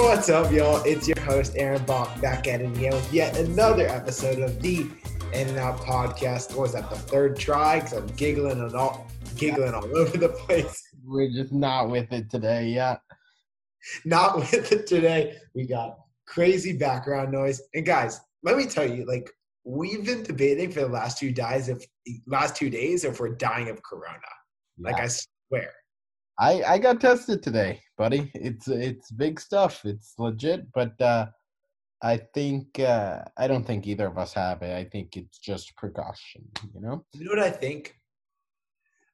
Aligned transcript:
What's 0.00 0.28
up, 0.28 0.52
y'all? 0.52 0.80
It's 0.84 1.08
your 1.08 1.20
host, 1.20 1.54
Aaron 1.56 1.84
Bach, 1.84 2.20
back 2.20 2.46
at 2.46 2.60
it 2.60 2.66
again 2.66 2.92
with 2.92 3.12
yet 3.12 3.36
another 3.36 3.86
episode 3.88 4.38
of 4.38 4.62
the 4.62 4.86
In 5.32 5.48
and 5.48 5.58
Out 5.58 5.80
podcast. 5.80 6.50
What 6.50 6.60
was 6.60 6.72
that, 6.74 6.88
the 6.88 6.96
third 6.96 7.36
try? 7.36 7.80
Because 7.80 7.94
I'm 7.94 8.06
giggling 8.06 8.60
and 8.60 8.74
all 8.76 9.08
giggling 9.36 9.74
all 9.74 9.84
over 9.98 10.16
the 10.16 10.28
place. 10.28 10.88
We're 11.04 11.30
just 11.32 11.52
not 11.52 11.90
with 11.90 12.12
it 12.12 12.30
today. 12.30 12.68
Yeah. 12.68 12.98
Not 14.04 14.36
with 14.36 14.70
it 14.70 14.86
today. 14.86 15.36
We 15.52 15.66
got 15.66 15.98
crazy 16.28 16.78
background 16.78 17.32
noise. 17.32 17.60
And 17.74 17.84
guys, 17.84 18.20
let 18.44 18.56
me 18.56 18.66
tell 18.66 18.88
you, 18.88 19.04
like, 19.04 19.28
we've 19.64 20.06
been 20.06 20.22
debating 20.22 20.70
for 20.70 20.80
the 20.80 20.88
last 20.88 21.18
two 21.18 21.32
days 21.32 21.68
if 21.68 21.84
last 22.28 22.54
two 22.54 22.70
days 22.70 23.04
if 23.04 23.18
we're 23.18 23.34
dying 23.34 23.68
of 23.68 23.82
corona. 23.82 24.18
Like 24.78 25.00
I 25.00 25.08
swear. 25.08 25.72
I 26.38 26.62
I 26.62 26.78
got 26.78 27.00
tested 27.00 27.42
today, 27.42 27.80
buddy. 27.96 28.30
It's 28.34 28.68
it's 28.68 29.10
big 29.10 29.40
stuff. 29.40 29.84
It's 29.84 30.14
legit, 30.18 30.70
but 30.72 31.00
uh 31.00 31.26
I 32.00 32.18
think 32.34 32.78
uh 32.78 33.24
I 33.36 33.48
don't 33.48 33.66
think 33.66 33.86
either 33.86 34.06
of 34.06 34.18
us 34.18 34.32
have 34.34 34.62
it. 34.62 34.74
I 34.74 34.84
think 34.84 35.16
it's 35.16 35.38
just 35.38 35.76
precaution, 35.76 36.44
you 36.74 36.80
know? 36.80 37.04
You 37.12 37.24
know 37.24 37.30
what 37.30 37.40
I 37.40 37.50
think? 37.50 37.94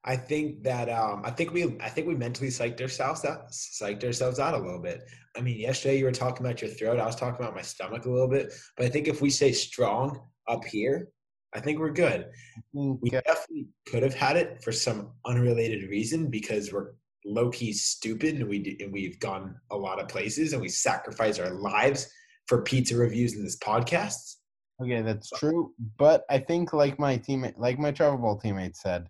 I 0.07 0.15
think 0.15 0.61
that 0.63 0.87
um, 0.87 1.23
I 1.25 1.31
think 1.31 1.51
we 1.51 1.63
I 1.79 1.89
think 1.89 2.07
we 2.07 2.13
mentally 2.13 2.49
psyched 2.49 2.79
ourselves 2.79 3.25
out 3.25 3.49
psyched 3.51 4.03
ourselves 4.03 4.39
out 4.39 4.53
a 4.53 4.59
little 4.59 4.79
bit. 4.79 5.01
I 5.35 5.41
mean, 5.41 5.59
yesterday 5.59 5.97
you 5.97 6.05
were 6.05 6.11
talking 6.11 6.45
about 6.45 6.61
your 6.61 6.69
throat. 6.69 6.99
I 6.99 7.07
was 7.07 7.15
talking 7.15 7.43
about 7.43 7.55
my 7.55 7.63
stomach 7.63 8.05
a 8.05 8.11
little 8.11 8.27
bit. 8.27 8.53
But 8.77 8.85
I 8.85 8.89
think 8.89 9.07
if 9.07 9.21
we 9.23 9.31
stay 9.31 9.51
strong 9.51 10.21
up 10.47 10.63
here, 10.63 11.07
I 11.55 11.59
think 11.59 11.79
we're 11.79 11.89
good. 11.89 12.27
Think, 12.71 12.99
We 13.01 13.09
uh, 13.17 13.21
definitely 13.25 13.69
could 13.87 14.03
have 14.03 14.13
had 14.13 14.37
it 14.37 14.63
for 14.63 14.71
some 14.71 15.09
unrelated 15.25 15.89
reason 15.89 16.29
because 16.29 16.71
we're 16.71 16.91
low 17.25 17.49
key 17.49 17.73
stupid 17.73 18.35
and 18.35 18.47
we 18.47 18.59
d- 18.59 18.77
and 18.81 18.93
we've 18.93 19.19
gone 19.19 19.55
a 19.71 19.75
lot 19.77 19.99
of 19.99 20.07
places 20.07 20.53
and 20.53 20.61
we 20.61 20.69
sacrifice 20.69 21.39
our 21.39 21.49
lives 21.51 22.07
for 22.47 22.61
pizza 22.61 22.95
reviews 22.95 23.33
in 23.35 23.43
this 23.43 23.57
podcast. 23.57 24.35
okay, 24.81 25.01
that's 25.01 25.29
true. 25.31 25.73
But 25.97 26.23
I 26.29 26.37
think 26.39 26.73
like 26.73 26.99
my 26.99 27.17
teammate 27.17 27.57
like 27.57 27.79
my 27.79 27.91
travel 27.91 28.17
ball 28.19 28.39
teammate 28.39 28.75
said, 28.75 29.07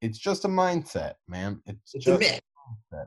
it's 0.00 0.18
just 0.18 0.44
a 0.44 0.48
mindset, 0.48 1.14
man. 1.28 1.60
It's, 1.66 1.94
It's 1.94 2.06
a 2.06 2.10
just 2.10 2.20
myth. 2.20 2.40
mindset. 2.94 3.06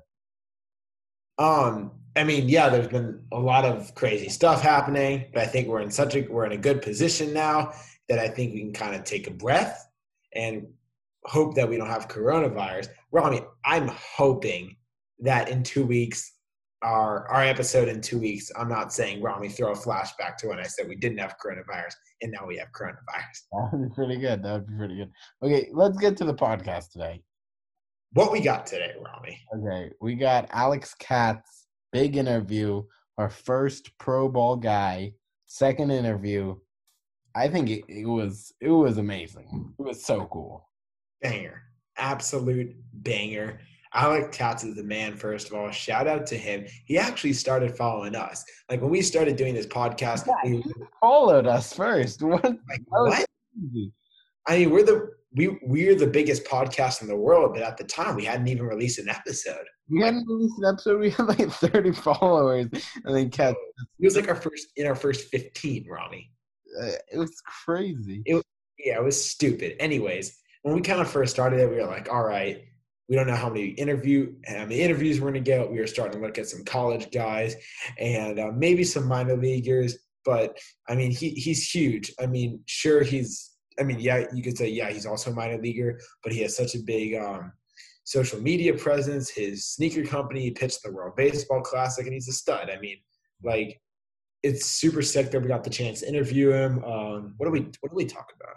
Um, 1.37 1.91
I 2.15 2.23
mean, 2.23 2.49
yeah, 2.49 2.69
there's 2.69 2.89
been 2.89 3.23
a 3.31 3.39
lot 3.39 3.65
of 3.65 3.95
crazy 3.95 4.29
stuff 4.29 4.61
happening, 4.61 5.25
but 5.33 5.41
I 5.41 5.47
think 5.47 5.67
we're 5.67 5.81
in 5.81 5.89
such 5.89 6.15
a 6.15 6.21
we're 6.27 6.45
in 6.45 6.51
a 6.51 6.57
good 6.57 6.81
position 6.81 7.33
now 7.33 7.73
that 8.09 8.19
I 8.19 8.27
think 8.27 8.53
we 8.53 8.59
can 8.61 8.73
kind 8.73 8.93
of 8.95 9.03
take 9.05 9.27
a 9.27 9.31
breath 9.31 9.87
and 10.35 10.67
hope 11.25 11.55
that 11.55 11.67
we 11.69 11.77
don't 11.77 11.87
have 11.87 12.07
coronavirus. 12.07 12.89
Well, 13.11 13.25
I 13.25 13.29
mean, 13.29 13.45
I'm 13.65 13.87
hoping 13.89 14.75
that 15.19 15.49
in 15.49 15.63
two 15.63 15.85
weeks, 15.85 16.33
our 16.83 17.27
our 17.27 17.43
episode 17.43 17.87
in 17.87 18.01
two 18.01 18.17
weeks, 18.17 18.51
I'm 18.57 18.69
not 18.69 18.91
saying 18.91 19.21
Rami 19.21 19.49
throw 19.49 19.71
a 19.71 19.75
flashback 19.75 20.37
to 20.37 20.47
when 20.47 20.59
I 20.59 20.63
said 20.63 20.87
we 20.87 20.95
didn't 20.95 21.19
have 21.19 21.35
coronavirus 21.43 21.93
and 22.21 22.31
now 22.31 22.45
we 22.47 22.57
have 22.57 22.69
coronavirus. 22.71 23.41
That 23.51 23.69
would 23.71 23.89
be 23.89 23.95
pretty 23.95 24.17
good. 24.17 24.43
That 24.43 24.53
would 24.53 24.67
be 24.67 24.77
pretty 24.77 24.95
good. 24.95 25.11
Okay, 25.43 25.69
let's 25.73 25.97
get 25.97 26.17
to 26.17 26.25
the 26.25 26.33
podcast 26.33 26.91
today. 26.91 27.21
What 28.13 28.31
we 28.31 28.41
got 28.41 28.65
today, 28.65 28.93
Rami? 28.99 29.39
Okay, 29.55 29.91
we 30.01 30.15
got 30.15 30.47
Alex 30.51 30.95
Katz, 30.95 31.67
big 31.93 32.17
interview, 32.17 32.83
our 33.17 33.29
first 33.29 33.97
pro 33.99 34.27
ball 34.27 34.55
guy, 34.57 35.13
second 35.45 35.91
interview. 35.91 36.55
I 37.35 37.47
think 37.47 37.69
it, 37.69 37.83
it 37.87 38.05
was 38.05 38.51
it 38.59 38.69
was 38.69 38.97
amazing. 38.97 39.73
It 39.79 39.83
was 39.83 40.03
so 40.03 40.25
cool. 40.25 40.67
Banger, 41.21 41.61
absolute 41.97 42.75
banger. 42.93 43.59
Alex 43.93 44.37
Katz 44.37 44.63
is 44.63 44.75
the 44.75 44.83
man, 44.83 45.15
first 45.15 45.47
of 45.47 45.53
all. 45.53 45.69
Shout 45.69 46.07
out 46.07 46.25
to 46.27 46.37
him. 46.37 46.65
He 46.85 46.97
actually 46.97 47.33
started 47.33 47.75
following 47.75 48.15
us. 48.15 48.43
Like 48.69 48.81
when 48.81 48.89
we 48.89 49.01
started 49.01 49.35
doing 49.35 49.53
this 49.53 49.67
podcast, 49.67 50.27
Yeah, 50.27 50.49
he 50.49 50.63
followed 51.01 51.45
us 51.45 51.73
first. 51.73 52.21
What? 52.31 52.43
like, 52.43 52.81
what? 52.87 53.25
crazy. 53.53 53.91
I 54.47 54.59
mean, 54.59 54.69
we're 54.69 54.83
the 54.83 55.11
we 55.33 55.59
we're 55.63 55.95
the 55.95 56.07
biggest 56.07 56.45
podcast 56.45 57.01
in 57.01 57.07
the 57.07 57.15
world, 57.15 57.53
but 57.53 57.63
at 57.63 57.77
the 57.77 57.83
time 57.83 58.15
we 58.15 58.25
hadn't 58.25 58.47
even 58.47 58.65
released 58.65 58.99
an 58.99 59.09
episode. 59.09 59.65
We 59.89 60.01
hadn't 60.01 60.25
released 60.27 60.55
an 60.59 60.73
episode. 60.73 60.99
We 60.99 61.09
had 61.11 61.27
like 61.27 61.51
thirty 61.51 61.91
followers, 61.91 62.67
and 63.05 63.15
then 63.15 63.29
Katz. 63.29 63.57
It 63.99 64.05
was 64.05 64.15
like 64.15 64.29
our 64.29 64.35
first 64.35 64.67
in 64.77 64.87
our 64.87 64.95
first 64.95 65.29
15, 65.29 65.85
Rami. 65.89 66.31
Uh, 66.81 66.91
it 67.11 67.17
was 67.17 67.41
crazy. 67.65 68.23
It, 68.25 68.43
Yeah, 68.79 68.97
it 68.97 69.03
was 69.03 69.21
stupid. 69.23 69.75
Anyways, 69.79 70.37
when 70.63 70.75
we 70.75 70.81
kind 70.81 71.01
of 71.01 71.09
first 71.09 71.33
started 71.33 71.59
it, 71.59 71.69
we 71.69 71.77
were 71.77 71.85
like, 71.85 72.11
all 72.11 72.23
right, 72.23 72.63
we 73.09 73.15
don't 73.15 73.27
know 73.27 73.35
how 73.35 73.49
many 73.49 73.67
interview 73.71 74.33
how 74.47 74.59
many 74.59 74.79
interviews 74.79 75.19
we're 75.19 75.31
going 75.31 75.43
to 75.43 75.51
get. 75.51 75.69
We 75.69 75.79
were 75.79 75.87
starting 75.87 76.21
to 76.21 76.25
look 76.25 76.37
at 76.37 76.47
some 76.47 76.63
college 76.63 77.11
guys 77.11 77.55
and 77.99 78.39
uh, 78.39 78.51
maybe 78.55 78.85
some 78.85 79.05
minor 79.05 79.35
leaguers. 79.35 79.97
But 80.23 80.57
I 80.87 80.95
mean, 80.95 81.11
he 81.11 81.31
he's 81.31 81.69
huge. 81.69 82.13
I 82.21 82.25
mean, 82.25 82.61
sure, 82.67 83.03
he's. 83.03 83.49
I 83.79 83.83
mean, 83.83 83.99
yeah, 83.99 84.25
you 84.33 84.43
could 84.43 84.57
say, 84.57 84.69
yeah, 84.69 84.89
he's 84.91 85.05
also 85.05 85.31
a 85.31 85.33
minor 85.33 85.57
leaguer, 85.59 85.99
but 86.23 86.31
he 86.31 86.41
has 86.41 86.55
such 86.55 86.75
a 86.75 86.79
big 86.79 87.15
um, 87.15 87.51
social 88.03 88.39
media 88.39 88.73
presence. 88.73 89.29
His 89.29 89.65
sneaker 89.65 90.03
company 90.03 90.41
he 90.41 90.51
pitched 90.51 90.83
the 90.83 90.91
World 90.91 91.15
Baseball 91.15 91.61
Classic, 91.61 92.05
and 92.05 92.13
he's 92.13 92.29
a 92.29 92.33
stud. 92.33 92.69
I 92.69 92.79
mean, 92.79 92.97
like, 93.43 93.81
it's 94.43 94.67
super 94.67 95.01
sick 95.01 95.31
that 95.31 95.41
we 95.41 95.47
got 95.47 95.63
the 95.63 95.69
chance 95.69 96.01
to 96.01 96.07
interview 96.07 96.51
him. 96.51 96.83
Um, 96.83 97.33
what 97.37 97.47
do 97.47 97.51
we 97.51 97.61
What 97.79 97.89
do 97.89 97.95
we 97.95 98.05
talk 98.05 98.31
about? 98.39 98.55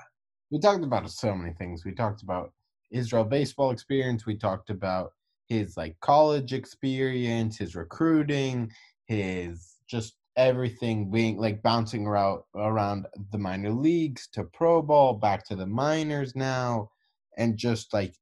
We 0.51 0.59
talked 0.59 0.85
about 0.85 1.11
so 1.11 1.35
many 1.35 1.53
things. 1.55 1.85
We 1.85 1.93
talked 1.93 2.23
about 2.23 2.53
Israel 2.91 3.25
baseball 3.25 3.71
experience. 3.71 4.27
We 4.27 4.37
talked 4.37 4.71
about 4.71 5.13
his 5.49 5.77
like 5.77 5.99
college 6.01 6.53
experience, 6.53 7.59
his 7.59 7.75
recruiting, 7.77 8.71
his 9.07 9.77
just 9.89 10.17
everything 10.37 11.11
being 11.11 11.37
like 11.39 11.63
bouncing 11.63 12.07
around 12.07 12.43
around 12.57 13.07
the 13.33 13.39
minor 13.39 13.71
leagues 13.71 14.29
to 14.33 14.45
pro 14.45 14.83
ball, 14.83 15.15
back 15.15 15.47
to 15.47 15.57
the 15.57 15.67
minors 15.67 16.35
now, 16.35 16.91
and 17.37 17.57
just 17.57 17.93
like 17.93 18.15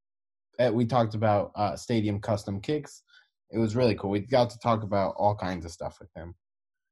eh, 0.59 0.71
we 0.71 0.87
talked 0.87 1.15
about 1.15 1.53
uh, 1.57 1.77
stadium 1.77 2.21
custom 2.21 2.61
kicks. 2.61 3.03
It 3.51 3.59
was 3.59 3.77
really 3.77 3.95
cool. 3.95 4.11
We 4.11 4.21
got 4.21 4.51
to 4.51 4.59
talk 4.59 4.83
about 4.83 5.15
all 5.17 5.35
kinds 5.37 5.65
of 5.65 5.73
stuff 5.73 5.99
with 6.01 6.09
him. 6.17 6.35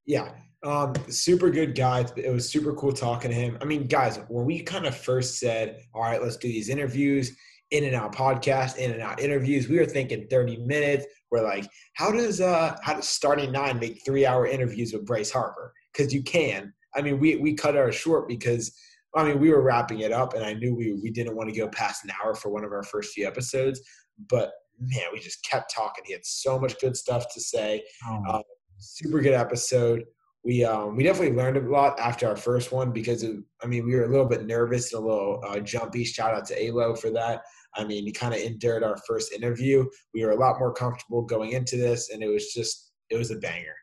Yeah, 0.06 0.32
um, 0.62 0.94
super 1.08 1.50
good 1.50 1.74
guy. 1.74 2.06
It 2.16 2.32
was 2.32 2.48
super 2.48 2.74
cool 2.74 2.92
talking 2.92 3.30
to 3.30 3.36
him. 3.36 3.58
I 3.60 3.64
mean, 3.64 3.86
guys, 3.86 4.18
when 4.28 4.44
we 4.44 4.62
kind 4.62 4.86
of 4.86 4.96
first 4.96 5.38
said, 5.38 5.82
"All 5.94 6.02
right, 6.02 6.22
let's 6.22 6.36
do 6.36 6.48
these 6.48 6.68
interviews, 6.68 7.36
in 7.70 7.84
and 7.84 7.94
out 7.94 8.14
podcast, 8.14 8.76
in 8.76 8.90
and 8.90 9.00
out 9.00 9.20
interviews," 9.20 9.68
we 9.68 9.78
were 9.78 9.86
thinking 9.86 10.26
thirty 10.28 10.56
minutes. 10.58 11.06
We're 11.30 11.44
like, 11.44 11.66
how 11.94 12.10
does 12.10 12.40
uh, 12.40 12.76
how 12.82 12.94
does 12.94 13.08
starting 13.08 13.52
nine 13.52 13.78
make 13.78 14.04
three 14.04 14.26
hour 14.26 14.46
interviews 14.46 14.92
with 14.92 15.06
Bryce 15.06 15.30
Harper? 15.30 15.72
Because 15.92 16.12
you 16.12 16.22
can. 16.22 16.72
I 16.94 17.02
mean, 17.02 17.20
we 17.20 17.36
we 17.36 17.54
cut 17.54 17.76
ours 17.76 17.94
short 17.94 18.28
because 18.28 18.72
I 19.14 19.24
mean 19.24 19.38
we 19.40 19.50
were 19.50 19.62
wrapping 19.62 20.00
it 20.00 20.12
up, 20.12 20.34
and 20.34 20.44
I 20.44 20.54
knew 20.54 20.74
we 20.74 20.92
we 21.02 21.10
didn't 21.10 21.36
want 21.36 21.50
to 21.50 21.56
go 21.58 21.68
past 21.68 22.04
an 22.04 22.10
hour 22.22 22.34
for 22.34 22.50
one 22.50 22.64
of 22.64 22.72
our 22.72 22.82
first 22.82 23.12
few 23.14 23.26
episodes, 23.26 23.80
but 24.28 24.52
man, 24.80 25.04
we 25.12 25.20
just 25.20 25.44
kept 25.44 25.72
talking. 25.72 26.04
He 26.06 26.12
had 26.12 26.24
so 26.24 26.58
much 26.58 26.80
good 26.80 26.96
stuff 26.96 27.32
to 27.34 27.40
say 27.40 27.82
Uh, 28.28 28.42
super 28.80 29.20
good 29.20 29.34
episode. 29.34 30.04
We 30.44 30.64
um, 30.64 30.96
we 30.96 31.04
definitely 31.04 31.36
learned 31.36 31.58
a 31.58 31.70
lot 31.70 32.00
after 32.00 32.26
our 32.26 32.36
first 32.36 32.72
one 32.72 32.92
because 32.92 33.22
of, 33.22 33.36
I 33.62 33.66
mean 33.66 33.84
we 33.84 33.94
were 33.94 34.04
a 34.04 34.08
little 34.08 34.26
bit 34.26 34.46
nervous 34.46 34.92
and 34.92 35.02
a 35.02 35.06
little 35.06 35.42
uh, 35.46 35.60
jumpy. 35.60 36.04
Shout 36.04 36.34
out 36.34 36.46
to 36.46 36.62
Alo 36.62 36.94
for 36.94 37.10
that. 37.10 37.42
I 37.76 37.84
mean 37.84 38.04
he 38.04 38.12
kind 38.12 38.34
of 38.34 38.40
endured 38.40 38.82
our 38.82 38.96
first 39.06 39.32
interview. 39.32 39.84
We 40.14 40.24
were 40.24 40.32
a 40.32 40.40
lot 40.40 40.58
more 40.58 40.72
comfortable 40.72 41.22
going 41.22 41.52
into 41.52 41.76
this, 41.76 42.10
and 42.10 42.22
it 42.22 42.28
was 42.28 42.52
just 42.52 42.92
it 43.10 43.16
was 43.16 43.30
a 43.30 43.36
banger. 43.36 43.76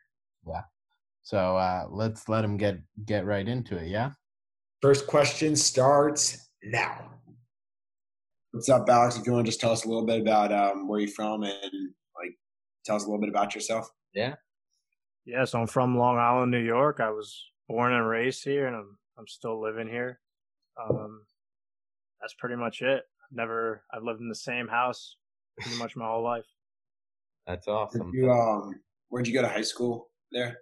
Yeah. 0.46 0.62
So 1.22 1.56
uh, 1.56 1.86
let's 1.90 2.28
let 2.28 2.44
him 2.44 2.56
get 2.56 2.78
get 3.04 3.24
right 3.24 3.46
into 3.46 3.76
it. 3.76 3.86
Yeah. 3.86 4.10
First 4.82 5.06
question 5.06 5.54
starts 5.54 6.48
now. 6.62 7.10
What's 8.52 8.68
up, 8.68 8.88
Alex? 8.88 9.16
If 9.16 9.26
you 9.26 9.32
want 9.32 9.44
to 9.44 9.50
just 9.50 9.60
tell 9.60 9.72
us 9.72 9.84
a 9.84 9.88
little 9.88 10.06
bit 10.06 10.20
about 10.20 10.52
um, 10.52 10.88
where 10.88 11.00
you're 11.00 11.10
from 11.10 11.42
and 11.42 11.54
like 12.16 12.32
tell 12.84 12.96
us 12.96 13.04
a 13.04 13.06
little 13.06 13.20
bit 13.20 13.28
about 13.28 13.54
yourself. 13.54 13.88
Yeah, 14.14 14.34
so 15.44 15.60
I'm 15.60 15.66
from 15.66 15.96
Long 15.96 16.18
Island, 16.18 16.50
New 16.50 16.64
York. 16.64 17.00
I 17.00 17.10
was 17.10 17.44
born 17.68 17.92
and 17.92 18.08
raised 18.08 18.44
here, 18.44 18.66
and 18.66 18.76
I'm 18.76 18.98
I'm 19.18 19.26
still 19.26 19.60
living 19.60 19.88
here. 19.88 20.20
Um, 20.80 21.22
that's 22.20 22.34
pretty 22.38 22.56
much 22.56 22.82
it. 22.82 23.02
I've 23.02 23.36
never 23.36 23.84
I've 23.92 24.02
lived 24.02 24.20
in 24.20 24.28
the 24.28 24.34
same 24.34 24.68
house 24.68 25.16
pretty 25.60 25.78
much 25.78 25.96
my 25.96 26.06
whole 26.06 26.24
life. 26.24 26.46
That's 27.46 27.68
awesome. 27.68 28.12
You 28.14 28.30
um, 28.30 28.74
where'd 29.08 29.26
you 29.26 29.34
go 29.34 29.42
to 29.42 29.48
high 29.48 29.62
school 29.62 30.10
there? 30.32 30.58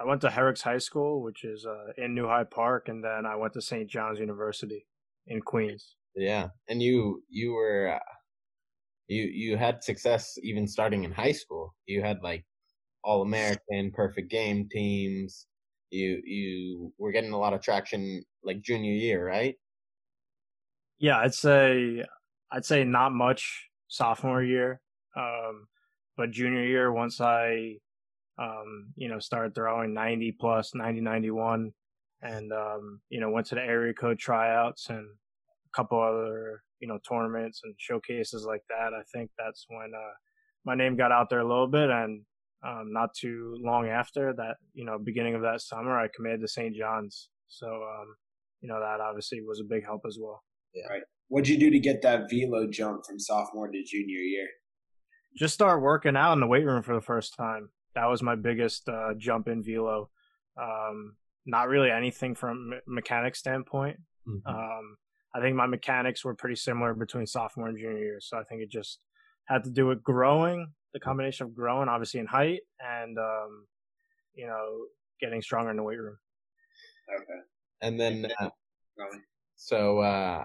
I 0.00 0.04
went 0.04 0.20
to 0.22 0.30
Herricks 0.30 0.62
High 0.62 0.78
School, 0.78 1.22
which 1.22 1.44
is 1.44 1.64
uh, 1.64 1.92
in 1.96 2.14
New 2.14 2.26
Hyde 2.26 2.50
Park, 2.50 2.88
and 2.88 3.04
then 3.04 3.24
I 3.24 3.36
went 3.36 3.52
to 3.52 3.62
St. 3.62 3.88
John's 3.88 4.18
University 4.18 4.86
in 5.26 5.40
Queens. 5.40 5.94
Yeah, 6.16 6.48
and 6.68 6.82
you 6.82 7.22
you 7.28 7.52
were 7.52 7.94
uh, 7.94 8.12
you 9.06 9.24
you 9.24 9.56
had 9.56 9.84
success 9.84 10.34
even 10.42 10.66
starting 10.66 11.04
in 11.04 11.12
high 11.12 11.32
school. 11.32 11.74
You 11.86 12.02
had 12.02 12.18
like 12.22 12.44
all 13.04 13.22
American, 13.22 13.92
perfect 13.92 14.30
game 14.30 14.68
teams. 14.70 15.46
You 15.90 16.22
you 16.24 16.94
were 16.98 17.12
getting 17.12 17.32
a 17.32 17.38
lot 17.38 17.52
of 17.54 17.60
traction 17.62 18.24
like 18.44 18.62
junior 18.62 18.92
year, 18.92 19.26
right? 19.26 19.56
Yeah, 20.98 21.18
I'd 21.18 21.34
say 21.34 22.04
I'd 22.50 22.64
say 22.64 22.84
not 22.84 23.12
much 23.12 23.68
sophomore 23.88 24.42
year, 24.42 24.80
um, 25.16 25.66
but 26.16 26.30
junior 26.30 26.64
year 26.64 26.92
once 26.92 27.20
I 27.20 27.78
Um, 28.38 28.92
you 28.96 29.08
know, 29.08 29.20
started 29.20 29.54
throwing 29.54 29.94
90 29.94 30.32
plus, 30.32 30.74
90, 30.74 31.00
91, 31.02 31.72
and 32.22 32.52
um, 32.52 33.02
you 33.10 33.20
know, 33.20 33.30
went 33.30 33.46
to 33.48 33.56
the 33.56 33.62
area 33.62 33.94
code 33.94 34.18
tryouts 34.20 34.90
and 34.90 35.06
a 35.06 35.70
couple 35.76 36.00
other 36.02 36.62
you 36.80 36.88
know 36.88 36.98
tournaments 37.08 37.62
and 37.64 37.74
showcases 37.78 38.44
like 38.46 38.62
that. 38.70 38.94
I 38.94 39.02
think 39.14 39.30
that's 39.38 39.66
when 39.68 39.92
uh, 39.96 40.14
my 40.66 40.74
name 40.76 40.96
got 40.96 41.12
out 41.12 41.30
there 41.30 41.40
a 41.40 41.48
little 41.48 41.68
bit, 41.68 41.90
and 41.90 42.24
um, 42.64 42.92
not 42.92 43.14
too 43.14 43.56
long 43.60 43.88
after 43.88 44.32
that, 44.34 44.56
you 44.74 44.84
know, 44.84 44.98
beginning 44.98 45.34
of 45.34 45.42
that 45.42 45.60
summer, 45.60 45.98
I 45.98 46.08
committed 46.14 46.40
to 46.40 46.48
St. 46.48 46.74
John's. 46.74 47.28
So, 47.48 47.66
um, 47.66 48.14
you 48.60 48.68
know, 48.68 48.78
that 48.80 49.00
obviously 49.00 49.40
was 49.40 49.60
a 49.60 49.64
big 49.64 49.84
help 49.84 50.02
as 50.06 50.16
well. 50.20 50.42
Yeah. 50.74 50.86
Right. 50.88 51.02
What'd 51.28 51.48
you 51.48 51.58
do 51.58 51.70
to 51.70 51.78
get 51.78 52.02
that 52.02 52.30
velo 52.30 52.66
jump 52.70 53.04
from 53.06 53.18
sophomore 53.18 53.68
to 53.68 53.84
junior 53.84 54.20
year? 54.20 54.48
Just 55.36 55.54
start 55.54 55.82
working 55.82 56.16
out 56.16 56.34
in 56.34 56.40
the 56.40 56.46
weight 56.46 56.64
room 56.64 56.82
for 56.82 56.94
the 56.94 57.00
first 57.00 57.34
time. 57.36 57.70
That 57.94 58.06
was 58.06 58.22
my 58.22 58.36
biggest 58.36 58.88
uh, 58.88 59.14
jump 59.18 59.48
in 59.48 59.62
velo. 59.62 60.10
Um, 60.60 61.16
not 61.46 61.68
really 61.68 61.90
anything 61.90 62.34
from 62.34 62.70
me- 62.70 62.76
mechanic 62.86 63.34
standpoint. 63.34 63.98
Mm-hmm. 64.28 64.48
Um, 64.48 64.96
I 65.34 65.40
think 65.40 65.56
my 65.56 65.66
mechanics 65.66 66.24
were 66.24 66.34
pretty 66.34 66.56
similar 66.56 66.94
between 66.94 67.26
sophomore 67.26 67.68
and 67.68 67.78
junior 67.78 67.98
year. 67.98 68.18
So 68.20 68.38
I 68.38 68.44
think 68.44 68.62
it 68.62 68.70
just 68.70 69.00
had 69.46 69.64
to 69.64 69.70
do 69.70 69.86
with 69.86 70.02
growing, 70.02 70.72
the 70.92 71.00
combination 71.00 71.46
of 71.46 71.54
growing 71.54 71.88
obviously 71.88 72.20
in 72.20 72.26
height 72.26 72.60
and 72.80 73.18
um, 73.18 73.66
you 74.34 74.46
know 74.46 74.86
getting 75.20 75.42
stronger 75.42 75.70
in 75.70 75.76
the 75.76 75.82
weight 75.82 75.98
room. 75.98 76.16
Okay. 77.14 77.40
And 77.80 77.98
then 77.98 78.30
uh, 78.40 78.50
so 79.56 80.00
uh, 80.00 80.44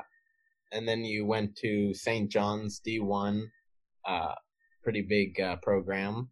and 0.72 0.88
then 0.88 1.04
you 1.04 1.26
went 1.26 1.56
to 1.58 1.94
St. 1.94 2.30
John's 2.30 2.82
D1, 2.86 3.44
uh, 4.08 4.34
pretty 4.84 5.02
big 5.02 5.40
uh, 5.40 5.58
program. 5.58 6.30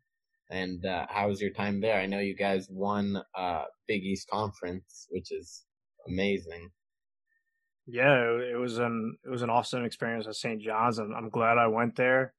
And 0.51 0.85
uh, 0.85 1.07
how 1.09 1.27
was 1.27 1.41
your 1.41 1.51
time 1.51 1.81
there? 1.81 1.99
I 1.99 2.05
know 2.05 2.19
you 2.19 2.35
guys 2.35 2.67
won 2.69 3.21
uh, 3.35 3.63
Big 3.87 4.03
East 4.03 4.29
Conference, 4.29 5.07
which 5.09 5.31
is 5.31 5.65
amazing. 6.07 6.69
Yeah, 7.87 8.15
it 8.51 8.57
was 8.59 8.77
an 8.79 9.17
it 9.25 9.29
was 9.29 9.41
an 9.41 9.49
awesome 9.49 9.85
experience 9.85 10.27
at 10.27 10.35
St. 10.35 10.61
John's, 10.61 10.99
and 10.99 11.15
I'm 11.15 11.29
glad 11.29 11.57
I 11.57 11.67
went 11.67 11.95
there. 11.95 12.33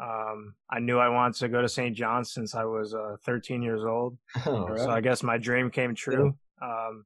Um, 0.00 0.54
I 0.70 0.78
knew 0.80 0.98
I 0.98 1.08
wanted 1.08 1.38
to 1.40 1.48
go 1.48 1.60
to 1.60 1.68
St. 1.68 1.94
John's 1.94 2.32
since 2.32 2.54
I 2.54 2.64
was 2.64 2.94
uh, 2.94 3.16
13 3.24 3.62
years 3.62 3.84
old. 3.84 4.16
Oh, 4.46 4.66
right. 4.66 4.78
So 4.78 4.90
I 4.90 5.00
guess 5.00 5.22
my 5.22 5.38
dream 5.38 5.70
came 5.70 5.94
true. 5.94 6.34
Yeah. 6.60 6.68
Um, 6.68 7.04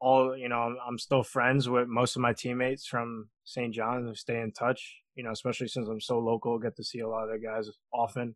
all 0.00 0.36
you 0.36 0.48
know, 0.48 0.60
I'm, 0.60 0.76
I'm, 0.86 0.98
still 0.98 1.22
friends 1.22 1.68
with 1.68 1.86
most 1.88 2.16
of 2.16 2.22
my 2.22 2.32
teammates 2.32 2.86
from 2.86 3.28
St. 3.44 3.74
John's. 3.74 4.08
We 4.08 4.14
stay 4.14 4.40
in 4.40 4.52
touch. 4.52 4.96
You 5.14 5.24
know, 5.24 5.32
especially 5.32 5.68
since 5.68 5.88
I'm 5.88 6.00
so 6.00 6.18
local, 6.18 6.58
get 6.58 6.76
to 6.76 6.84
see 6.84 7.00
a 7.00 7.08
lot 7.08 7.24
of 7.24 7.30
the 7.30 7.46
guys 7.46 7.68
often. 7.92 8.34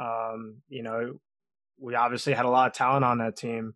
Um, 0.00 0.62
you 0.68 0.82
know, 0.82 1.18
we 1.78 1.94
obviously 1.94 2.34
had 2.34 2.44
a 2.44 2.50
lot 2.50 2.68
of 2.68 2.72
talent 2.74 3.04
on 3.04 3.18
that 3.18 3.36
team. 3.36 3.74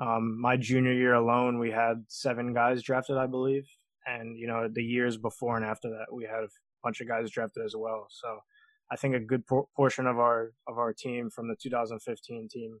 Um, 0.00 0.40
my 0.40 0.56
junior 0.56 0.92
year 0.92 1.14
alone, 1.14 1.58
we 1.58 1.70
had 1.70 2.04
seven 2.08 2.52
guys 2.52 2.82
drafted, 2.82 3.16
I 3.16 3.26
believe, 3.26 3.66
and 4.06 4.38
you 4.38 4.46
know, 4.46 4.68
the 4.70 4.82
years 4.82 5.16
before 5.16 5.56
and 5.56 5.64
after 5.64 5.88
that, 5.90 6.12
we 6.12 6.24
had 6.24 6.44
a 6.44 6.48
bunch 6.84 7.00
of 7.00 7.08
guys 7.08 7.30
drafted 7.30 7.64
as 7.64 7.74
well. 7.76 8.06
So 8.10 8.38
I 8.90 8.96
think 8.96 9.14
a 9.14 9.20
good 9.20 9.46
por- 9.46 9.68
portion 9.76 10.06
of 10.06 10.18
our 10.18 10.52
of 10.66 10.78
our 10.78 10.92
team 10.92 11.30
from 11.30 11.48
the 11.48 11.56
2015 11.56 12.48
team 12.50 12.78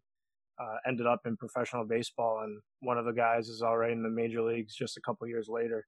uh, 0.60 0.76
ended 0.86 1.06
up 1.06 1.20
in 1.26 1.36
professional 1.36 1.84
baseball, 1.84 2.40
and 2.42 2.60
one 2.80 2.98
of 2.98 3.04
the 3.04 3.12
guys 3.12 3.48
is 3.48 3.62
already 3.62 3.92
in 3.92 4.02
the 4.02 4.10
major 4.10 4.42
leagues 4.42 4.74
just 4.74 4.96
a 4.96 5.00
couple 5.00 5.26
years 5.28 5.48
later. 5.48 5.86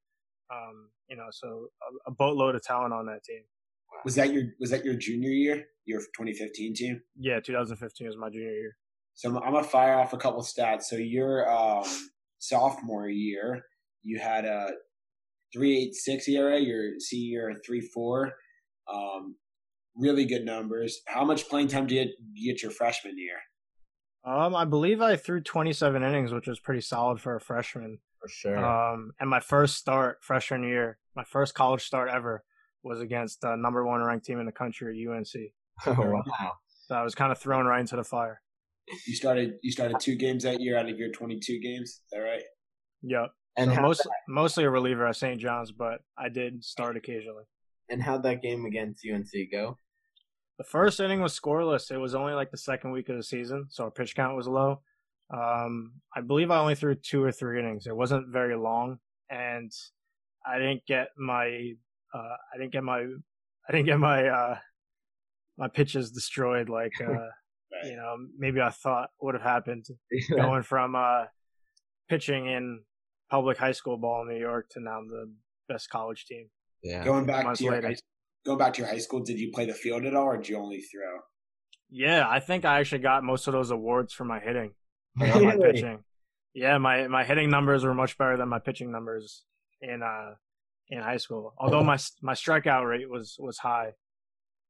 Um, 0.52 0.90
you 1.08 1.16
know, 1.16 1.26
so 1.30 1.68
a, 2.06 2.10
a, 2.10 2.12
boatload 2.12 2.56
of 2.56 2.62
talent 2.62 2.92
on 2.92 3.06
that 3.06 3.22
team. 3.22 3.42
Was 4.04 4.16
that 4.16 4.32
your 4.32 4.44
Was 4.58 4.70
that 4.70 4.84
your 4.84 4.94
junior 4.94 5.30
year? 5.30 5.64
Your 5.84 6.00
2015 6.00 6.74
team? 6.74 7.00
Yeah, 7.18 7.40
2015 7.40 8.06
was 8.06 8.16
my 8.16 8.30
junior 8.30 8.50
year. 8.50 8.76
So 9.14 9.28
I'm, 9.30 9.38
I'm 9.38 9.52
gonna 9.52 9.64
fire 9.64 9.98
off 9.98 10.12
a 10.12 10.16
couple 10.16 10.42
stats. 10.42 10.84
So 10.84 10.96
your 10.96 11.50
um, 11.50 11.84
sophomore 12.38 13.08
year, 13.08 13.62
you 14.02 14.18
had 14.18 14.44
a 14.44 14.70
3.86 15.56 16.28
ERA. 16.28 16.60
Your 16.60 16.98
senior, 16.98 17.54
three 17.64 17.80
four. 17.80 18.32
Um, 18.92 19.36
really 19.96 20.24
good 20.24 20.44
numbers. 20.44 21.00
How 21.06 21.24
much 21.24 21.48
playing 21.48 21.68
time 21.68 21.86
did 21.86 22.10
you 22.32 22.52
get 22.52 22.62
your 22.62 22.70
freshman 22.70 23.18
year? 23.18 23.38
Um, 24.24 24.54
I 24.54 24.64
believe 24.64 25.00
I 25.00 25.16
threw 25.16 25.40
27 25.40 26.02
innings, 26.02 26.32
which 26.32 26.46
was 26.46 26.60
pretty 26.60 26.82
solid 26.82 27.20
for 27.20 27.36
a 27.36 27.40
freshman. 27.40 27.98
For 28.20 28.28
sure. 28.28 28.58
Um, 28.58 29.12
and 29.18 29.30
my 29.30 29.40
first 29.40 29.76
start 29.76 30.18
freshman 30.20 30.62
year, 30.62 30.98
my 31.16 31.24
first 31.24 31.54
college 31.54 31.82
start 31.82 32.10
ever, 32.10 32.44
was 32.82 33.00
against 33.00 33.40
the 33.40 33.56
number 33.56 33.84
one 33.84 34.02
ranked 34.02 34.26
team 34.26 34.38
in 34.38 34.46
the 34.46 34.52
country, 34.52 35.06
UNC. 35.08 35.26
Oh 35.86 35.94
wow! 35.98 36.52
So 36.88 36.94
I 36.94 37.02
was 37.02 37.14
kind 37.14 37.32
of 37.32 37.38
thrown 37.38 37.64
right 37.64 37.80
into 37.80 37.96
the 37.96 38.04
fire. 38.04 38.42
You 39.06 39.14
started 39.14 39.54
you 39.62 39.72
started 39.72 39.98
two 39.98 40.14
games 40.14 40.42
that 40.42 40.60
year 40.60 40.76
out 40.76 40.90
of 40.90 40.98
your 40.98 41.10
22 41.10 41.58
games. 41.58 41.88
Is 41.88 42.02
that 42.12 42.18
right? 42.18 42.42
Yep. 43.02 43.30
And 43.56 43.74
so 43.74 43.80
most, 43.80 44.08
mostly 44.28 44.64
a 44.64 44.70
reliever 44.70 45.06
at 45.06 45.16
St. 45.16 45.40
John's, 45.40 45.72
but 45.72 46.00
I 46.18 46.28
did 46.28 46.62
start 46.64 46.96
occasionally. 46.96 47.44
And 47.90 48.02
how'd 48.02 48.22
that 48.22 48.42
game 48.42 48.64
against 48.64 49.04
UNC 49.04 49.30
go? 49.50 49.78
The 50.58 50.64
first 50.64 51.00
inning 51.00 51.20
was 51.20 51.38
scoreless. 51.38 51.90
It 51.90 51.98
was 51.98 52.14
only 52.14 52.34
like 52.34 52.50
the 52.50 52.58
second 52.58 52.92
week 52.92 53.08
of 53.08 53.16
the 53.16 53.22
season, 53.22 53.66
so 53.70 53.84
our 53.84 53.90
pitch 53.90 54.14
count 54.14 54.36
was 54.36 54.46
low. 54.46 54.82
Um, 55.32 55.92
I 56.14 56.20
believe 56.20 56.50
I 56.50 56.58
only 56.58 56.74
threw 56.74 56.94
two 56.94 57.22
or 57.22 57.32
three 57.32 57.58
innings. 57.58 57.86
It 57.86 57.96
wasn't 57.96 58.28
very 58.28 58.56
long, 58.56 58.98
and 59.30 59.72
I 60.46 60.58
didn't 60.58 60.84
get 60.86 61.08
my 61.16 61.72
uh, 62.14 62.36
I 62.52 62.58
didn't 62.58 62.72
get 62.72 62.84
my 62.84 63.00
I 63.00 63.72
didn't 63.72 63.86
get 63.86 63.98
my 63.98 64.26
uh, 64.26 64.58
my 65.56 65.68
pitches 65.68 66.10
destroyed 66.10 66.68
like 66.68 66.92
uh, 67.00 67.06
right. 67.12 67.30
you 67.84 67.96
know 67.96 68.16
maybe 68.38 68.60
I 68.60 68.70
thought 68.70 69.10
would 69.20 69.34
have 69.34 69.42
happened 69.42 69.86
going 70.34 70.62
from 70.62 70.94
uh, 70.94 71.24
pitching 72.08 72.46
in 72.46 72.82
public 73.30 73.56
high 73.56 73.72
school 73.72 73.96
ball 73.96 74.22
in 74.22 74.28
New 74.28 74.40
York 74.40 74.68
to 74.70 74.80
now 74.80 75.00
the 75.06 75.32
best 75.68 75.88
college 75.90 76.26
team. 76.26 76.48
Yeah. 76.82 77.04
Going 77.04 77.26
back 77.26 77.54
to 77.54 77.64
your 77.64 77.80
high, 77.80 77.96
going 78.44 78.58
back 78.58 78.74
to 78.74 78.82
your 78.82 78.88
high 78.88 78.98
school, 78.98 79.20
did 79.20 79.38
you 79.38 79.50
play 79.52 79.66
the 79.66 79.74
field 79.74 80.04
at 80.04 80.14
all, 80.14 80.24
or 80.24 80.36
did 80.36 80.48
you 80.48 80.56
only 80.56 80.80
throw? 80.80 81.18
Yeah, 81.90 82.26
I 82.28 82.40
think 82.40 82.64
I 82.64 82.80
actually 82.80 83.00
got 83.00 83.24
most 83.24 83.46
of 83.46 83.52
those 83.52 83.70
awards 83.70 84.12
for 84.12 84.24
my 84.24 84.38
hitting, 84.38 84.72
really? 85.20 85.44
my 85.44 85.56
pitching. 85.56 86.04
Yeah, 86.54 86.78
my 86.78 87.06
my 87.08 87.24
hitting 87.24 87.50
numbers 87.50 87.84
were 87.84 87.94
much 87.94 88.16
better 88.18 88.36
than 88.36 88.48
my 88.48 88.58
pitching 88.58 88.90
numbers 88.90 89.44
in 89.80 90.02
uh 90.02 90.34
in 90.88 91.00
high 91.00 91.16
school. 91.16 91.54
Although 91.58 91.84
my 91.84 91.98
my 92.22 92.34
strikeout 92.34 92.88
rate 92.88 93.08
was 93.08 93.36
was 93.38 93.58
high, 93.58 93.92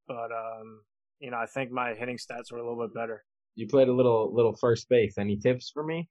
but 0.07 0.31
um 0.31 0.81
you 1.19 1.31
know 1.31 1.37
I 1.37 1.45
think 1.45 1.71
my 1.71 1.93
hitting 1.93 2.17
stats 2.17 2.51
were 2.51 2.59
a 2.59 2.67
little 2.67 2.87
bit 2.87 2.93
better. 2.93 3.23
You 3.55 3.67
played 3.67 3.87
a 3.87 3.93
little 3.93 4.33
little 4.33 4.55
first 4.55 4.89
base. 4.89 5.17
Any 5.17 5.37
tips 5.37 5.71
for 5.73 5.83
me? 5.83 6.09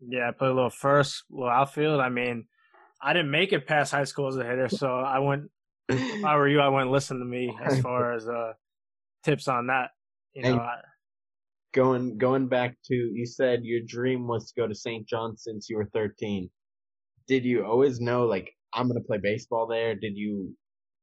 Yeah, 0.00 0.28
I 0.28 0.32
played 0.32 0.50
a 0.50 0.54
little 0.54 0.70
first, 0.70 1.24
little 1.30 1.50
outfield. 1.50 2.00
I 2.00 2.08
mean, 2.08 2.46
I 3.00 3.12
didn't 3.12 3.30
make 3.30 3.52
it 3.52 3.66
past 3.66 3.92
high 3.92 4.04
school 4.04 4.28
as 4.28 4.36
a 4.36 4.44
hitter, 4.44 4.68
so 4.68 4.88
I 4.88 5.18
went. 5.20 5.44
if 5.88 6.24
I 6.24 6.36
were 6.36 6.48
you, 6.48 6.60
I 6.60 6.68
wouldn't 6.68 6.90
listen 6.90 7.18
to 7.18 7.24
me 7.24 7.56
as 7.64 7.80
far 7.80 8.12
as 8.12 8.28
uh, 8.28 8.52
tips 9.24 9.48
on 9.48 9.68
that. 9.68 9.90
You 10.34 10.42
know, 10.42 10.58
I, 10.58 10.76
going 11.72 12.18
going 12.18 12.48
back 12.48 12.76
to 12.86 12.94
you 12.94 13.26
said 13.26 13.60
your 13.62 13.80
dream 13.86 14.26
was 14.26 14.50
to 14.50 14.60
go 14.60 14.66
to 14.66 14.74
St. 14.74 15.06
John 15.06 15.36
since 15.36 15.68
you 15.68 15.76
were 15.76 15.88
13. 15.92 16.50
Did 17.26 17.44
you 17.44 17.64
always 17.64 18.00
know 18.00 18.26
like 18.26 18.50
I'm 18.72 18.88
gonna 18.88 19.00
play 19.00 19.18
baseball 19.18 19.66
there? 19.66 19.94
Did 19.94 20.16
you 20.16 20.54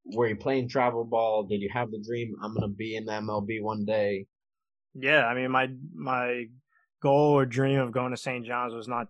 were 0.05 0.27
you 0.27 0.35
playing 0.35 0.69
travel 0.69 1.03
ball? 1.03 1.43
Did 1.43 1.61
you 1.61 1.69
have 1.73 1.91
the 1.91 2.03
dream 2.05 2.35
I'm 2.41 2.53
gonna 2.53 2.67
be 2.67 2.95
in 2.95 3.05
the 3.05 3.13
MLB 3.13 3.61
one 3.61 3.85
day? 3.85 4.25
Yeah, 4.93 5.25
I 5.25 5.33
mean 5.33 5.51
my 5.51 5.69
my 5.93 6.45
goal 7.01 7.33
or 7.37 7.45
dream 7.45 7.79
of 7.79 7.91
going 7.91 8.11
to 8.11 8.17
St. 8.17 8.45
John's 8.45 8.73
was 8.73 8.87
not 8.87 9.07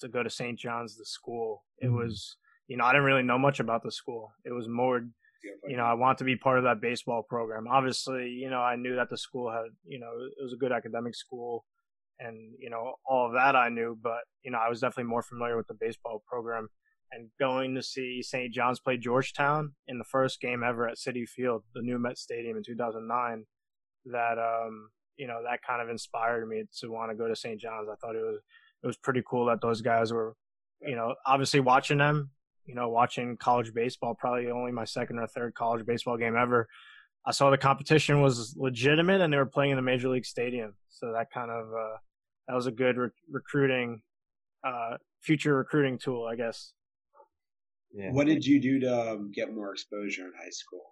to 0.00 0.08
go 0.08 0.22
to 0.22 0.30
St. 0.30 0.58
John's, 0.58 0.96
the 0.96 1.04
school. 1.04 1.64
It 1.78 1.86
mm-hmm. 1.86 1.96
was, 1.96 2.36
you 2.68 2.76
know, 2.76 2.84
I 2.84 2.92
didn't 2.92 3.06
really 3.06 3.22
know 3.22 3.38
much 3.38 3.60
about 3.60 3.82
the 3.82 3.92
school. 3.92 4.32
It 4.44 4.52
was 4.52 4.68
more, 4.68 5.02
you 5.66 5.76
know, 5.76 5.84
I 5.84 5.94
want 5.94 6.18
to 6.18 6.24
be 6.24 6.36
part 6.36 6.58
of 6.58 6.64
that 6.64 6.80
baseball 6.80 7.22
program. 7.28 7.66
Obviously, 7.68 8.28
you 8.28 8.50
know, 8.50 8.60
I 8.60 8.76
knew 8.76 8.96
that 8.96 9.10
the 9.10 9.18
school 9.18 9.50
had, 9.50 9.66
you 9.86 10.00
know, 10.00 10.10
it 10.38 10.42
was 10.42 10.52
a 10.52 10.58
good 10.58 10.72
academic 10.72 11.14
school 11.14 11.64
and, 12.18 12.54
you 12.58 12.70
know, 12.70 12.94
all 13.08 13.26
of 13.26 13.32
that 13.32 13.56
I 13.56 13.68
knew, 13.68 13.98
but, 14.00 14.20
you 14.44 14.50
know, 14.50 14.58
I 14.58 14.68
was 14.68 14.80
definitely 14.80 15.10
more 15.10 15.22
familiar 15.22 15.56
with 15.56 15.66
the 15.66 15.74
baseball 15.78 16.22
program. 16.26 16.68
And 17.12 17.30
going 17.38 17.76
to 17.76 17.82
see 17.82 18.22
St. 18.22 18.52
John's 18.52 18.80
play 18.80 18.96
Georgetown 18.96 19.74
in 19.86 19.98
the 19.98 20.04
first 20.04 20.40
game 20.40 20.64
ever 20.64 20.88
at 20.88 20.96
Citi 20.96 21.28
Field, 21.28 21.62
the 21.72 21.82
new 21.82 21.98
Met 21.98 22.18
Stadium 22.18 22.56
in 22.56 22.64
2009, 22.64 23.44
that, 24.06 24.38
um, 24.38 24.88
you 25.16 25.28
know, 25.28 25.40
that 25.44 25.60
kind 25.64 25.80
of 25.80 25.88
inspired 25.88 26.48
me 26.48 26.64
to 26.80 26.88
want 26.88 27.12
to 27.12 27.16
go 27.16 27.28
to 27.28 27.36
St. 27.36 27.60
John's. 27.60 27.88
I 27.88 27.94
thought 27.96 28.16
it 28.16 28.22
was 28.22 28.40
it 28.84 28.86
was 28.86 28.98
pretty 28.98 29.22
cool 29.26 29.46
that 29.46 29.62
those 29.62 29.80
guys 29.80 30.12
were, 30.12 30.36
you 30.82 30.94
know, 30.94 31.14
obviously 31.26 31.58
watching 31.58 31.96
them, 31.96 32.30
you 32.66 32.74
know, 32.74 32.90
watching 32.90 33.38
college 33.38 33.72
baseball, 33.72 34.14
probably 34.14 34.50
only 34.50 34.72
my 34.72 34.84
second 34.84 35.18
or 35.18 35.26
third 35.26 35.54
college 35.54 35.86
baseball 35.86 36.18
game 36.18 36.36
ever. 36.36 36.68
I 37.24 37.30
saw 37.30 37.48
the 37.48 37.56
competition 37.56 38.20
was 38.20 38.54
legitimate 38.58 39.22
and 39.22 39.32
they 39.32 39.38
were 39.38 39.46
playing 39.46 39.70
in 39.70 39.78
a 39.78 39.82
major 39.82 40.10
league 40.10 40.26
stadium. 40.26 40.74
So 40.90 41.12
that 41.12 41.30
kind 41.32 41.50
of, 41.50 41.68
uh, 41.68 41.96
that 42.46 42.54
was 42.54 42.66
a 42.66 42.70
good 42.70 42.98
re- 42.98 43.08
recruiting, 43.30 44.02
uh, 44.62 44.98
future 45.22 45.56
recruiting 45.56 45.98
tool, 45.98 46.28
I 46.30 46.36
guess. 46.36 46.74
Yeah. 47.94 48.10
What 48.10 48.26
did 48.26 48.44
you 48.44 48.60
do 48.60 48.80
to 48.80 49.12
um, 49.12 49.30
get 49.32 49.54
more 49.54 49.72
exposure 49.72 50.26
in 50.26 50.32
high 50.38 50.50
school? 50.50 50.82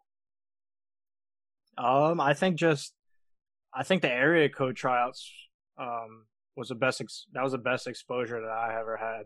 Um, 1.76 2.20
I 2.22 2.32
think 2.32 2.56
just, 2.56 2.94
I 3.74 3.82
think 3.82 4.00
the 4.00 4.10
area 4.10 4.48
code 4.48 4.76
tryouts 4.76 5.30
um, 5.78 6.24
was 6.56 6.68
the 6.68 6.74
best. 6.74 7.00
Ex- 7.00 7.26
that 7.32 7.42
was 7.42 7.52
the 7.52 7.58
best 7.58 7.86
exposure 7.86 8.40
that 8.40 8.50
I 8.50 8.78
ever 8.78 8.96
had. 8.96 9.24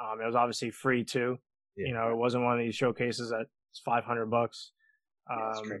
Um, 0.00 0.20
it 0.20 0.26
was 0.26 0.36
obviously 0.36 0.70
free 0.70 1.04
too. 1.04 1.38
Yeah. 1.76 1.88
You 1.88 1.94
know, 1.94 2.10
it 2.10 2.16
wasn't 2.16 2.44
one 2.44 2.58
of 2.58 2.64
these 2.64 2.74
showcases 2.74 3.30
that's 3.30 3.82
five 3.84 4.04
hundred 4.04 4.26
bucks. 4.26 4.72
Um, 5.30 5.62
yeah, 5.64 5.76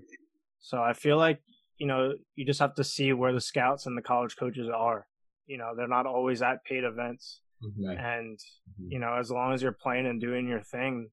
so 0.58 0.82
I 0.82 0.92
feel 0.92 1.16
like 1.16 1.40
you 1.78 1.86
know 1.86 2.12
you 2.34 2.44
just 2.44 2.60
have 2.60 2.74
to 2.74 2.84
see 2.84 3.12
where 3.12 3.32
the 3.32 3.40
scouts 3.40 3.86
and 3.86 3.96
the 3.96 4.02
college 4.02 4.36
coaches 4.36 4.68
are. 4.74 5.06
You 5.46 5.58
know, 5.58 5.72
they're 5.76 5.88
not 5.88 6.06
always 6.06 6.42
at 6.42 6.64
paid 6.64 6.84
events, 6.84 7.40
mm-hmm. 7.62 7.90
and 7.90 8.38
mm-hmm. 8.38 8.92
you 8.92 8.98
know, 8.98 9.16
as 9.18 9.30
long 9.30 9.52
as 9.52 9.62
you're 9.62 9.72
playing 9.72 10.06
and 10.06 10.20
doing 10.20 10.48
your 10.48 10.62
thing, 10.62 11.10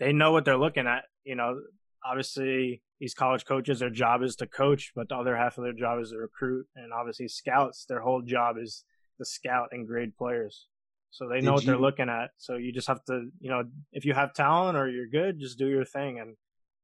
they 0.00 0.12
know 0.12 0.32
what 0.32 0.44
they're 0.44 0.58
looking 0.58 0.86
at. 0.86 1.04
You 1.24 1.36
know, 1.36 1.60
obviously 2.04 2.82
these 3.00 3.14
college 3.14 3.44
coaches, 3.44 3.78
their 3.78 3.90
job 3.90 4.22
is 4.22 4.36
to 4.36 4.46
coach, 4.46 4.92
but 4.96 5.08
the 5.08 5.16
other 5.16 5.36
half 5.36 5.58
of 5.58 5.64
their 5.64 5.72
job 5.72 6.00
is 6.00 6.10
to 6.10 6.16
recruit, 6.16 6.66
and 6.74 6.92
obviously 6.92 7.28
scouts, 7.28 7.84
their 7.88 8.00
whole 8.00 8.22
job 8.22 8.56
is 8.60 8.84
to 9.18 9.24
scout 9.24 9.68
and 9.72 9.86
grade 9.86 10.16
players. 10.16 10.66
So 11.10 11.28
they 11.28 11.40
know 11.40 11.52
Did 11.52 11.54
what 11.54 11.66
they're 11.66 11.78
looking 11.78 12.08
at. 12.08 12.30
So 12.36 12.56
you 12.56 12.72
just 12.72 12.88
have 12.88 13.02
to, 13.04 13.28
you 13.40 13.50
know, 13.50 13.64
if 13.92 14.04
you 14.04 14.12
have 14.12 14.34
talent 14.34 14.76
or 14.76 14.88
you're 14.88 15.08
good, 15.08 15.40
just 15.40 15.58
do 15.58 15.66
your 15.68 15.84
thing 15.84 16.18
and 16.20 16.36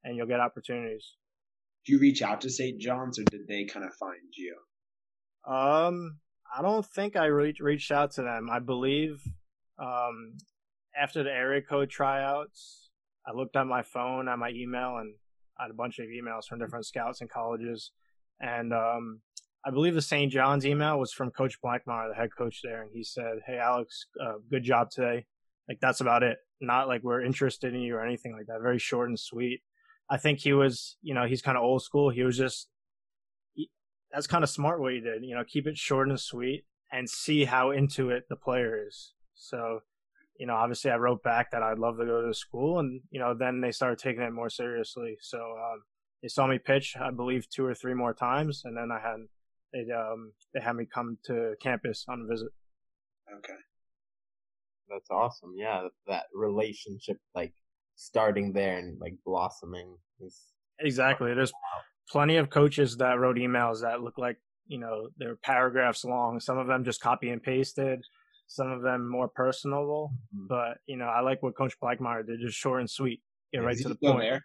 and 0.04 0.16
you'll 0.16 0.26
get 0.26 0.40
opportunities. 0.40 1.16
Do 1.84 1.92
you 1.92 1.98
reach 1.98 2.22
out 2.22 2.40
to 2.42 2.50
St. 2.50 2.80
John's 2.80 3.18
or 3.18 3.24
did 3.24 3.46
they 3.46 3.64
kind 3.64 3.84
of 3.84 3.92
find 3.94 4.32
you? 4.36 4.56
Um, 5.46 6.18
I 6.56 6.62
don't 6.62 6.86
think 6.86 7.16
I 7.16 7.26
re- 7.26 7.54
reached 7.60 7.90
out 7.90 8.12
to 8.12 8.22
them. 8.22 8.48
I 8.50 8.58
believe 8.58 9.22
um, 9.78 10.36
after 11.00 11.22
the 11.22 11.30
area 11.30 11.62
code 11.62 11.90
tryouts, 11.90 12.90
I 13.26 13.32
looked 13.32 13.56
at 13.56 13.66
my 13.66 13.82
phone, 13.82 14.28
at 14.28 14.38
my 14.38 14.50
email, 14.50 14.98
and 14.98 15.14
I 15.58 15.64
had 15.64 15.70
a 15.70 15.74
bunch 15.74 15.98
of 15.98 16.06
emails 16.06 16.46
from 16.48 16.58
different 16.58 16.86
scouts 16.86 17.20
and 17.20 17.30
colleges. 17.30 17.92
And 18.40 18.72
um, 18.72 19.20
I 19.64 19.71
believe 19.71 19.95
the 19.95 20.02
St. 20.02 20.33
John's 20.33 20.66
email 20.66 20.99
was 20.99 21.12
from 21.12 21.31
Coach 21.31 21.61
Blankmeyer, 21.64 22.09
the 22.09 22.16
head 22.16 22.31
coach 22.37 22.61
there, 22.64 22.83
and 22.83 22.90
he 22.92 23.04
said, 23.04 23.40
"Hey 23.47 23.59
Alex, 23.59 24.07
uh, 24.21 24.35
good 24.50 24.64
job 24.64 24.90
today." 24.90 25.26
Like 25.69 25.78
that's 25.81 26.00
about 26.00 26.23
it. 26.23 26.38
Not 26.61 26.88
like 26.88 27.02
we're 27.02 27.25
interested 27.25 27.75
in 27.75 27.81
you 27.81 27.95
or 27.95 28.04
anything 28.04 28.33
like 28.33 28.47
that. 28.47 28.61
Very 28.61 28.78
short 28.78 29.09
and 29.09 29.19
sweet. 29.19 29.62
I 30.11 30.16
think 30.16 30.40
he 30.40 30.52
was, 30.52 30.97
you 31.02 31.14
know, 31.14 31.26
he's 31.26 31.42
kind 31.42 31.57
of 31.57 31.62
old 31.62 31.83
school. 31.83 32.11
He 32.11 32.23
was 32.23 32.37
just 32.37 32.69
he, 33.54 33.71
that's 34.12 34.26
kind 34.26 34.42
of 34.42 34.50
smart 34.50 34.81
what 34.81 34.92
he 34.92 35.00
did. 35.00 35.25
You 35.25 35.37
know, 35.37 35.45
keep 35.45 35.66
it 35.66 35.78
short 35.78 36.09
and 36.09 36.19
sweet 36.19 36.64
and 36.92 37.09
see 37.09 37.45
how 37.45 37.71
into 37.71 38.11
it 38.11 38.25
the 38.28 38.37
player 38.37 38.87
is. 38.87 39.12
So, 39.35 39.81
you 40.38 40.47
know, 40.47 40.54
obviously 40.54 40.90
I 40.90 40.97
wrote 40.97 41.23
back 41.23 41.52
that 41.52 41.62
I'd 41.62 41.78
love 41.78 41.99
to 41.99 42.04
go 42.04 42.26
to 42.26 42.35
school, 42.35 42.81
and 42.81 43.00
you 43.11 43.21
know, 43.21 43.33
then 43.33 43.61
they 43.61 43.71
started 43.71 43.99
taking 43.99 44.23
it 44.23 44.33
more 44.33 44.50
seriously. 44.50 45.16
So 45.21 45.38
um, 45.38 45.83
they 46.21 46.28
saw 46.28 46.47
me 46.49 46.59
pitch, 46.59 46.97
I 47.00 47.11
believe, 47.11 47.49
two 47.49 47.64
or 47.64 47.75
three 47.75 47.95
more 47.95 48.12
times, 48.12 48.62
and 48.64 48.76
then 48.76 48.90
I 48.90 49.00
had 49.00 49.21
they 49.73 49.93
um 49.93 50.33
they 50.55 50.61
had 50.61 50.76
me 50.76 50.87
come 50.93 51.19
to 51.25 51.55
campus 51.61 52.05
on 52.09 52.23
a 52.23 52.33
visit. 52.33 52.49
Okay. 53.38 53.59
That's 54.88 55.11
awesome. 55.11 55.55
Yeah, 55.57 55.88
that 56.07 56.25
relationship 56.35 57.19
like 57.35 57.55
starting 57.97 58.52
there 58.52 58.79
and 58.79 59.00
like 59.00 59.14
blossoming 59.25 59.97
is 60.21 60.41
exactly. 60.79 61.35
There's 61.35 61.52
plenty 62.11 62.37
of 62.37 62.50
coaches 62.50 62.97
that 62.99 63.19
wrote 63.19 63.37
emails 63.37 63.83
that 63.83 64.02
look 64.02 64.19
like 64.19 64.37
you 64.67 64.79
know 64.79 65.09
they're 65.17 65.37
paragraphs 65.37 66.05
long. 66.05 66.41
Some 66.41 66.59
of 66.59 66.67
them 66.67 66.85
just 66.85 67.00
copy 67.00 67.31
and 67.31 67.43
pasted. 67.43 68.00
Some 68.49 68.71
of 68.71 68.83
them 68.83 69.09
more 69.09 69.29
personable. 69.29 70.12
Mm-hmm. 70.35 70.47
But 70.49 70.79
you 70.87 70.97
know, 70.97 71.07
I 71.07 71.21
like 71.21 71.43
what 71.43 71.57
Coach 71.57 71.75
Blankmeyer 71.83 72.26
did, 72.26 72.41
just 72.41 72.59
short 72.59 72.81
and 72.81 72.91
sweet, 72.91 73.23
get 73.52 73.61
yeah, 73.61 73.67
right 73.67 73.79
to 73.79 73.88
the 73.88 73.95
point. 73.95 74.21
There? 74.21 74.45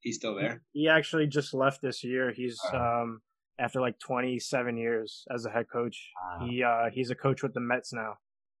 He's 0.00 0.16
still 0.16 0.34
there. 0.34 0.62
He 0.72 0.88
actually 0.88 1.26
just 1.26 1.54
left 1.54 1.80
this 1.82 2.02
year. 2.02 2.32
He's 2.32 2.58
uh-huh. 2.72 3.02
um 3.02 3.20
after 3.58 3.80
like 3.80 3.98
27 3.98 4.76
years 4.76 5.24
as 5.32 5.46
a 5.46 5.50
head 5.50 5.66
coach. 5.72 6.10
Wow. 6.22 6.46
He 6.46 6.62
uh, 6.62 6.90
he's 6.92 7.10
a 7.10 7.14
coach 7.14 7.42
with 7.42 7.54
the 7.54 7.60
Mets 7.60 7.92
now. 7.92 8.14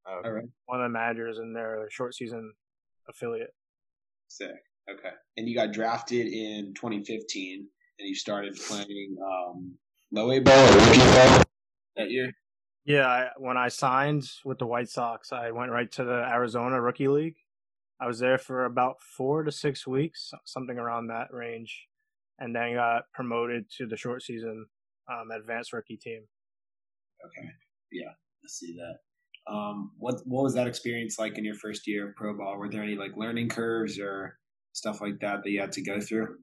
Okay. 0.08 0.28
Right. 0.28 0.44
One 0.66 0.80
of 0.80 0.84
the 0.84 0.92
managers 0.92 1.38
in 1.38 1.52
their 1.52 1.88
short 1.90 2.14
season 2.14 2.52
affiliate. 3.08 3.54
Sick. 4.28 4.50
Okay. 4.88 5.14
And 5.36 5.48
you 5.48 5.56
got 5.56 5.72
drafted 5.72 6.26
in 6.26 6.72
2015, 6.74 7.66
and 7.98 8.08
you 8.08 8.14
started 8.14 8.56
playing 8.56 9.16
um, 9.20 9.74
low 10.12 10.30
A 10.30 10.38
ball 10.38 10.54
or 10.54 10.78
rookie 10.78 10.98
ball 10.98 11.42
that 11.96 12.10
year. 12.10 12.32
Yeah, 12.84 13.06
I, 13.06 13.28
when 13.36 13.56
I 13.56 13.66
signed 13.66 14.28
with 14.44 14.58
the 14.58 14.66
White 14.66 14.88
Sox, 14.88 15.32
I 15.32 15.50
went 15.50 15.72
right 15.72 15.90
to 15.92 16.04
the 16.04 16.24
Arizona 16.24 16.80
Rookie 16.80 17.08
League. 17.08 17.34
I 18.00 18.06
was 18.06 18.20
there 18.20 18.38
for 18.38 18.64
about 18.64 19.02
four 19.02 19.42
to 19.42 19.50
six 19.50 19.86
weeks, 19.86 20.30
something 20.44 20.78
around 20.78 21.08
that 21.08 21.32
range, 21.32 21.88
and 22.38 22.54
then 22.54 22.74
got 22.74 23.10
promoted 23.12 23.68
to 23.78 23.86
the 23.86 23.96
short 23.96 24.22
season 24.22 24.66
um, 25.10 25.30
advanced 25.30 25.72
rookie 25.72 25.96
team. 25.96 26.22
Okay, 27.24 27.48
yeah, 27.92 28.10
I 28.10 28.46
see 28.48 28.76
that. 28.76 29.52
Um, 29.52 29.92
what 29.98 30.20
what 30.24 30.42
was 30.42 30.54
that 30.54 30.66
experience 30.66 31.18
like 31.18 31.38
in 31.38 31.44
your 31.44 31.54
first 31.54 31.86
year 31.86 32.08
of 32.08 32.16
pro 32.16 32.36
ball? 32.36 32.58
Were 32.58 32.68
there 32.68 32.82
any 32.82 32.96
like 32.96 33.16
learning 33.16 33.48
curves 33.48 33.98
or 33.98 34.38
stuff 34.72 35.00
like 35.00 35.20
that 35.20 35.42
that 35.42 35.50
you 35.50 35.60
had 35.60 35.72
to 35.72 35.82
go 35.82 36.00
through? 36.00 36.36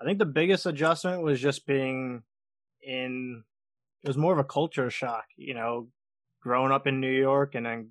I 0.00 0.04
think 0.04 0.18
the 0.18 0.26
biggest 0.26 0.66
adjustment 0.66 1.22
was 1.22 1.40
just 1.40 1.66
being 1.66 2.22
in. 2.82 3.44
It 4.04 4.08
was 4.08 4.16
more 4.16 4.32
of 4.32 4.38
a 4.38 4.44
culture 4.44 4.90
shock, 4.90 5.24
you 5.36 5.54
know, 5.54 5.88
growing 6.42 6.70
up 6.70 6.86
in 6.86 7.00
New 7.00 7.10
York 7.10 7.54
and 7.54 7.66
then 7.66 7.90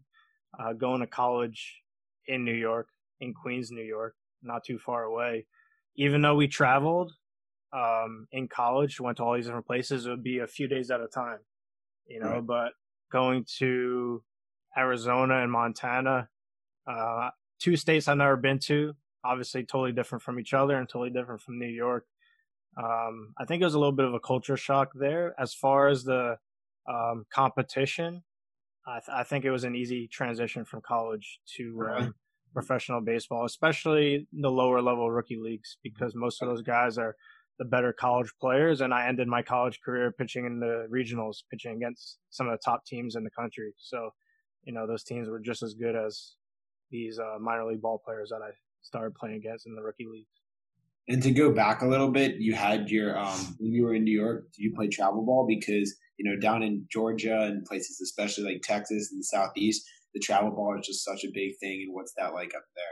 uh, 0.58 0.74
going 0.74 1.02
to 1.02 1.08
college 1.08 1.82
in 2.28 2.46
New 2.46 2.54
York, 2.54 2.88
in 3.20 3.34
Queens, 3.34 3.72
New 3.72 3.84
York, 3.84 4.16
not 4.42 4.64
too 4.64 4.78
far 4.78 5.04
away. 5.04 5.46
Even 5.96 6.22
though 6.22 6.36
we 6.36 6.48
traveled, 6.48 7.12
um, 7.74 8.28
in 8.32 8.48
college, 8.48 9.00
went 9.00 9.18
to 9.18 9.24
all 9.24 9.36
these 9.36 9.46
different 9.46 9.68
places, 9.68 10.06
it 10.06 10.10
would 10.10 10.24
be 10.24 10.40
a 10.40 10.48
few 10.48 10.68
days 10.68 10.92
at 10.92 11.02
a 11.02 11.08
time, 11.08 11.40
you 12.08 12.20
know. 12.20 12.36
Right. 12.36 12.46
But 12.46 12.72
going 13.12 13.46
to 13.60 14.24
Arizona 14.78 15.42
and 15.42 15.52
Montana, 15.52 16.30
uh, 16.90 17.30
two 17.60 17.76
states 17.76 18.08
I've 18.08 18.18
never 18.18 18.38
been 18.38 18.60
to, 18.60 18.94
obviously 19.24 19.64
totally 19.64 19.92
different 19.92 20.24
from 20.24 20.40
each 20.40 20.54
other 20.54 20.78
and 20.78 20.88
totally 20.88 21.10
different 21.10 21.42
from 21.42 21.60
New 21.60 21.68
York. 21.68 22.06
Um, 22.78 23.34
I 23.38 23.46
think 23.46 23.62
it 23.62 23.66
was 23.66 23.74
a 23.74 23.80
little 23.80 23.96
bit 23.96 24.06
of 24.06 24.14
a 24.14 24.20
culture 24.20 24.58
shock 24.58 24.92
there. 24.94 25.34
As 25.40 25.54
far 25.54 25.88
as 25.88 26.04
the 26.04 26.38
um, 26.88 27.26
competition, 27.34 28.24
I, 28.86 29.00
th- 29.00 29.16
I, 29.16 29.24
think 29.24 29.44
it 29.44 29.52
was 29.52 29.64
an 29.64 29.76
easy 29.76 30.08
transition 30.08 30.64
from 30.64 30.82
college 30.82 31.40
to 31.58 31.88
um, 31.92 32.16
professional 32.54 33.02
baseball, 33.02 33.46
especially 33.46 34.28
the 34.32 34.50
lower 34.50 34.82
level 34.82 35.12
rookie 35.12 35.38
leagues, 35.38 35.78
because 35.84 36.14
most 36.16 36.42
of 36.42 36.48
those 36.48 36.62
guys 36.62 36.98
are 36.98 37.16
the 37.60 37.66
better 37.66 37.94
college 37.94 38.32
players. 38.40 38.82
And 38.82 38.94
I 38.94 39.08
ended 39.08 39.28
my 39.28 39.42
college 39.42 39.80
career 39.84 40.12
pitching 40.12 40.46
in 40.46 40.60
the 40.60 40.88
regionals, 40.92 41.38
pitching 41.52 41.76
against 41.76 42.18
some 42.30 42.48
of 42.48 42.54
the 42.54 42.62
top 42.64 42.86
teams 42.86 43.16
in 43.16 43.24
the 43.24 43.32
country. 43.32 43.74
So, 43.78 44.12
you 44.64 44.74
know, 44.74 44.86
those 44.88 45.04
teams 45.04 45.30
were 45.30 45.40
just 45.40 45.64
as 45.64 45.74
good 45.74 45.96
as 45.96 46.36
these 46.92 47.20
uh, 47.20 47.40
minor 47.40 47.66
league 47.66 47.82
ball 47.82 48.02
players 48.04 48.30
that 48.30 48.42
I 48.42 48.52
started 48.82 49.16
playing 49.16 49.38
against 49.38 49.68
in 49.68 49.76
the 49.76 49.82
rookie 49.82 50.06
leagues. 50.12 50.28
And 51.10 51.24
to 51.24 51.32
go 51.32 51.54
back 51.54 51.82
a 51.82 51.88
little 51.88 52.12
bit, 52.12 52.36
you 52.36 52.54
had 52.54 52.90
your 52.90 53.18
um, 53.18 53.56
when 53.60 53.72
you 53.72 53.86
were 53.86 53.94
in 53.94 54.04
New 54.04 54.18
York, 54.18 54.52
did 54.52 54.62
you 54.62 54.74
play 54.76 54.90
travel 54.90 55.26
ball? 55.26 55.46
Because 55.48 55.96
you 56.18 56.30
know 56.30 56.38
down 56.38 56.64
in 56.64 56.86
Georgia 56.92 57.44
and 57.44 57.64
places, 57.66 58.02
especially 58.02 58.44
like 58.44 58.62
Texas 58.62 59.10
and 59.12 59.22
the 59.22 59.24
Southeast, 59.24 59.88
the 60.14 60.20
travel 60.20 60.52
ball 60.52 60.78
is 60.78 60.86
just 60.86 61.06
such 61.06 61.24
a 61.24 61.32
big 61.34 61.54
thing. 61.62 61.84
And 61.86 61.96
what's 61.96 62.14
that 62.18 62.34
like 62.34 62.54
up 62.54 62.66
there? 62.76 62.86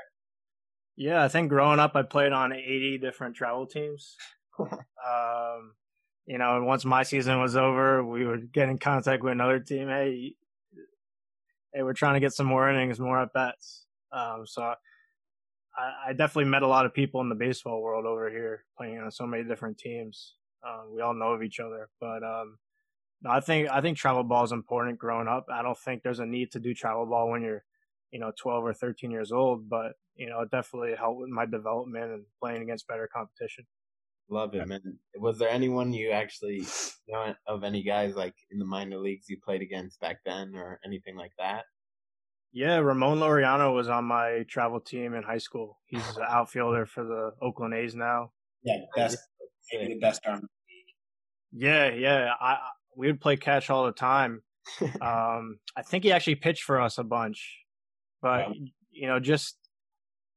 Yeah, 0.96 1.24
I 1.24 1.28
think 1.28 1.50
growing 1.50 1.80
up, 1.80 1.92
I 1.96 2.04
played 2.04 2.32
on 2.32 2.54
80 2.54 3.00
different 3.00 3.36
travel 3.36 3.68
teams. 3.68 4.16
Um, 4.60 5.74
you 6.26 6.38
know, 6.38 6.64
once 6.64 6.86
my 6.86 7.04
season 7.04 7.40
was 7.40 7.56
over, 7.56 8.04
we 8.04 8.26
would 8.26 8.52
get 8.52 8.70
in 8.70 8.78
contact 8.78 9.24
with 9.24 9.32
another 9.32 9.60
team. 9.60 9.88
Hey, 9.88 10.36
hey, 11.74 11.84
we're 11.84 11.94
trying 11.94 12.16
to 12.16 12.20
get 12.20 12.34
some 12.34 12.48
more 12.48 12.70
innings, 12.70 13.00
more 13.00 13.22
at 13.22 13.34
bats. 13.34 13.86
Um, 14.12 14.44
so 14.46 14.64
I, 14.64 14.76
I, 16.08 16.14
definitely 16.14 16.50
met 16.50 16.62
a 16.62 16.68
lot 16.68 16.86
of 16.86 16.94
people 16.94 17.20
in 17.22 17.28
the 17.28 17.36
baseball 17.36 17.82
world 17.82 18.06
over 18.06 18.30
here, 18.30 18.64
playing 18.78 19.00
on 19.00 19.12
so 19.12 19.28
many 19.28 19.44
different 19.44 19.78
teams. 19.78 20.36
Um, 20.66 20.94
we 20.96 21.02
all 21.02 21.14
know 21.14 21.34
of 21.34 21.44
each 21.44 21.60
other, 21.60 21.90
but 22.00 22.24
um, 22.24 22.58
no, 23.22 23.30
I 23.30 23.40
think 23.40 23.70
I 23.70 23.82
think 23.82 23.98
travel 23.98 24.24
ball 24.24 24.44
is 24.44 24.52
important 24.52 25.00
growing 25.00 25.28
up. 25.28 25.48
I 25.52 25.62
don't 25.62 25.78
think 25.78 26.02
there's 26.02 26.20
a 26.20 26.26
need 26.26 26.52
to 26.52 26.60
do 26.60 26.74
travel 26.74 27.06
ball 27.06 27.30
when 27.30 27.42
you're, 27.42 27.64
you 28.12 28.20
know, 28.20 28.32
12 28.40 28.64
or 28.64 28.74
13 28.74 29.12
years 29.12 29.32
old, 29.32 29.70
but 29.70 29.94
you 30.16 30.30
know, 30.30 30.40
it 30.42 30.52
definitely 30.52 30.96
helped 30.98 31.20
with 31.20 31.30
my 31.30 31.46
development 31.46 32.12
and 32.12 32.24
playing 32.42 32.62
against 32.62 32.88
better 32.88 33.10
competition. 33.14 33.66
Love 34.30 34.56
it, 34.56 34.68
man. 34.68 34.82
Was 35.18 35.38
there 35.38 35.50
anyone 35.50 35.94
you 35.94 36.12
actually 36.12 36.66
know 37.08 37.36
of 37.48 37.64
any 37.64 37.84
guys 37.84 38.16
like 38.16 38.34
in 38.52 38.58
the 38.58 38.66
minor 38.66 38.98
leagues 38.98 39.30
you 39.30 39.38
played 39.44 39.62
against 39.62 40.00
back 40.00 40.18
then 40.26 40.56
or 40.56 40.80
anything 40.84 41.16
like 41.16 41.34
that? 41.38 41.66
Yeah, 42.52 42.78
Ramon 42.78 43.20
Laureano 43.20 43.76
was 43.76 43.90
on 43.90 44.06
my 44.06 44.46
travel 44.48 44.80
team 44.80 45.14
in 45.14 45.24
high 45.24 45.38
school. 45.38 45.78
He's 45.86 46.18
an 46.18 46.24
outfielder 46.28 46.86
for 46.86 47.04
the 47.04 47.34
Oakland 47.42 47.74
A's 47.74 47.96
now. 47.96 48.32
Yeah, 48.64 48.78
best, 48.96 49.18
maybe 49.72 49.94
the 49.94 50.00
best 50.00 50.22
arm. 50.26 50.48
Yeah, 51.52 51.92
yeah. 51.92 52.32
I 52.40 52.58
we 52.96 53.08
would 53.08 53.22
play 53.22 53.36
catch 53.38 53.70
all 53.70 53.86
the 53.86 53.92
time. 53.92 54.42
um, 55.02 55.60
I 55.76 55.84
think 55.84 56.04
he 56.04 56.12
actually 56.12 56.36
pitched 56.36 56.64
for 56.64 56.82
us 56.82 56.98
a 56.98 57.04
bunch, 57.04 57.60
but 58.22 58.48
you 58.90 59.08
know, 59.08 59.20
just 59.20 59.58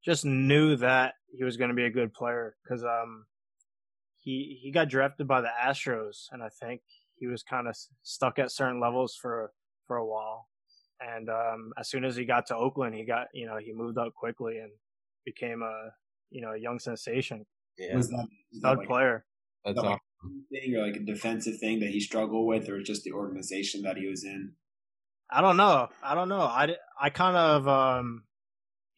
just 0.04 0.24
knew 0.24 0.76
that 0.76 1.14
he 1.36 1.44
was 1.44 1.56
going 1.56 1.70
to 1.70 1.74
be 1.74 1.84
a 1.84 1.90
good 1.90 2.12
player 2.12 2.56
because 2.62 2.84
um, 2.84 3.26
he 4.28 4.58
he 4.62 4.70
got 4.70 4.88
drafted 4.88 5.26
by 5.26 5.40
the 5.40 5.48
Astros, 5.68 6.26
and 6.32 6.42
I 6.42 6.48
think 6.60 6.82
he 7.16 7.26
was 7.26 7.42
kind 7.42 7.66
of 7.68 7.74
stuck 8.02 8.38
at 8.38 8.50
certain 8.52 8.80
levels 8.80 9.16
for 9.20 9.52
for 9.86 9.96
a 9.96 10.06
while. 10.06 10.48
And 11.00 11.28
um, 11.30 11.72
as 11.78 11.88
soon 11.88 12.04
as 12.04 12.16
he 12.16 12.24
got 12.24 12.46
to 12.46 12.56
Oakland, 12.56 12.94
he 12.94 13.04
got 13.04 13.28
you 13.32 13.46
know 13.46 13.56
he 13.56 13.72
moved 13.72 13.98
up 13.98 14.12
quickly 14.14 14.58
and 14.58 14.72
became 15.24 15.62
a 15.62 15.76
you 16.30 16.40
know 16.42 16.52
a 16.52 16.58
young 16.58 16.78
sensation. 16.78 17.46
Yeah, 17.78 17.96
Was 17.96 18.08
that, 18.10 18.16
was 18.16 18.26
that 18.28 18.58
Stud 18.58 18.78
like, 18.78 18.88
player. 18.88 19.24
that's 19.64 19.76
that 19.80 19.86
like 19.86 20.00
awesome. 20.24 20.44
a 20.52 20.60
thing 20.60 20.74
or 20.76 20.86
like 20.86 20.96
a 20.96 21.04
defensive 21.14 21.58
thing 21.58 21.80
that 21.80 21.90
he 21.90 22.00
struggled 22.00 22.46
with, 22.46 22.68
or 22.68 22.82
just 22.82 23.04
the 23.04 23.12
organization 23.12 23.82
that 23.82 23.96
he 23.96 24.06
was 24.08 24.24
in? 24.24 24.52
I 25.30 25.40
don't 25.40 25.56
know. 25.56 25.88
I 26.02 26.14
don't 26.14 26.28
know. 26.28 26.40
I, 26.40 26.74
I 27.00 27.10
kind 27.10 27.36
of 27.36 27.68
um, 27.68 28.24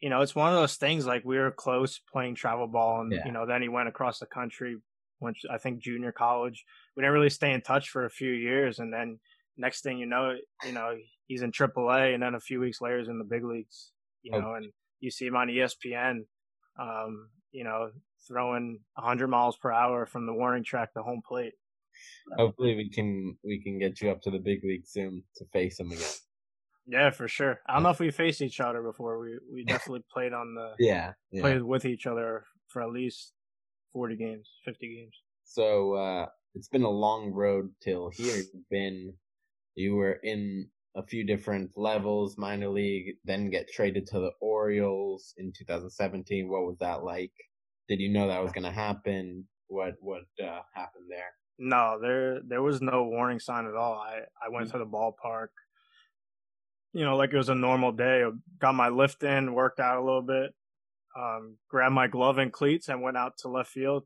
you 0.01 0.09
know, 0.09 0.23
it's 0.23 0.35
one 0.35 0.49
of 0.53 0.59
those 0.59 0.77
things 0.77 1.05
like 1.07 1.25
we 1.25 1.37
were 1.39 1.51
close 1.51 1.99
playing 2.13 2.35
travel 2.37 2.67
ball, 2.67 3.03
and 3.03 3.13
Yeah. 3.13 3.27
you 3.27 3.33
know, 3.33 3.47
then 3.47 3.61
he 3.63 3.69
went 3.69 3.89
across 3.89 4.19
the 4.19 4.27
country, 4.27 4.77
went 5.21 5.37
I 5.51 5.59
think 5.59 5.83
junior 5.83 6.13
college. 6.13 6.65
We 6.97 7.03
didn't 7.03 7.15
really 7.15 7.31
stay 7.31 7.53
in 7.53 7.63
touch 7.63 7.91
for 7.91 8.05
a 8.05 8.11
few 8.11 8.33
years, 8.33 8.79
and 8.79 8.93
then 8.93 9.21
next 9.57 9.83
thing 9.83 9.99
you 9.99 10.07
know, 10.07 10.37
you 10.65 10.73
know, 10.73 10.97
he's 11.27 11.43
in 11.43 11.53
AAA, 11.53 12.15
and 12.15 12.23
then 12.23 12.35
a 12.35 12.41
few 12.41 12.61
weeks 12.61 12.81
later, 12.81 12.99
he's 12.99 13.09
in 13.09 13.19
the 13.19 13.25
big 13.25 13.45
leagues. 13.45 13.93
You 14.23 14.33
Oh. 14.33 14.41
know, 14.41 14.55
and 14.55 14.73
you 15.01 15.11
see 15.11 15.27
him 15.27 15.37
on 15.37 15.49
ESPN, 15.49 16.27
um, 16.79 17.31
you 17.53 17.65
know, 17.65 17.93
throwing 18.29 18.81
100 18.95 19.29
miles 19.29 19.57
per 19.57 19.73
hour 19.73 20.07
from 20.07 20.27
the 20.27 20.35
warning 20.35 20.65
track 20.65 20.93
to 20.95 21.03
home 21.03 21.23
plate. 21.27 21.55
Hopefully, 22.37 22.75
we 22.77 22.89
can 22.89 23.37
we 23.45 23.63
can 23.63 23.79
get 23.79 24.01
you 24.01 24.11
up 24.11 24.21
to 24.23 24.31
the 24.31 24.39
big 24.39 24.65
league 24.65 24.87
soon 24.87 25.25
to 25.37 25.45
face 25.47 25.79
him 25.81 25.93
again. 25.93 26.13
Yeah, 26.87 27.11
for 27.11 27.29
sure. 27.29 27.61
I 27.67 27.75
don't 27.75 27.83
know 27.83 27.91
if 27.91 28.01
we 28.01 28.11
faced 28.11 28.41
each 28.43 28.61
other 28.61 28.83
before. 28.83 29.19
We 29.19 29.39
we 29.51 29.65
definitely 29.69 30.05
played 30.11 30.33
on 30.33 30.55
the 30.55 30.75
Yeah, 30.79 31.15
yeah. 31.31 31.41
played 31.43 31.63
with 31.63 31.85
each 31.85 32.07
other 32.07 32.47
for 32.69 32.83
at 32.83 32.91
least 32.91 33.35
40 33.93 34.17
games, 34.17 34.49
50 34.65 34.97
games. 34.97 35.15
So 35.45 35.95
uh, 35.95 36.27
it's 36.55 36.69
been 36.69 36.83
a 36.83 36.91
long 36.91 37.33
road 37.33 37.71
till 37.83 38.11
here. 38.11 38.37
You've 38.37 38.69
been, 38.71 39.15
you 39.75 39.95
were 39.95 40.19
in 40.23 40.69
a 40.97 41.03
few 41.03 41.25
different 41.25 41.71
levels, 41.77 42.37
minor 42.37 42.69
league, 42.69 43.17
then 43.25 43.51
get 43.51 43.71
traded 43.71 44.07
to 44.09 44.21
the 44.21 44.33
Orioles 44.41 45.35
in 45.39 45.53
2017. 45.57 46.49
What 46.49 46.63
was 46.63 46.79
that 46.79 47.05
like? 47.05 47.33
Did 47.89 48.01
you 48.01 48.13
know 48.13 48.29
that 48.29 48.43
was 48.43 48.53
going 48.53 48.65
to 48.65 48.73
happen? 48.73 49.47
What 49.69 49.95
what 50.01 50.23
uh, 50.43 50.61
happened 50.75 51.07
there? 51.09 51.33
No, 51.59 51.99
there 52.01 52.41
there 52.47 52.63
was 52.63 52.81
no 52.81 53.05
warning 53.05 53.39
sign 53.39 53.67
at 53.67 53.75
all. 53.75 53.95
I 53.95 54.21
I 54.45 54.49
went 54.51 54.71
to 54.73 54.79
the 54.79 54.87
ballpark, 54.87 55.49
you 56.93 57.05
know, 57.05 57.17
like 57.17 57.33
it 57.33 57.37
was 57.37 57.49
a 57.49 57.55
normal 57.55 57.93
day. 57.93 58.25
Got 58.59 58.75
my 58.75 58.89
lift 58.89 59.23
in, 59.23 59.55
worked 59.55 59.79
out 59.79 59.99
a 59.99 60.05
little 60.05 60.23
bit, 60.23 60.55
um, 61.19 61.57
grabbed 61.69 61.95
my 61.95 62.07
glove 62.07 62.39
and 62.39 62.53
cleats, 62.53 62.89
and 62.89 63.03
went 63.03 63.17
out 63.17 63.39
to 63.39 63.49
left 63.49 63.71
field 63.71 64.05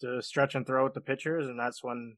to 0.00 0.22
stretch 0.22 0.54
and 0.54 0.66
throw 0.66 0.84
with 0.84 0.94
the 0.94 1.00
pitchers. 1.00 1.46
And 1.46 1.58
that's 1.58 1.82
when 1.82 2.16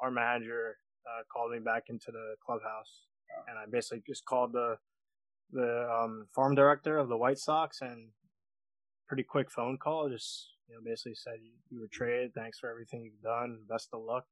our 0.00 0.10
manager 0.10 0.76
uh, 1.06 1.22
called 1.32 1.52
me 1.52 1.58
back 1.58 1.84
into 1.88 2.06
the 2.08 2.34
clubhouse, 2.44 3.06
and 3.48 3.58
I 3.58 3.64
basically 3.70 4.02
just 4.06 4.24
called 4.24 4.52
the 4.52 4.76
the 5.52 5.88
um, 5.88 6.26
farm 6.34 6.54
director 6.54 6.98
of 6.98 7.08
the 7.08 7.16
White 7.16 7.38
Sox 7.38 7.80
and 7.80 8.08
pretty 9.08 9.22
quick 9.22 9.50
phone 9.50 9.78
call. 9.78 10.08
Just 10.08 10.50
you 10.68 10.74
know, 10.74 10.80
basically 10.84 11.14
said 11.14 11.34
you, 11.42 11.52
you 11.70 11.80
were 11.80 11.88
traded. 11.92 12.34
Thanks 12.34 12.58
for 12.58 12.70
everything 12.70 13.02
you've 13.02 13.22
done. 13.22 13.60
Best 13.68 13.88
of 13.92 14.02
luck. 14.02 14.24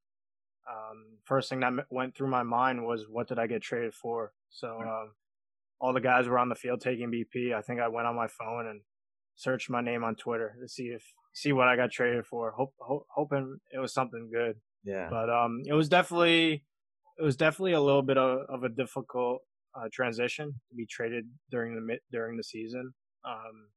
Um, 0.68 1.18
first 1.24 1.50
thing 1.50 1.60
that 1.60 1.72
went 1.90 2.16
through 2.16 2.30
my 2.30 2.42
mind 2.42 2.84
was 2.84 3.06
what 3.08 3.28
did 3.28 3.38
I 3.38 3.46
get 3.46 3.62
traded 3.62 3.94
for? 3.94 4.32
So 4.48 4.80
um, 4.80 5.12
all 5.78 5.92
the 5.92 6.00
guys 6.00 6.26
were 6.26 6.38
on 6.38 6.48
the 6.48 6.54
field 6.54 6.80
taking 6.80 7.10
BP. 7.10 7.54
I 7.54 7.60
think 7.60 7.80
I 7.80 7.88
went 7.88 8.06
on 8.06 8.16
my 8.16 8.28
phone 8.28 8.66
and 8.66 8.80
searched 9.36 9.70
my 9.70 9.80
name 9.80 10.04
on 10.04 10.14
Twitter 10.14 10.56
to 10.60 10.68
see 10.68 10.84
if 10.84 11.02
see 11.32 11.52
what 11.52 11.68
I 11.68 11.76
got 11.76 11.90
traded 11.90 12.26
for. 12.26 12.52
Hope, 12.52 12.74
hope 12.78 13.06
hoping 13.14 13.58
it 13.72 13.78
was 13.78 13.92
something 13.92 14.30
good. 14.32 14.56
Yeah, 14.84 15.08
But 15.10 15.30
um, 15.30 15.62
it 15.66 15.72
was 15.72 15.88
definitely 15.88 16.64
it 17.18 17.22
was 17.22 17.36
definitely 17.36 17.72
a 17.72 17.80
little 17.80 18.02
bit 18.02 18.18
of, 18.18 18.40
of 18.48 18.64
a 18.64 18.68
difficult 18.68 19.40
uh, 19.74 19.88
transition 19.92 20.52
to 20.68 20.74
be 20.76 20.86
traded 20.86 21.24
during 21.50 21.74
the 21.74 21.80
mid 21.80 22.00
during 22.12 22.36
the 22.36 22.44
season. 22.44 22.92
Um, 23.24 23.68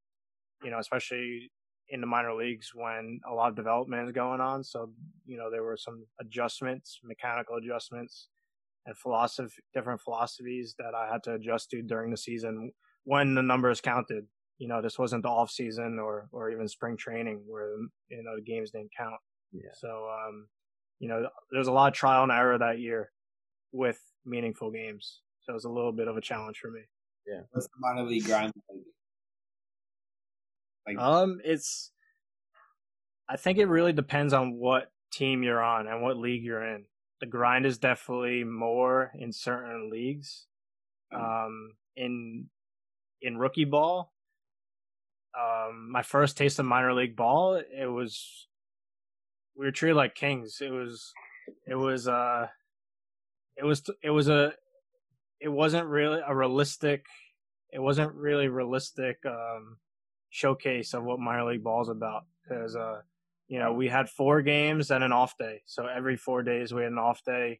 you 0.63 0.71
know, 0.71 0.79
especially 0.79 1.51
in 1.89 2.01
the 2.01 2.07
minor 2.07 2.33
leagues 2.33 2.71
when 2.73 3.19
a 3.29 3.33
lot 3.33 3.49
of 3.49 3.55
development 3.55 4.07
is 4.07 4.13
going 4.13 4.41
on. 4.41 4.63
So 4.63 4.91
you 5.25 5.37
know 5.37 5.49
there 5.49 5.63
were 5.63 5.77
some 5.77 6.05
adjustments, 6.19 6.99
mechanical 7.03 7.55
adjustments, 7.55 8.27
and 8.85 8.97
philosophy 8.97 9.61
different 9.73 10.01
philosophies 10.01 10.75
that 10.79 10.93
I 10.95 11.11
had 11.11 11.23
to 11.23 11.33
adjust 11.33 11.69
to 11.71 11.81
during 11.81 12.11
the 12.11 12.17
season 12.17 12.71
when 13.03 13.35
the 13.35 13.43
numbers 13.43 13.81
counted. 13.81 14.25
You 14.57 14.67
know, 14.67 14.81
this 14.81 14.97
wasn't 14.97 15.23
the 15.23 15.29
off 15.29 15.51
season 15.51 15.99
or 15.99 16.27
or 16.31 16.49
even 16.49 16.67
spring 16.67 16.97
training 16.97 17.43
where 17.47 17.75
you 18.09 18.23
know 18.23 18.35
the 18.35 18.41
games 18.41 18.71
didn't 18.71 18.91
count. 18.97 19.19
Yeah. 19.51 19.69
So 19.75 20.09
um, 20.09 20.47
you 20.99 21.07
know, 21.07 21.29
there's 21.51 21.67
a 21.67 21.71
lot 21.71 21.87
of 21.89 21.93
trial 21.93 22.23
and 22.23 22.31
error 22.31 22.57
that 22.57 22.79
year 22.79 23.11
with 23.71 23.99
meaningful 24.25 24.71
games. 24.71 25.21
So 25.41 25.53
it 25.53 25.55
was 25.55 25.65
a 25.65 25.69
little 25.69 25.91
bit 25.91 26.07
of 26.07 26.17
a 26.17 26.21
challenge 26.21 26.57
for 26.57 26.71
me. 26.71 26.81
Yeah. 27.27 27.41
What's 27.51 27.67
the 27.67 27.73
minor 27.79 28.03
league 28.03 28.25
grind 28.25 28.53
like? 28.69 28.81
Like, 30.87 30.97
Um, 30.97 31.41
it's, 31.43 31.91
I 33.29 33.35
think 33.35 33.57
it 33.57 33.65
really 33.65 33.91
depends 33.91 34.33
on 34.33 34.53
what 34.53 34.91
team 35.11 35.43
you're 35.43 35.61
on 35.61 35.87
and 35.87 36.01
what 36.01 36.17
league 36.17 36.43
you're 36.43 36.63
in. 36.63 36.85
The 37.19 37.25
grind 37.25 37.65
is 37.65 37.77
definitely 37.77 38.43
more 38.43 39.11
in 39.17 39.33
certain 39.33 39.89
leagues. 39.89 40.47
Um, 41.13 41.73
in 41.95 42.49
in 43.21 43.37
rookie 43.37 43.65
ball, 43.65 44.13
um, 45.35 45.91
my 45.91 46.03
first 46.03 46.37
taste 46.37 46.59
of 46.59 46.65
minor 46.65 46.93
league 46.93 47.15
ball, 47.15 47.55
it 47.55 47.85
was 47.85 48.47
we 49.57 49.65
were 49.65 49.71
treated 49.71 49.95
like 49.95 50.15
kings. 50.15 50.59
It 50.61 50.71
was, 50.71 51.11
it 51.65 51.75
was, 51.75 52.07
uh, 52.07 52.47
it 53.55 53.65
was, 53.65 53.83
it 54.03 54.11
was 54.11 54.29
a, 54.29 54.53
it 55.39 55.49
wasn't 55.49 55.87
really 55.87 56.21
a 56.25 56.35
realistic, 56.35 57.05
it 57.71 57.79
wasn't 57.79 58.13
really 58.13 58.47
realistic 58.47 59.17
um, 59.25 59.77
showcase 60.29 60.93
of 60.93 61.03
what 61.03 61.19
minor 61.19 61.45
league 61.45 61.63
ball 61.63 61.81
is 61.81 61.89
about 61.89 62.25
because, 62.43 62.75
uh, 62.75 63.01
you 63.47 63.59
know, 63.59 63.73
we 63.73 63.87
had 63.87 64.09
four 64.09 64.41
games 64.41 64.91
and 64.91 65.03
an 65.03 65.11
off 65.11 65.37
day. 65.37 65.61
So 65.65 65.87
every 65.87 66.17
four 66.17 66.43
days 66.43 66.73
we 66.73 66.83
had 66.83 66.91
an 66.91 66.97
off 66.97 67.23
day. 67.23 67.59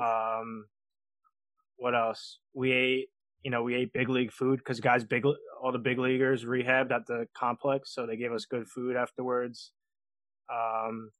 Um, 0.00 0.66
what 1.76 1.94
else? 1.94 2.38
We 2.52 2.72
ate, 2.72 3.08
you 3.42 3.50
know, 3.50 3.62
we 3.62 3.74
ate 3.74 3.92
big 3.92 4.08
league 4.08 4.32
food 4.32 4.58
because 4.58 4.80
guys, 4.80 5.04
big, 5.04 5.24
all 5.24 5.72
the 5.72 5.78
big 5.78 5.98
leaguers 5.98 6.44
rehabbed 6.44 6.92
at 6.92 7.06
the 7.06 7.26
complex, 7.34 7.94
so 7.94 8.06
they 8.06 8.16
gave 8.16 8.32
us 8.32 8.44
good 8.44 8.68
food 8.68 8.96
afterwards. 8.96 9.72
Um, 10.52 11.10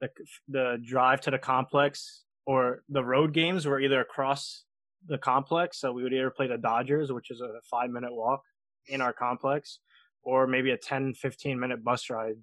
the 0.00 0.08
the 0.48 0.78
drive 0.84 1.20
to 1.22 1.30
the 1.30 1.38
complex 1.38 2.24
or 2.44 2.82
the 2.88 3.04
road 3.04 3.32
games 3.32 3.66
were 3.66 3.80
either 3.80 4.00
across 4.00 4.64
the 5.06 5.18
complex, 5.18 5.80
so 5.80 5.92
we 5.92 6.02
would 6.02 6.12
either 6.12 6.30
play 6.30 6.48
the 6.48 6.58
Dodgers, 6.58 7.12
which 7.12 7.30
is 7.30 7.40
a 7.40 7.60
five 7.70 7.90
minute 7.90 8.12
walk 8.12 8.42
in 8.88 9.00
our 9.00 9.12
complex, 9.12 9.78
or 10.22 10.46
maybe 10.46 10.70
a 10.72 10.76
10, 10.76 11.14
15 11.14 11.58
minute 11.58 11.82
bus 11.84 12.10
ride 12.10 12.36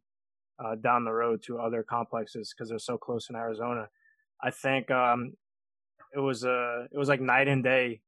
uh, 0.64 0.76
down 0.76 1.06
the 1.06 1.12
road 1.12 1.42
to 1.44 1.60
other 1.60 1.84
complexes 1.84 2.54
because 2.54 2.70
they're 2.70 2.80
so 2.80 2.98
close 2.98 3.30
in 3.30 3.36
Arizona. 3.36 3.88
I 4.42 4.52
think 4.52 4.90
um, 4.90 5.34
it 6.16 6.20
was 6.20 6.44
a 6.44 6.88
it 6.92 6.98
was 6.98 7.10
like 7.10 7.22
night 7.22 7.48
and 7.48 7.64
day 7.64 8.02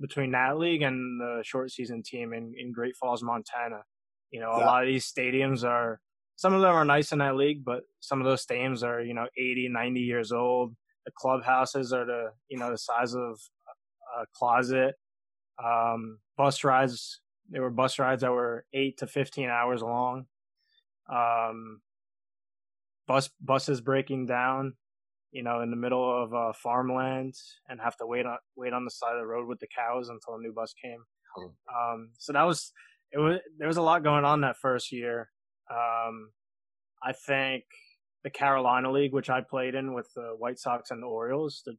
between 0.00 0.32
that 0.32 0.58
league 0.58 0.82
and 0.82 1.20
the 1.20 1.42
short 1.44 1.70
season 1.70 2.02
team 2.02 2.32
in, 2.32 2.54
in 2.58 2.72
Great 2.72 2.96
Falls, 2.96 3.22
Montana. 3.22 3.82
You 4.30 4.40
know, 4.40 4.50
a 4.50 4.64
lot 4.64 4.82
of 4.82 4.88
these 4.88 5.10
stadiums 5.10 5.64
are 5.64 6.00
some 6.38 6.54
of 6.54 6.60
them 6.60 6.72
are 6.72 6.84
nice 6.84 7.10
in 7.10 7.18
that 7.18 7.34
league, 7.34 7.64
but 7.64 7.82
some 7.98 8.20
of 8.20 8.24
those 8.24 8.46
stadiums 8.46 8.84
are, 8.84 9.00
you 9.00 9.12
know, 9.12 9.26
80, 9.36 9.70
90 9.70 10.00
years 10.00 10.30
old. 10.30 10.76
The 11.04 11.10
clubhouses 11.16 11.92
are 11.92 12.04
the, 12.04 12.30
you 12.48 12.58
know, 12.58 12.70
the 12.70 12.78
size 12.78 13.14
of 13.14 13.40
a 14.16 14.24
closet. 14.34 14.94
Um, 15.62 16.18
bus 16.36 16.62
rides, 16.62 17.20
there 17.50 17.62
were 17.62 17.70
bus 17.70 17.98
rides 17.98 18.22
that 18.22 18.30
were 18.30 18.64
eight 18.72 18.98
to 18.98 19.08
15 19.08 19.48
hours 19.48 19.82
long. 19.82 20.26
Um, 21.12 21.80
bus, 23.08 23.30
buses 23.40 23.80
breaking 23.80 24.26
down, 24.26 24.74
you 25.38 25.44
know, 25.44 25.60
in 25.60 25.70
the 25.70 25.76
middle 25.76 26.24
of 26.24 26.34
uh, 26.34 26.52
farmland 26.52 27.34
and 27.68 27.80
have 27.80 27.96
to 27.98 28.06
wait 28.06 28.26
on, 28.26 28.38
wait 28.56 28.72
on 28.72 28.84
the 28.84 28.90
side 28.90 29.14
of 29.14 29.20
the 29.20 29.26
road 29.26 29.46
with 29.46 29.60
the 29.60 29.68
cows 29.68 30.08
until 30.08 30.34
a 30.34 30.42
new 30.42 30.52
bus 30.52 30.74
came. 30.82 31.04
Um, 31.72 32.10
so 32.18 32.32
that 32.32 32.42
was, 32.42 32.72
it 33.12 33.18
was, 33.18 33.38
there 33.56 33.68
was 33.68 33.76
a 33.76 33.82
lot 33.82 34.02
going 34.02 34.24
on 34.24 34.40
that 34.40 34.56
first 34.56 34.90
year. 34.90 35.30
Um, 35.70 36.30
I 37.04 37.12
think 37.12 37.62
the 38.24 38.30
Carolina 38.30 38.90
League, 38.90 39.12
which 39.12 39.30
I 39.30 39.40
played 39.48 39.76
in 39.76 39.94
with 39.94 40.08
the 40.16 40.34
White 40.36 40.58
Sox 40.58 40.90
and 40.90 41.00
the 41.00 41.06
Orioles, 41.06 41.62
the 41.64 41.76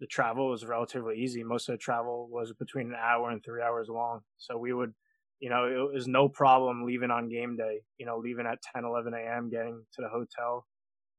the 0.00 0.06
travel 0.08 0.50
was 0.50 0.66
relatively 0.66 1.16
easy. 1.18 1.42
Most 1.42 1.68
of 1.68 1.74
the 1.74 1.78
travel 1.78 2.28
was 2.30 2.52
between 2.52 2.88
an 2.88 2.96
hour 3.02 3.30
and 3.30 3.42
three 3.42 3.62
hours 3.62 3.88
long. 3.88 4.20
So 4.36 4.58
we 4.58 4.72
would, 4.72 4.92
you 5.40 5.48
know, 5.50 5.66
it 5.66 5.94
was 5.94 6.08
no 6.08 6.28
problem 6.28 6.84
leaving 6.84 7.10
on 7.10 7.28
game 7.28 7.56
day. 7.56 7.80
You 7.98 8.06
know, 8.06 8.18
leaving 8.18 8.46
at 8.46 8.58
10, 8.74 8.84
11 8.84 9.14
a.m., 9.14 9.50
getting 9.50 9.84
to 9.94 10.02
the 10.02 10.08
hotel, 10.08 10.66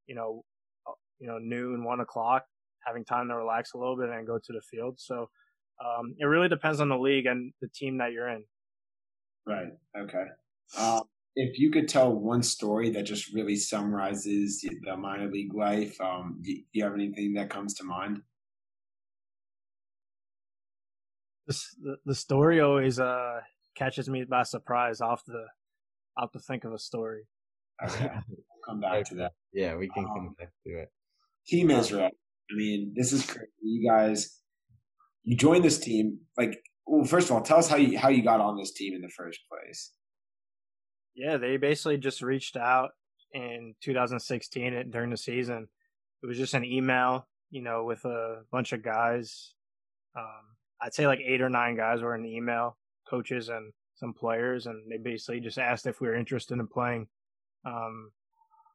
you 0.07 0.15
know, 0.15 0.43
you 1.19 1.27
know, 1.27 1.37
noon, 1.37 1.83
one 1.83 1.99
o'clock, 1.99 2.43
having 2.85 3.05
time 3.05 3.27
to 3.29 3.35
relax 3.35 3.73
a 3.73 3.77
little 3.77 3.97
bit 3.97 4.09
and 4.09 4.27
go 4.27 4.37
to 4.37 4.53
the 4.53 4.61
field. 4.61 4.99
So 4.99 5.29
um, 5.83 6.15
it 6.17 6.25
really 6.25 6.49
depends 6.49 6.79
on 6.79 6.89
the 6.89 6.97
league 6.97 7.25
and 7.25 7.53
the 7.61 7.67
team 7.67 7.97
that 7.97 8.11
you're 8.11 8.29
in. 8.29 8.43
Right. 9.47 9.67
Okay. 9.97 10.25
Um, 10.77 11.03
if 11.35 11.59
you 11.59 11.69
could 11.69 11.87
tell 11.89 12.13
one 12.13 12.41
story 12.43 12.89
that 12.91 13.03
just 13.03 13.33
really 13.33 13.55
summarizes 13.57 14.61
the 14.83 14.95
minor 14.95 15.29
league 15.29 15.53
life, 15.53 15.99
um, 15.99 16.39
do 16.41 16.53
do 16.53 16.63
you 16.73 16.83
have 16.83 16.93
anything 16.93 17.33
that 17.33 17.49
comes 17.49 17.73
to 17.75 17.83
mind? 17.83 18.21
The, 21.47 21.97
the 22.05 22.15
story 22.15 22.59
always 22.61 22.99
uh 22.99 23.41
catches 23.75 24.09
me 24.09 24.23
by 24.23 24.43
surprise. 24.43 25.01
Off 25.01 25.23
the, 25.25 25.45
off 26.17 26.31
to 26.31 26.39
think 26.39 26.63
of 26.63 26.73
a 26.73 26.79
story. 26.79 27.23
Okay, 27.85 28.09
we'll 28.29 28.43
come 28.65 28.79
back 28.79 29.05
to 29.09 29.15
that. 29.15 29.33
Yeah, 29.53 29.75
we 29.75 29.89
can 29.89 30.05
Um, 30.05 30.11
come 30.15 30.35
back 30.39 30.51
to 30.65 30.79
it. 30.79 30.89
Team 31.47 31.71
Israel. 31.71 32.09
I 32.51 32.55
mean, 32.55 32.93
this 32.95 33.11
is 33.13 33.25
crazy. 33.25 33.47
You 33.61 33.89
guys, 33.89 34.39
you 35.23 35.35
joined 35.35 35.63
this 35.63 35.79
team. 35.79 36.19
Like, 36.37 36.59
well, 36.85 37.05
first 37.05 37.29
of 37.29 37.35
all, 37.35 37.41
tell 37.41 37.57
us 37.57 37.67
how 37.67 37.77
you 37.77 37.97
how 37.97 38.09
you 38.09 38.23
got 38.23 38.39
on 38.39 38.57
this 38.57 38.73
team 38.73 38.93
in 38.93 39.01
the 39.01 39.09
first 39.09 39.39
place. 39.49 39.91
Yeah, 41.15 41.37
they 41.37 41.57
basically 41.57 41.97
just 41.97 42.21
reached 42.21 42.57
out 42.57 42.91
in 43.33 43.73
2016 43.81 44.89
during 44.91 45.09
the 45.09 45.17
season. 45.17 45.67
It 46.21 46.27
was 46.27 46.37
just 46.37 46.53
an 46.53 46.65
email, 46.65 47.27
you 47.49 47.61
know, 47.61 47.83
with 47.83 48.03
a 48.05 48.43
bunch 48.51 48.73
of 48.73 48.83
guys. 48.83 49.53
Um, 50.17 50.55
I'd 50.81 50.93
say 50.93 51.07
like 51.07 51.19
eight 51.19 51.41
or 51.41 51.49
nine 51.49 51.75
guys 51.75 52.01
were 52.01 52.15
in 52.15 52.23
the 52.23 52.35
email, 52.35 52.77
coaches 53.09 53.49
and 53.49 53.71
some 53.95 54.13
players, 54.13 54.67
and 54.67 54.91
they 54.91 54.97
basically 54.97 55.39
just 55.39 55.57
asked 55.57 55.87
if 55.87 56.01
we 56.01 56.07
were 56.07 56.15
interested 56.15 56.59
in 56.59 56.67
playing. 56.67 57.07
Um, 57.65 58.11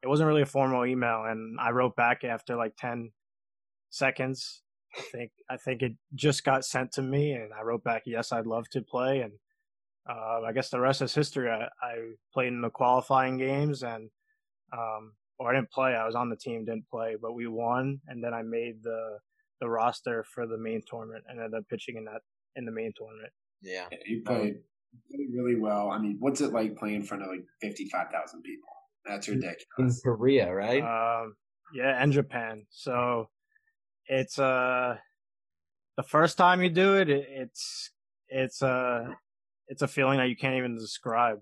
it 0.03 0.07
wasn't 0.07 0.27
really 0.27 0.41
a 0.41 0.47
formal 0.47 0.85
email, 0.85 1.25
and 1.25 1.59
I 1.59 1.71
wrote 1.71 1.95
back 1.95 2.23
after 2.23 2.55
like 2.55 2.75
10 2.77 3.11
seconds. 3.89 4.61
I 4.97 5.01
think 5.01 5.31
I 5.49 5.57
think 5.57 5.81
it 5.81 5.93
just 6.15 6.43
got 6.43 6.65
sent 6.65 6.91
to 6.93 7.01
me, 7.01 7.33
and 7.33 7.53
I 7.53 7.61
wrote 7.63 7.83
back, 7.83 8.03
"Yes, 8.05 8.31
I'd 8.31 8.47
love 8.47 8.67
to 8.69 8.81
play." 8.81 9.21
And 9.21 9.33
uh, 10.09 10.41
I 10.45 10.51
guess 10.53 10.69
the 10.69 10.79
rest 10.79 11.01
is 11.01 11.13
history. 11.13 11.49
I, 11.49 11.67
I 11.81 11.95
played 12.33 12.47
in 12.49 12.61
the 12.61 12.69
qualifying 12.69 13.37
games, 13.37 13.83
and 13.83 14.09
um, 14.73 15.13
or 15.39 15.51
I 15.51 15.55
didn't 15.55 15.71
play. 15.71 15.95
I 15.95 16.05
was 16.05 16.15
on 16.15 16.29
the 16.29 16.35
team, 16.35 16.65
didn't 16.65 16.89
play, 16.89 17.15
but 17.21 17.33
we 17.33 17.47
won, 17.47 17.99
and 18.07 18.23
then 18.23 18.33
I 18.33 18.41
made 18.41 18.83
the 18.83 19.19
the 19.61 19.69
roster 19.69 20.25
for 20.33 20.45
the 20.47 20.57
main 20.57 20.81
tournament, 20.89 21.23
and 21.27 21.39
ended 21.39 21.59
up 21.59 21.69
pitching 21.69 21.95
in 21.97 22.05
that 22.05 22.21
in 22.55 22.65
the 22.65 22.71
main 22.71 22.91
tournament. 22.97 23.31
Yeah. 23.61 23.85
Yeah, 23.91 23.97
You 24.05 24.23
played, 24.23 24.55
you 24.91 24.99
played 25.09 25.27
really 25.33 25.59
well. 25.59 25.89
I 25.91 25.99
mean, 25.99 26.17
what's 26.19 26.41
it 26.41 26.51
like 26.51 26.75
playing 26.75 26.95
in 26.95 27.03
front 27.03 27.23
of 27.23 27.29
like 27.29 27.45
fifty 27.61 27.87
five 27.89 28.07
thousand 28.11 28.41
people? 28.41 28.69
That's 29.05 29.27
In. 29.27 29.41
Korea, 30.03 30.53
right? 30.53 30.83
Um, 30.83 31.35
yeah, 31.73 32.01
and 32.01 32.11
Japan. 32.11 32.65
So 32.69 33.29
it's 34.07 34.37
uh 34.39 34.97
the 35.97 36.03
first 36.03 36.37
time 36.37 36.61
you 36.61 36.69
do 36.69 36.95
it, 36.97 37.09
it 37.09 37.27
it's 37.29 37.91
it's 38.29 38.61
a 38.61 39.15
it's 39.67 39.81
a 39.81 39.87
feeling 39.87 40.17
that 40.17 40.29
you 40.29 40.35
can't 40.35 40.55
even 40.55 40.77
describe. 40.77 41.39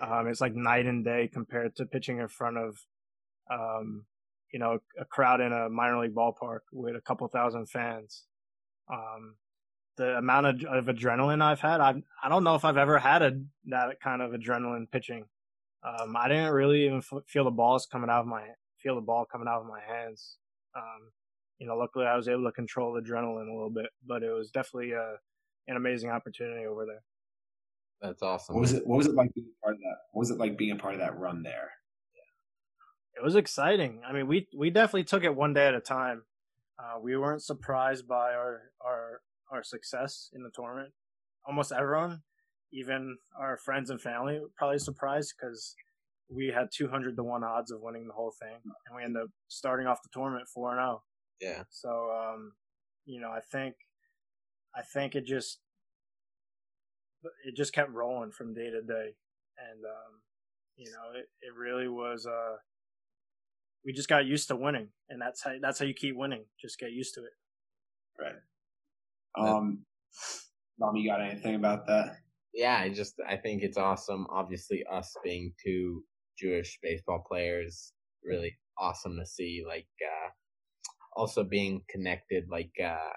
Um, 0.00 0.26
it's 0.26 0.40
like 0.40 0.54
night 0.54 0.86
and 0.86 1.04
day 1.04 1.28
compared 1.32 1.76
to 1.76 1.86
pitching 1.86 2.18
in 2.18 2.28
front 2.28 2.56
of 2.58 2.76
um, 3.50 4.04
you 4.52 4.58
know 4.58 4.78
a 4.98 5.04
crowd 5.04 5.40
in 5.40 5.52
a 5.52 5.68
minor 5.68 6.00
league 6.00 6.14
ballpark 6.14 6.60
with 6.72 6.96
a 6.96 7.00
couple 7.00 7.26
thousand 7.28 7.68
fans. 7.68 8.24
Um, 8.92 9.36
the 9.96 10.16
amount 10.16 10.46
of, 10.46 10.64
of 10.64 10.84
adrenaline 10.86 11.42
I've 11.42 11.60
had, 11.60 11.80
I 11.80 12.02
I 12.22 12.28
don't 12.28 12.44
know 12.44 12.54
if 12.54 12.64
I've 12.64 12.76
ever 12.78 12.98
had 12.98 13.22
a 13.22 13.40
that 13.66 14.00
kind 14.02 14.22
of 14.22 14.32
adrenaline 14.32 14.90
pitching. 14.90 15.26
Um, 15.84 16.16
I 16.16 16.28
didn't 16.28 16.52
really 16.52 16.86
even 16.86 16.98
f- 16.98 17.24
feel 17.26 17.44
the 17.44 17.50
balls 17.50 17.86
coming 17.86 18.10
out 18.10 18.20
of 18.20 18.26
my 18.26 18.42
feel 18.82 18.94
the 18.94 19.00
ball 19.00 19.24
coming 19.30 19.48
out 19.48 19.60
of 19.60 19.66
my 19.66 19.80
hands. 19.80 20.36
Um, 20.76 21.10
you 21.58 21.66
know, 21.66 21.76
luckily 21.76 22.06
I 22.06 22.16
was 22.16 22.28
able 22.28 22.44
to 22.44 22.52
control 22.52 22.92
the 22.92 23.00
adrenaline 23.00 23.48
a 23.48 23.52
little 23.52 23.70
bit, 23.70 23.86
but 24.06 24.22
it 24.22 24.30
was 24.30 24.50
definitely 24.50 24.92
a, 24.92 25.14
an 25.68 25.76
amazing 25.76 26.10
opportunity 26.10 26.66
over 26.66 26.86
there. 26.86 27.02
That's 28.00 28.22
awesome. 28.22 28.56
What 28.56 28.62
was 28.62 28.72
it? 28.72 28.86
What 28.86 28.96
was 28.96 29.06
it 29.06 29.14
like 29.14 29.32
being 29.34 29.46
a 29.46 29.64
part 29.64 29.74
of 29.74 29.80
that? 29.80 29.96
What 30.12 30.20
was 30.20 30.30
it 30.30 30.38
like 30.38 30.58
being 30.58 30.72
a 30.72 30.76
part 30.76 30.94
of 30.94 31.00
that 31.00 31.18
run 31.18 31.42
there? 31.42 31.70
It 33.16 33.22
was 33.22 33.36
exciting. 33.36 34.00
I 34.04 34.12
mean, 34.12 34.26
we 34.26 34.48
we 34.56 34.70
definitely 34.70 35.04
took 35.04 35.22
it 35.22 35.36
one 35.36 35.54
day 35.54 35.68
at 35.68 35.74
a 35.74 35.80
time. 35.80 36.24
Uh, 36.78 36.98
we 37.00 37.16
weren't 37.16 37.42
surprised 37.42 38.08
by 38.08 38.32
our 38.34 38.62
our 38.84 39.20
our 39.52 39.62
success 39.62 40.30
in 40.32 40.42
the 40.42 40.50
tournament. 40.52 40.92
Almost 41.46 41.70
everyone, 41.70 42.22
even 42.72 43.16
our 43.38 43.56
friends 43.56 43.90
and 43.90 44.00
family, 44.00 44.38
were 44.38 44.50
probably 44.56 44.78
surprised 44.78 45.34
because 45.38 45.74
we 46.28 46.48
had 46.48 46.68
200 46.72 47.16
to 47.16 47.22
one 47.22 47.44
odds 47.44 47.70
of 47.70 47.80
winning 47.80 48.06
the 48.06 48.14
whole 48.14 48.32
thing, 48.40 48.56
and 48.64 48.96
we 48.96 49.02
ended 49.02 49.22
up 49.22 49.30
starting 49.48 49.86
off 49.86 50.02
the 50.02 50.08
tournament 50.12 50.48
four 50.48 50.70
and 50.70 50.78
zero. 50.78 51.02
Yeah. 51.40 51.62
So, 51.70 52.10
um, 52.10 52.52
you 53.04 53.20
know, 53.20 53.30
I 53.30 53.40
think, 53.40 53.74
I 54.74 54.82
think 54.82 55.14
it 55.14 55.26
just, 55.26 55.58
it 57.44 57.54
just 57.56 57.72
kept 57.72 57.90
rolling 57.90 58.32
from 58.32 58.54
day 58.54 58.70
to 58.70 58.82
day, 58.82 59.14
and 59.58 59.84
um, 59.84 60.20
you 60.76 60.90
know, 60.90 61.18
it, 61.18 61.28
it 61.42 61.54
really 61.56 61.88
was. 61.88 62.26
Uh, 62.26 62.56
we 63.84 63.92
just 63.92 64.08
got 64.08 64.24
used 64.24 64.48
to 64.48 64.56
winning, 64.56 64.88
and 65.08 65.20
that's 65.20 65.42
how 65.42 65.52
that's 65.60 65.78
how 65.78 65.84
you 65.84 65.94
keep 65.94 66.16
winning. 66.16 66.44
Just 66.60 66.78
get 66.78 66.92
used 66.92 67.14
to 67.14 67.20
it. 67.24 67.32
Right. 68.18 68.34
Um, 69.38 69.84
mom, 70.78 70.96
you 70.96 71.08
got 71.08 71.20
anything 71.20 71.54
about 71.54 71.86
that? 71.86 72.21
Yeah, 72.54 72.78
I 72.78 72.90
just 72.90 73.14
I 73.28 73.36
think 73.36 73.62
it's 73.62 73.78
awesome. 73.78 74.26
Obviously, 74.30 74.84
us 74.90 75.14
being 75.24 75.52
two 75.64 76.04
Jewish 76.38 76.78
baseball 76.82 77.24
players, 77.26 77.92
really 78.24 78.56
awesome 78.78 79.16
to 79.18 79.26
see. 79.26 79.64
Like, 79.66 79.88
uh, 80.02 80.30
also 81.16 81.44
being 81.44 81.82
connected, 81.90 82.44
like, 82.50 82.72
uh, 82.84 83.10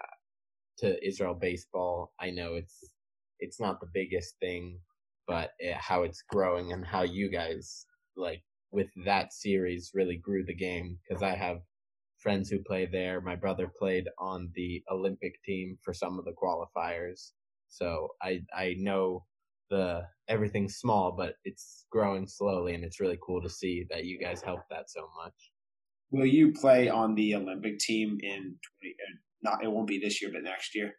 to 0.80 1.06
Israel 1.08 1.34
baseball. 1.40 2.14
I 2.20 2.30
know 2.32 2.56
it's 2.56 2.92
it's 3.40 3.60
not 3.60 3.80
the 3.80 3.90
biggest 3.94 4.36
thing, 4.40 4.80
but 5.28 5.52
it, 5.60 5.76
how 5.76 6.04
it's 6.04 6.24
growing 6.30 6.72
and 6.74 6.86
how 6.86 7.04
you 7.04 7.30
guys 7.30 7.86
like 8.16 8.44
with 8.72 8.88
that 9.06 9.34
series 9.34 9.92
really 9.94 10.18
grew 10.18 10.44
the 10.46 10.56
game 10.56 10.98
because 11.08 11.24
I 11.24 11.36
have 11.36 11.60
friends 12.20 12.50
who 12.50 12.60
play 12.60 12.88
there. 12.92 13.22
My 13.22 13.36
brother 13.36 13.72
played 13.80 14.06
on 14.20 14.52
the 14.56 14.84
Olympic 14.92 15.36
team 15.46 15.78
for 15.84 15.94
some 15.94 16.18
of 16.20 16.26
the 16.26 16.34
qualifiers. 16.34 17.32
So 17.76 18.10
I 18.22 18.42
I 18.56 18.76
know 18.78 19.26
the 19.70 20.04
everything's 20.30 20.76
small, 20.78 21.12
but 21.12 21.36
it's 21.44 21.86
growing 21.92 22.26
slowly, 22.28 22.74
and 22.74 22.84
it's 22.86 23.00
really 23.02 23.20
cool 23.22 23.42
to 23.42 23.50
see 23.50 23.86
that 23.90 24.06
you 24.06 24.18
guys 24.20 24.42
help 24.42 24.62
that 24.70 24.90
so 24.90 25.10
much. 25.18 25.34
Will 26.12 26.26
you 26.26 26.54
play 26.54 26.88
on 26.88 27.16
the 27.16 27.36
Olympic 27.36 27.80
team 27.80 28.18
in 28.22 28.58
20, 28.82 28.96
uh, 29.04 29.18
not? 29.42 29.64
It 29.64 29.68
won't 29.72 29.88
be 29.88 30.00
this 30.00 30.22
year, 30.22 30.32
but 30.32 30.44
next 30.44 30.74
year. 30.76 30.94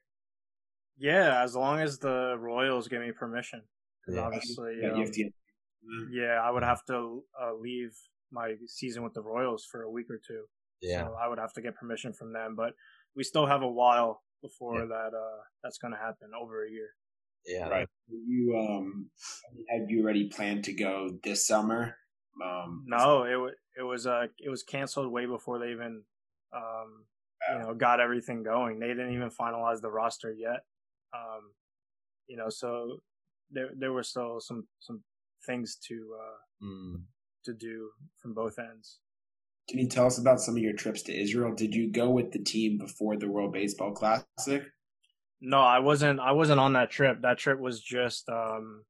Yeah, 0.99 1.43
as 1.43 1.55
long 1.55 1.81
as 1.81 1.99
the 1.99 2.37
Royals 2.39 2.89
give 2.89 3.01
me 3.01 3.13
permission, 3.13 3.63
because 4.01 4.17
Yeah. 4.19 4.27
obviously, 4.27 4.81
Yeah, 4.81 4.89
um, 4.91 4.97
you 4.97 5.05
have 5.05 5.13
to. 5.15 5.31
yeah, 6.11 6.41
I 6.43 6.51
would 6.51 6.63
have 6.65 6.85
to 6.87 7.25
uh, 7.41 7.55
leave 7.55 7.93
my 8.31 8.57
season 8.67 9.03
with 9.03 9.15
the 9.15 9.23
Royals 9.23 9.65
for 9.65 9.83
a 9.83 9.91
week 9.91 10.11
or 10.11 10.19
two. 10.27 10.45
Yeah, 10.83 11.05
So 11.09 11.15
I 11.15 11.29
would 11.29 11.39
have 11.39 11.53
to 11.55 11.63
get 11.63 11.77
permission 11.77 12.13
from 12.13 12.33
them, 12.33 12.55
but 12.57 12.75
we 13.15 13.25
still 13.25 13.47
have 13.47 13.63
a 13.63 13.69
while 13.69 14.23
before 14.43 14.81
Yeah. 14.81 14.87
that 14.87 15.13
uh 15.17 15.41
that's 15.63 15.79
going 15.79 15.93
to 15.93 15.99
happen 15.99 16.31
over 16.41 16.65
a 16.65 16.71
year. 16.71 16.91
yeah, 17.47 17.69
Right. 17.69 17.89
You 18.09 18.57
um, 18.59 19.11
have 19.69 19.91
you 19.91 20.03
already 20.03 20.29
planned 20.29 20.65
to 20.65 20.73
go 20.73 21.19
this 21.23 21.47
summer? 21.47 21.97
Um, 22.43 22.85
No, 22.87 23.25
it 23.25 23.37
wa 23.37 23.51
it 23.77 23.83
was 23.83 24.07
uh 24.07 24.27
it 24.39 24.51
was 24.51 24.63
canceled 24.63 25.11
way 25.13 25.27
before 25.27 25.59
they 25.59 25.71
even 25.71 26.03
um 26.53 27.07
you 27.53 27.59
know 27.59 27.75
got 27.75 28.01
everything 28.01 28.43
going. 28.43 28.79
They 28.79 28.89
didn't 28.89 29.13
even 29.15 29.31
finalize 29.31 29.81
the 29.81 29.91
roster 29.91 30.33
yet. 30.33 30.61
Um 31.15 31.53
you 32.29 32.37
know, 32.37 32.49
so 32.49 32.99
there 33.51 33.71
there 33.77 33.93
were 33.93 34.03
still 34.03 34.41
some 34.41 34.67
some 34.81 35.03
things 35.47 35.77
to 35.89 35.97
uh 36.25 36.39
Mm. 36.65 37.05
to 37.45 37.53
do 37.53 37.91
from 38.21 38.33
both 38.35 38.59
ends. 38.59 38.99
Can 39.69 39.79
you 39.81 39.89
tell 39.89 40.07
us 40.07 40.19
about 40.19 40.41
some 40.41 40.57
of 40.57 40.63
your 40.63 40.75
trips 40.75 41.03
to 41.03 41.15
Israel? 41.15 41.53
Did 41.55 41.75
you 41.75 41.91
go 41.91 42.09
with 42.11 42.31
the 42.33 42.39
team 42.39 42.79
before 42.79 43.17
the 43.17 43.29
World 43.29 43.53
Baseball 43.53 43.93
Classic? 43.93 44.63
No, 45.41 45.59
I 45.59 45.81
wasn't 45.81 46.21
I 46.21 46.33
wasn't 46.33 46.61
on 46.61 46.75
that 46.75 46.91
trip. 46.91 47.21
That 47.23 47.39
trip 47.39 47.59
was 47.59 47.81
just 47.81 48.29
um 48.29 48.85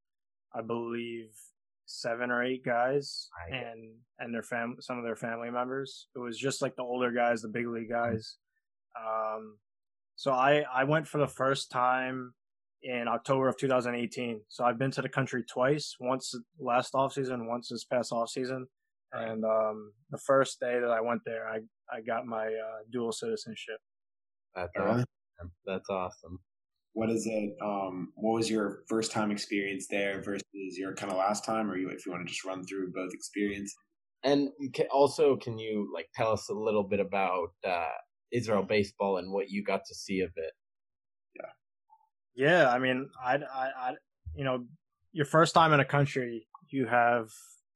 I 0.54 0.60
believe 0.62 1.30
seven 1.86 2.30
or 2.30 2.42
eight 2.42 2.64
guys 2.64 3.28
Right. 3.50 3.62
and 3.64 3.94
and 4.18 4.34
their 4.34 4.42
fam 4.42 4.76
some 4.80 4.98
of 4.98 5.04
their 5.04 5.16
family 5.16 5.50
members. 5.50 6.08
It 6.14 6.18
was 6.18 6.38
just 6.38 6.60
like 6.62 6.76
the 6.76 6.82
older 6.82 7.10
guys, 7.10 7.42
the 7.42 7.48
big 7.48 7.66
league 7.66 7.88
guys. 7.90 8.36
Um 8.98 9.56
so 10.14 10.32
I 10.32 10.64
I 10.72 10.84
went 10.84 11.08
for 11.08 11.18
the 11.18 11.26
first 11.26 11.70
time 11.70 12.34
in 12.82 13.08
October 13.08 13.48
of 13.48 13.56
2018. 13.56 14.42
So 14.48 14.64
I've 14.64 14.78
been 14.78 14.90
to 14.92 15.02
the 15.02 15.08
country 15.08 15.42
twice, 15.42 15.96
once 15.98 16.34
last 16.60 16.94
off 16.94 17.14
season, 17.14 17.48
once 17.48 17.68
this 17.70 17.84
past 17.84 18.12
off 18.12 18.28
season. 18.28 18.66
And 19.12 19.44
um 19.44 19.92
the 20.10 20.18
first 20.18 20.60
day 20.60 20.78
that 20.80 20.90
I 20.90 21.00
went 21.00 21.22
there, 21.24 21.48
I 21.48 21.60
I 21.90 22.00
got 22.00 22.26
my 22.26 22.46
uh, 22.46 22.78
dual 22.90 23.12
citizenship. 23.12 23.78
That's 24.54 24.72
Really? 24.76 24.90
awesome. 24.90 25.52
That's 25.66 25.88
awesome. 25.90 26.40
What 26.94 27.10
is 27.10 27.26
it? 27.26 27.54
Um, 27.62 28.12
what 28.16 28.32
was 28.32 28.50
your 28.50 28.82
first 28.88 29.12
time 29.12 29.30
experience 29.30 29.86
there 29.86 30.22
versus 30.22 30.42
your 30.78 30.94
kind 30.94 31.12
of 31.12 31.18
last 31.18 31.44
time, 31.44 31.70
or 31.70 31.76
you, 31.76 31.90
if 31.90 32.06
you 32.06 32.12
want 32.12 32.26
to 32.26 32.32
just 32.32 32.44
run 32.44 32.64
through 32.64 32.90
both 32.92 33.12
experience? 33.12 33.74
And 34.24 34.48
ca- 34.74 34.88
also, 34.90 35.36
can 35.36 35.58
you 35.58 35.90
like 35.94 36.08
tell 36.14 36.32
us 36.32 36.48
a 36.48 36.54
little 36.54 36.82
bit 36.82 37.00
about 37.00 37.50
uh, 37.64 37.90
Israel 38.32 38.62
baseball 38.62 39.18
and 39.18 39.30
what 39.30 39.50
you 39.50 39.62
got 39.62 39.82
to 39.86 39.94
see 39.94 40.20
of 40.20 40.30
it? 40.36 40.52
Yeah. 41.34 41.50
Yeah, 42.34 42.70
I 42.70 42.78
mean, 42.78 43.10
I, 43.22 43.34
I, 43.36 43.68
I, 43.78 43.92
you 44.34 44.44
know, 44.44 44.64
your 45.12 45.26
first 45.26 45.54
time 45.54 45.72
in 45.74 45.80
a 45.80 45.84
country, 45.84 46.46
you 46.70 46.86
have 46.86 47.28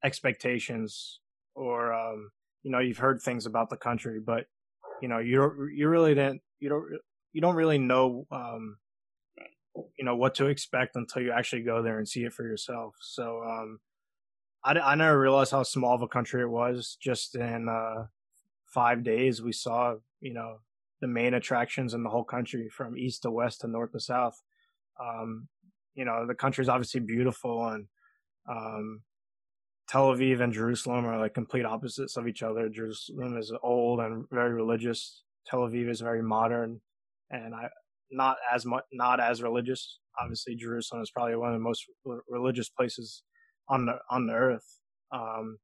expectations, 0.04 1.20
or 1.54 1.92
um, 1.92 2.30
you 2.62 2.70
know, 2.70 2.78
you've 2.78 2.98
heard 2.98 3.20
things 3.20 3.46
about 3.46 3.70
the 3.70 3.76
country, 3.76 4.20
but 4.24 4.46
you 5.00 5.08
know, 5.08 5.18
you 5.18 5.68
you 5.74 5.88
really 5.88 6.14
didn't, 6.14 6.42
you 6.58 6.68
don't, 6.68 6.84
you 7.32 7.40
don't 7.40 7.56
really 7.56 7.78
know 7.78 8.26
um, 8.30 8.76
you 9.98 10.04
know 10.04 10.16
what 10.16 10.34
to 10.36 10.46
expect 10.46 10.96
until 10.96 11.22
you 11.22 11.32
actually 11.32 11.62
go 11.62 11.82
there 11.82 11.98
and 11.98 12.08
see 12.08 12.24
it 12.24 12.32
for 12.32 12.44
yourself. 12.44 12.94
So 13.00 13.42
um, 13.42 13.78
I, 14.64 14.72
I 14.72 14.94
never 14.94 15.18
realized 15.18 15.52
how 15.52 15.62
small 15.62 15.94
of 15.94 16.02
a 16.02 16.08
country 16.08 16.42
it 16.42 16.50
was. 16.50 16.96
Just 17.00 17.34
in 17.34 17.68
uh, 17.68 18.06
five 18.66 19.02
days, 19.02 19.42
we 19.42 19.52
saw 19.52 19.94
you 20.20 20.34
know 20.34 20.58
the 21.00 21.08
main 21.08 21.34
attractions 21.34 21.94
in 21.94 22.02
the 22.02 22.10
whole 22.10 22.24
country 22.24 22.68
from 22.68 22.96
east 22.96 23.22
to 23.22 23.30
west 23.30 23.60
to 23.60 23.68
north 23.68 23.92
to 23.92 24.00
south. 24.00 24.40
Um, 25.00 25.48
you 25.94 26.04
know 26.04 26.26
the 26.26 26.34
country 26.34 26.62
is 26.62 26.68
obviously 26.68 27.00
beautiful 27.00 27.66
and 27.68 27.86
um, 28.48 29.02
Tel 29.90 30.14
Aviv 30.14 30.40
and 30.40 30.52
Jerusalem 30.52 31.04
are 31.04 31.18
like 31.18 31.34
complete 31.34 31.64
opposites 31.64 32.16
of 32.16 32.28
each 32.28 32.44
other. 32.44 32.68
Jerusalem 32.68 33.36
is 33.36 33.52
old 33.60 33.98
and 33.98 34.24
very 34.30 34.52
religious. 34.52 35.24
Tel 35.48 35.60
Aviv 35.60 35.90
is 35.90 36.00
very 36.00 36.22
modern 36.22 36.80
and 37.30 37.54
I 37.54 37.68
not 38.12 38.36
as 38.52 38.64
much 38.64 38.84
not 38.92 39.18
as 39.18 39.42
religious. 39.42 39.98
Obviously, 40.20 40.54
Jerusalem 40.54 41.02
is 41.02 41.10
probably 41.10 41.34
one 41.34 41.48
of 41.48 41.54
the 41.54 41.64
most 41.64 41.86
religious 42.28 42.68
places 42.68 43.24
on 43.68 43.86
the 43.86 43.96
on 44.08 44.28
the 44.28 44.34
earth. 44.34 44.78
Um, 45.12 45.58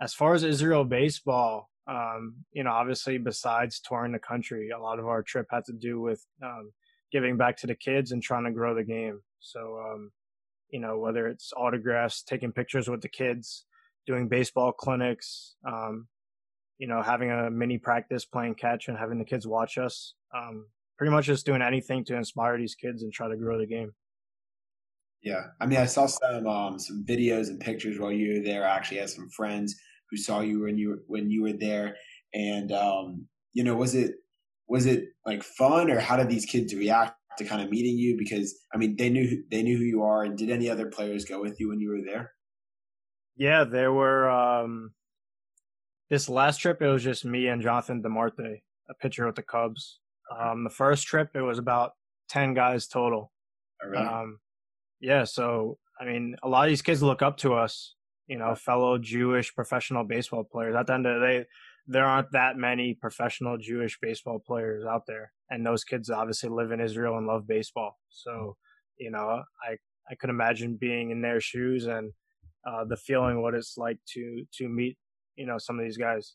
as 0.00 0.14
far 0.14 0.32
as 0.32 0.42
Israel 0.42 0.84
baseball, 0.84 1.68
um, 1.86 2.36
you 2.52 2.64
know, 2.64 2.72
obviously 2.72 3.18
besides 3.18 3.80
touring 3.80 4.12
the 4.12 4.18
country, 4.18 4.70
a 4.70 4.78
lot 4.78 4.98
of 4.98 5.06
our 5.06 5.22
trip 5.22 5.48
had 5.50 5.66
to 5.66 5.72
do 5.72 6.00
with 6.00 6.24
um, 6.42 6.72
giving 7.12 7.36
back 7.36 7.58
to 7.58 7.66
the 7.66 7.74
kids 7.74 8.12
and 8.12 8.22
trying 8.22 8.44
to 8.44 8.52
grow 8.52 8.74
the 8.74 8.84
game. 8.84 9.20
So, 9.40 9.78
um, 9.86 10.10
you 10.76 10.82
know, 10.82 10.98
whether 10.98 11.26
it's 11.26 11.54
autographs, 11.56 12.22
taking 12.22 12.52
pictures 12.52 12.86
with 12.86 13.00
the 13.00 13.08
kids, 13.08 13.64
doing 14.06 14.28
baseball 14.28 14.72
clinics, 14.72 15.54
um, 15.66 16.06
you 16.76 16.86
know, 16.86 17.00
having 17.00 17.30
a 17.30 17.50
mini 17.50 17.78
practice 17.78 18.26
playing 18.26 18.56
catch 18.56 18.88
and 18.88 18.98
having 18.98 19.18
the 19.18 19.24
kids 19.24 19.46
watch 19.46 19.78
us. 19.78 20.12
Um, 20.36 20.66
pretty 20.98 21.12
much 21.12 21.24
just 21.24 21.46
doing 21.46 21.62
anything 21.62 22.04
to 22.04 22.14
inspire 22.14 22.58
these 22.58 22.74
kids 22.74 23.02
and 23.02 23.10
try 23.10 23.26
to 23.26 23.38
grow 23.38 23.58
the 23.58 23.66
game. 23.66 23.94
Yeah, 25.22 25.44
I 25.62 25.64
mean, 25.64 25.78
I 25.78 25.86
saw 25.86 26.04
some 26.04 26.46
um, 26.46 26.78
some 26.78 27.06
videos 27.08 27.48
and 27.48 27.58
pictures 27.58 27.98
while 27.98 28.12
you 28.12 28.34
were 28.34 28.44
there. 28.44 28.68
I 28.68 28.76
actually 28.76 28.98
had 28.98 29.08
some 29.08 29.30
friends 29.30 29.74
who 30.10 30.18
saw 30.18 30.40
you 30.40 30.60
when 30.60 30.76
you 30.76 30.90
were, 30.90 31.02
when 31.06 31.30
you 31.30 31.42
were 31.42 31.54
there, 31.54 31.96
and 32.34 32.70
um, 32.70 33.26
you 33.54 33.64
know, 33.64 33.74
was 33.76 33.94
it 33.94 34.16
was 34.68 34.84
it 34.84 35.06
like 35.24 35.42
fun 35.42 35.90
or 35.90 36.00
how 36.00 36.18
did 36.18 36.28
these 36.28 36.44
kids 36.44 36.74
react 36.74 37.16
to 37.38 37.44
kind 37.44 37.62
of 37.62 37.70
meeting 37.70 37.96
you? 37.96 38.16
Because 38.18 38.54
I 38.74 38.78
mean, 38.78 38.96
they 38.96 39.10
knew 39.10 39.44
they 39.50 39.62
knew 39.62 39.76
who 39.76 39.84
you 39.84 40.02
are, 40.02 40.24
and 40.24 40.36
did 40.36 40.50
any 40.50 40.68
other 40.68 40.86
players 40.86 41.24
go 41.24 41.40
with 41.40 41.58
you 41.60 41.68
when 41.68 41.80
you 41.80 41.90
were 41.90 42.02
there? 42.04 42.32
Yeah, 43.36 43.64
there 43.64 43.92
were. 43.92 44.30
Um, 44.30 44.92
this 46.08 46.28
last 46.28 46.58
trip, 46.58 46.80
it 46.80 46.88
was 46.88 47.02
just 47.02 47.24
me 47.24 47.48
and 47.48 47.60
Jonathan 47.60 48.02
DeMarte, 48.02 48.60
a 48.88 48.94
pitcher 48.94 49.26
with 49.26 49.34
the 49.34 49.42
Cubs. 49.42 49.98
Um, 50.34 50.64
the 50.64 50.70
first 50.70 51.06
trip, 51.06 51.30
it 51.34 51.40
was 51.40 51.58
about 51.58 51.92
10 52.28 52.54
guys 52.54 52.86
total. 52.86 53.32
Oh, 53.84 53.96
um, 53.96 54.38
yeah. 55.00 55.24
So, 55.24 55.78
I 56.00 56.04
mean, 56.04 56.36
a 56.42 56.48
lot 56.48 56.64
of 56.64 56.70
these 56.70 56.82
kids 56.82 57.02
look 57.02 57.22
up 57.22 57.36
to 57.38 57.54
us, 57.54 57.94
you 58.26 58.38
know, 58.38 58.54
fellow 58.54 58.98
Jewish 58.98 59.54
professional 59.54 60.04
baseball 60.04 60.44
players. 60.44 60.76
At 60.76 60.86
the 60.86 60.94
end 60.94 61.06
of 61.06 61.20
the 61.20 61.26
day, 61.26 61.44
there 61.86 62.04
aren't 62.04 62.32
that 62.32 62.56
many 62.56 62.94
professional 62.94 63.58
Jewish 63.58 63.98
baseball 64.00 64.42
players 64.44 64.84
out 64.84 65.02
there. 65.06 65.32
And 65.50 65.64
those 65.64 65.84
kids 65.84 66.10
obviously 66.10 66.48
live 66.48 66.72
in 66.72 66.80
Israel 66.80 67.16
and 67.16 67.26
love 67.26 67.46
baseball. 67.46 67.96
So, 68.08 68.56
you 68.98 69.10
know, 69.10 69.42
I, 69.64 69.76
I 70.10 70.14
could 70.16 70.30
imagine 70.30 70.78
being 70.80 71.10
in 71.10 71.22
their 71.22 71.40
shoes 71.40 71.86
and 71.86 72.12
uh, 72.68 72.84
the 72.84 72.96
feeling 72.96 73.42
what 73.42 73.54
it's 73.54 73.76
like 73.76 73.98
to, 74.14 74.44
to 74.58 74.68
meet, 74.68 74.98
you 75.36 75.46
know, 75.46 75.58
some 75.58 75.78
of 75.78 75.84
these 75.84 75.96
guys 75.96 76.34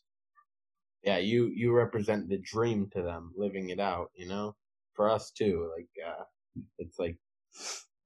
yeah, 1.02 1.18
you 1.18 1.50
you 1.54 1.72
represent 1.72 2.28
the 2.28 2.38
dream 2.38 2.88
to 2.92 3.02
them, 3.02 3.32
living 3.36 3.70
it 3.70 3.80
out. 3.80 4.10
You 4.14 4.28
know, 4.28 4.54
for 4.94 5.10
us 5.10 5.30
too. 5.30 5.70
Like 5.76 5.88
uh, 6.06 6.24
it's 6.78 6.98
like 6.98 7.16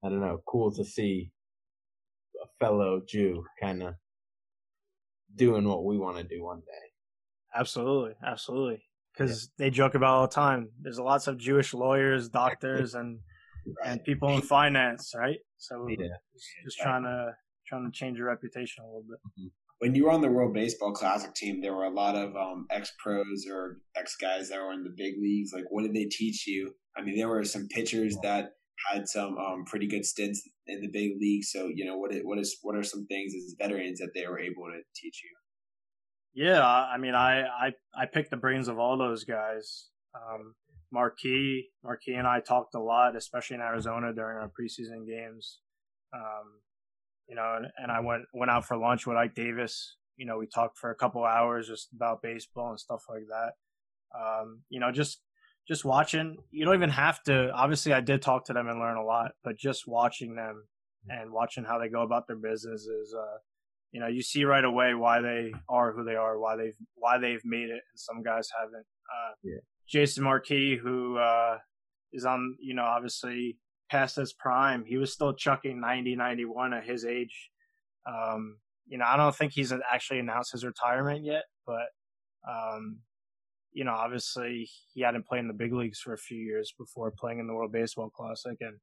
I 0.04 0.08
don't 0.08 0.20
know, 0.20 0.42
cool 0.46 0.72
to 0.74 0.84
see 0.84 1.30
a 2.42 2.46
fellow 2.58 3.02
Jew 3.06 3.44
kind 3.60 3.82
of 3.82 3.94
doing 5.34 5.68
what 5.68 5.84
we 5.84 5.98
want 5.98 6.16
to 6.16 6.24
do 6.24 6.42
one 6.42 6.60
day. 6.60 6.95
Absolutely, 7.56 8.14
absolutely. 8.24 8.82
Because 9.12 9.50
yeah. 9.58 9.64
they 9.64 9.70
joke 9.70 9.94
about 9.94 10.14
all 10.14 10.26
the 10.26 10.34
time. 10.34 10.68
There's 10.80 10.98
lots 10.98 11.26
of 11.26 11.38
Jewish 11.38 11.72
lawyers, 11.72 12.28
doctors, 12.28 12.94
and 12.94 13.20
right. 13.66 13.92
and 13.92 14.04
people 14.04 14.28
in 14.34 14.42
finance, 14.42 15.12
right? 15.16 15.38
So 15.56 15.86
yeah. 15.88 15.96
just, 16.34 16.46
just 16.64 16.78
trying 16.78 17.04
to 17.04 17.32
trying 17.66 17.90
to 17.90 17.90
change 17.90 18.18
your 18.18 18.26
reputation 18.26 18.84
a 18.84 18.86
little 18.86 19.04
bit. 19.08 19.18
Mm-hmm 19.40 19.48
when 19.78 19.94
you 19.94 20.04
were 20.04 20.10
on 20.10 20.22
the 20.22 20.28
World 20.28 20.54
Baseball 20.54 20.92
Classic 20.92 21.34
team, 21.34 21.60
there 21.60 21.74
were 21.74 21.84
a 21.84 21.90
lot 21.90 22.16
of 22.16 22.34
um, 22.36 22.66
ex 22.70 22.92
pros 22.98 23.46
or 23.50 23.78
ex 23.96 24.16
guys 24.16 24.48
that 24.48 24.60
were 24.60 24.72
in 24.72 24.84
the 24.84 24.94
big 24.96 25.14
leagues. 25.20 25.52
Like, 25.52 25.64
what 25.68 25.82
did 25.82 25.94
they 25.94 26.06
teach 26.06 26.46
you? 26.46 26.72
I 26.96 27.02
mean, 27.02 27.16
there 27.16 27.28
were 27.28 27.44
some 27.44 27.68
pitchers 27.68 28.16
that 28.22 28.52
had 28.90 29.08
some 29.08 29.36
um, 29.38 29.64
pretty 29.66 29.86
good 29.86 30.04
stints 30.04 30.48
in 30.66 30.80
the 30.80 30.88
big 30.88 31.12
leagues. 31.20 31.50
So, 31.52 31.68
you 31.74 31.84
know, 31.84 31.98
what 31.98 32.14
what 32.24 32.38
is 32.38 32.56
what 32.62 32.76
are 32.76 32.82
some 32.82 33.06
things 33.06 33.34
as 33.34 33.54
veterans 33.58 33.98
that 33.98 34.12
they 34.14 34.26
were 34.26 34.38
able 34.38 34.64
to 34.64 34.80
teach 34.94 35.22
you? 35.22 35.30
Yeah, 36.36 36.62
I 36.62 36.98
mean, 36.98 37.14
I 37.14 37.44
I, 37.44 37.72
I 37.98 38.04
picked 38.04 38.30
the 38.30 38.36
brains 38.36 38.68
of 38.68 38.78
all 38.78 38.98
those 38.98 39.24
guys. 39.24 39.88
Um, 40.14 40.54
Marquis, 40.92 41.70
Marquis, 41.82 42.12
and 42.12 42.26
I 42.26 42.40
talked 42.40 42.74
a 42.74 42.78
lot, 42.78 43.16
especially 43.16 43.54
in 43.54 43.62
Arizona 43.62 44.12
during 44.12 44.36
our 44.36 44.48
preseason 44.48 45.06
games. 45.06 45.60
Um, 46.14 46.60
you 47.26 47.36
know, 47.36 47.54
and, 47.56 47.66
and 47.78 47.90
I 47.90 48.00
went 48.00 48.24
went 48.34 48.50
out 48.50 48.66
for 48.66 48.76
lunch 48.76 49.06
with 49.06 49.16
Ike 49.16 49.34
Davis. 49.34 49.96
You 50.18 50.26
know, 50.26 50.36
we 50.36 50.46
talked 50.46 50.76
for 50.78 50.90
a 50.90 50.94
couple 50.94 51.24
hours 51.24 51.68
just 51.68 51.88
about 51.94 52.20
baseball 52.22 52.68
and 52.68 52.78
stuff 52.78 53.04
like 53.08 53.24
that. 53.30 53.52
Um, 54.14 54.60
you 54.68 54.78
know, 54.78 54.92
just 54.92 55.22
just 55.66 55.86
watching. 55.86 56.36
You 56.50 56.66
don't 56.66 56.74
even 56.74 56.90
have 56.90 57.22
to. 57.24 57.50
Obviously, 57.52 57.94
I 57.94 58.02
did 58.02 58.20
talk 58.20 58.44
to 58.46 58.52
them 58.52 58.68
and 58.68 58.78
learn 58.78 58.98
a 58.98 59.04
lot, 59.04 59.32
but 59.42 59.56
just 59.56 59.88
watching 59.88 60.34
them 60.34 60.64
and 61.08 61.32
watching 61.32 61.64
how 61.64 61.78
they 61.78 61.88
go 61.88 62.02
about 62.02 62.26
their 62.26 62.36
business 62.36 62.82
is, 62.82 63.14
uh, 63.14 63.38
you 63.96 64.00
know, 64.00 64.08
you 64.08 64.20
see 64.20 64.44
right 64.44 64.62
away 64.62 64.92
why 64.92 65.22
they 65.22 65.54
are 65.70 65.90
who 65.90 66.04
they 66.04 66.16
are, 66.16 66.38
why 66.38 66.54
they've 66.54 66.76
why 66.96 67.16
they've 67.16 67.40
made 67.46 67.70
it, 67.70 67.80
and 67.90 67.94
some 67.94 68.22
guys 68.22 68.46
haven't. 68.54 68.84
Uh, 68.84 69.32
yeah. 69.42 69.60
Jason 69.88 70.22
Marquis, 70.22 70.76
who 70.76 71.16
uh, 71.16 71.56
is 72.12 72.26
on, 72.26 72.58
you 72.60 72.74
know, 72.74 72.82
obviously 72.82 73.56
past 73.90 74.16
his 74.16 74.34
prime. 74.34 74.84
He 74.84 74.98
was 74.98 75.14
still 75.14 75.32
chucking 75.32 75.80
90, 75.80 76.14
91 76.14 76.74
at 76.74 76.84
his 76.84 77.06
age. 77.06 77.48
Um, 78.06 78.58
you 78.86 78.98
know, 78.98 79.06
I 79.06 79.16
don't 79.16 79.34
think 79.34 79.52
he's 79.52 79.72
actually 79.90 80.18
announced 80.18 80.52
his 80.52 80.62
retirement 80.62 81.24
yet, 81.24 81.44
but, 81.66 81.86
um, 82.46 82.98
you 83.72 83.84
know, 83.84 83.94
obviously 83.94 84.68
he 84.92 85.00
hadn't 85.00 85.26
played 85.26 85.40
in 85.40 85.48
the 85.48 85.54
big 85.54 85.72
leagues 85.72 86.00
for 86.00 86.12
a 86.12 86.18
few 86.18 86.36
years 86.36 86.74
before 86.78 87.14
playing 87.18 87.38
in 87.38 87.46
the 87.46 87.54
World 87.54 87.72
Baseball 87.72 88.10
Classic, 88.10 88.58
and 88.60 88.76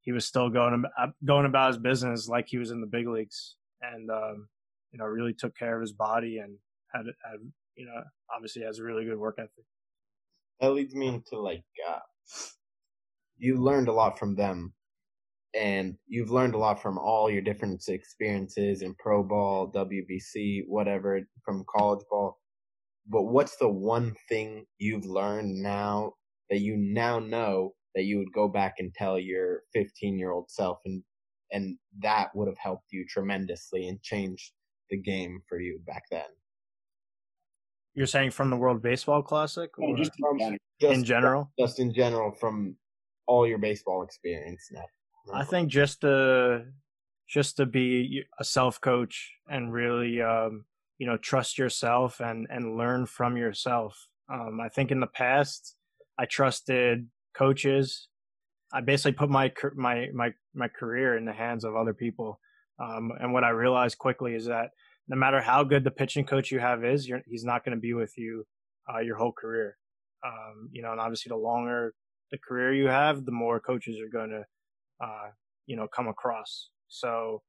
he 0.00 0.12
was 0.12 0.24
still 0.24 0.48
going 0.48 0.82
going 1.26 1.44
about 1.44 1.74
his 1.74 1.78
business 1.78 2.26
like 2.26 2.46
he 2.48 2.56
was 2.56 2.70
in 2.70 2.80
the 2.80 2.86
big 2.86 3.06
leagues, 3.06 3.56
and 3.82 4.10
um, 4.10 4.48
you 4.92 4.98
know, 4.98 5.04
really 5.04 5.34
took 5.34 5.56
care 5.56 5.76
of 5.76 5.80
his 5.80 5.92
body 5.92 6.38
and 6.38 6.56
had, 6.94 7.06
had 7.24 7.40
you 7.76 7.86
know, 7.86 8.02
obviously 8.34 8.62
has 8.62 8.78
a 8.78 8.84
really 8.84 9.04
good 9.04 9.18
work 9.18 9.36
ethic. 9.38 9.64
That 10.60 10.72
leads 10.72 10.94
me 10.94 11.08
into 11.08 11.38
like 11.38 11.64
uh, 11.88 11.98
you 13.36 13.56
learned 13.62 13.88
a 13.88 13.92
lot 13.92 14.18
from 14.18 14.36
them 14.36 14.72
and 15.54 15.96
you've 16.06 16.30
learned 16.30 16.54
a 16.54 16.58
lot 16.58 16.80
from 16.82 16.98
all 16.98 17.30
your 17.30 17.42
different 17.42 17.82
experiences 17.88 18.82
in 18.82 18.94
pro 18.98 19.22
ball, 19.22 19.72
WBC, 19.72 20.62
whatever, 20.66 21.20
from 21.44 21.64
college 21.74 22.04
ball. 22.10 22.38
But 23.08 23.24
what's 23.24 23.56
the 23.56 23.68
one 23.68 24.14
thing 24.28 24.66
you've 24.78 25.06
learned 25.06 25.62
now 25.62 26.14
that 26.50 26.60
you 26.60 26.76
now 26.76 27.18
know 27.18 27.72
that 27.94 28.04
you 28.04 28.18
would 28.18 28.32
go 28.34 28.48
back 28.48 28.74
and 28.78 28.92
tell 28.94 29.18
your 29.18 29.60
15 29.72 30.18
year 30.18 30.32
old 30.32 30.50
self 30.50 30.78
and 30.84 31.02
and 31.52 31.76
that 32.00 32.34
would 32.34 32.48
have 32.48 32.58
helped 32.58 32.92
you 32.92 33.04
tremendously 33.08 33.88
and 33.88 34.02
changed 34.02 34.52
the 34.90 34.96
game 34.96 35.42
for 35.48 35.60
you 35.60 35.80
back 35.86 36.04
then? 36.10 36.24
You're 37.94 38.06
saying 38.06 38.32
from 38.32 38.50
the 38.50 38.56
World 38.56 38.82
Baseball 38.82 39.22
Classic, 39.22 39.70
or 39.78 39.96
just, 39.96 40.12
from, 40.20 40.38
just 40.80 40.94
in 40.94 41.04
general? 41.04 41.50
Just 41.58 41.80
in 41.80 41.94
general, 41.94 42.30
from 42.30 42.76
all 43.26 43.46
your 43.46 43.58
baseball 43.58 44.02
experience 44.02 44.68
now? 44.70 44.84
I 45.32 45.44
think 45.44 45.70
just 45.70 46.02
to 46.02 46.64
just 47.28 47.56
to 47.56 47.66
be 47.66 48.22
a 48.38 48.44
self 48.44 48.80
coach 48.80 49.32
and 49.48 49.72
really 49.72 50.20
um, 50.20 50.64
you 50.98 51.06
know 51.06 51.16
trust 51.16 51.58
yourself 51.58 52.20
and 52.20 52.46
and 52.50 52.76
learn 52.76 53.06
from 53.06 53.36
yourself. 53.36 54.08
Um, 54.32 54.60
I 54.62 54.68
think 54.68 54.90
in 54.90 55.00
the 55.00 55.06
past 55.06 55.76
I 56.18 56.26
trusted 56.26 57.08
coaches. 57.34 58.08
I 58.72 58.80
basically 58.80 59.12
put 59.12 59.30
my 59.30 59.52
my 59.74 60.08
my 60.12 60.30
my 60.54 60.68
career 60.68 61.16
in 61.16 61.24
the 61.24 61.32
hands 61.32 61.64
of 61.64 61.76
other 61.76 61.94
people. 61.94 62.40
Um, 62.78 63.12
and 63.20 63.32
what 63.32 63.44
I 63.44 63.50
realized 63.50 63.98
quickly 63.98 64.34
is 64.34 64.46
that 64.46 64.70
no 65.08 65.16
matter 65.16 65.40
how 65.40 65.64
good 65.64 65.84
the 65.84 65.90
pitching 65.90 66.26
coach 66.26 66.50
you 66.50 66.58
have 66.58 66.84
is, 66.84 67.10
he's 67.26 67.44
not 67.44 67.64
going 67.64 67.76
to 67.76 67.80
be 67.80 67.94
with 67.94 68.12
you 68.18 68.44
uh, 68.92 68.98
your 68.98 69.16
whole 69.16 69.32
career. 69.32 69.76
Um, 70.26 70.68
you 70.72 70.82
know, 70.82 70.92
and 70.92 71.00
obviously 71.00 71.30
the 71.30 71.36
longer 71.36 71.94
the 72.30 72.38
career 72.38 72.74
you 72.74 72.88
have, 72.88 73.24
the 73.24 73.32
more 73.32 73.60
coaches 73.60 73.96
are 74.00 74.10
going 74.10 74.30
to, 74.30 74.44
uh, 75.04 75.30
you 75.66 75.76
know, 75.76 75.86
come 75.86 76.08
across. 76.08 76.70
So, 76.88 77.42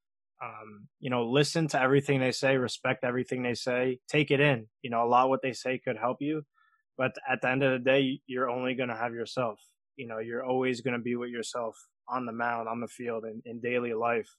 um, 0.43 0.87
you 0.99 1.09
know, 1.09 1.25
listen 1.25 1.67
to 1.69 1.81
everything 1.81 2.19
they 2.19 2.31
say, 2.31 2.57
respect 2.57 3.03
everything 3.03 3.41
they 3.41 3.55
say, 3.55 3.99
take 4.07 4.29
it 4.29 4.39
in. 4.39 4.67
You 4.81 4.91
know, 4.91 5.03
a 5.03 5.09
lot 5.09 5.23
of 5.23 5.29
what 5.29 5.41
they 5.41 5.53
say 5.53 5.81
could 5.83 5.97
help 5.97 6.17
you, 6.21 6.43
but 6.97 7.13
at 7.29 7.41
the 7.41 7.49
end 7.49 7.63
of 7.63 7.71
the 7.71 7.83
day, 7.83 8.21
you're 8.27 8.49
only 8.49 8.75
going 8.75 8.89
to 8.89 8.95
have 8.95 9.13
yourself. 9.13 9.59
You 9.97 10.07
know, 10.07 10.19
you're 10.19 10.45
always 10.45 10.81
going 10.81 10.95
to 10.95 11.03
be 11.03 11.15
with 11.15 11.29
yourself 11.29 11.75
on 12.07 12.25
the 12.25 12.31
mound, 12.31 12.69
on 12.69 12.79
the 12.79 12.87
field, 12.87 13.25
in, 13.25 13.41
in 13.45 13.59
daily 13.59 13.93
life. 13.93 14.29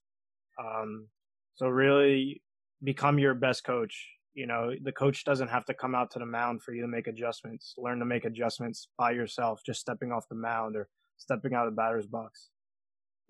Um, 0.59 1.09
so 1.55 1.69
really 1.69 2.43
become 2.83 3.19
your 3.19 3.35
best 3.35 3.65
coach. 3.65 4.09
You 4.35 4.47
know, 4.47 4.73
the 4.83 4.93
coach 4.93 5.25
doesn't 5.25 5.49
have 5.49 5.65
to 5.67 5.75
come 5.75 5.95
out 5.95 6.11
to 6.13 6.19
the 6.21 6.27
mound 6.27 6.63
for 6.63 6.73
you 6.73 6.83
to 6.83 6.89
make 6.89 7.09
adjustments. 7.09 7.75
Learn 7.77 7.99
to 7.99 8.05
make 8.05 8.25
adjustments 8.25 8.89
by 8.97 9.11
yourself, 9.11 9.61
just 9.67 9.81
stepping 9.81 10.13
off 10.13 10.29
the 10.29 10.37
mound 10.37 10.77
or 10.77 10.89
stepping 11.17 11.55
out 11.55 11.67
of 11.67 11.73
the 11.73 11.77
batter's 11.77 12.07
box. 12.07 12.49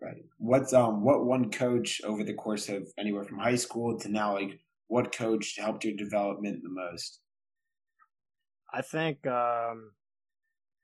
Right. 0.00 0.22
What's 0.36 0.72
um 0.74 1.02
what 1.02 1.24
one 1.24 1.50
coach 1.50 2.00
over 2.04 2.22
the 2.22 2.34
course 2.34 2.68
of 2.68 2.86
anywhere 2.98 3.24
from 3.24 3.38
high 3.38 3.56
school 3.56 3.98
to 3.98 4.08
now, 4.08 4.34
like 4.34 4.60
what 4.88 5.12
coach 5.12 5.56
helped 5.58 5.84
your 5.84 5.96
development 5.96 6.62
the 6.62 6.70
most? 6.70 7.20
I 8.72 8.82
think 8.82 9.26
um, 9.26 9.92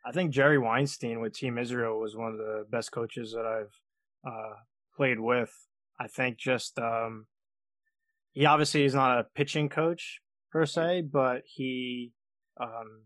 I 0.04 0.12
think 0.12 0.32
Jerry 0.32 0.58
Weinstein 0.58 1.20
with 1.20 1.32
Team 1.32 1.58
Israel 1.58 1.98
was 1.98 2.14
one 2.14 2.32
of 2.32 2.38
the 2.38 2.66
best 2.70 2.92
coaches 2.92 3.32
that 3.32 3.46
I've 3.46 4.30
uh, 4.30 4.54
played 4.96 5.18
with. 5.18 5.52
I 5.98 6.08
think 6.08 6.36
just 6.36 6.78
um, 6.78 7.26
he 8.32 8.44
obviously 8.44 8.84
is 8.84 8.94
not 8.94 9.18
a 9.18 9.26
pitching 9.34 9.68
coach 9.68 10.20
per 10.50 10.66
se, 10.66 11.02
but 11.10 11.42
he 11.46 12.12
um, 12.60 13.02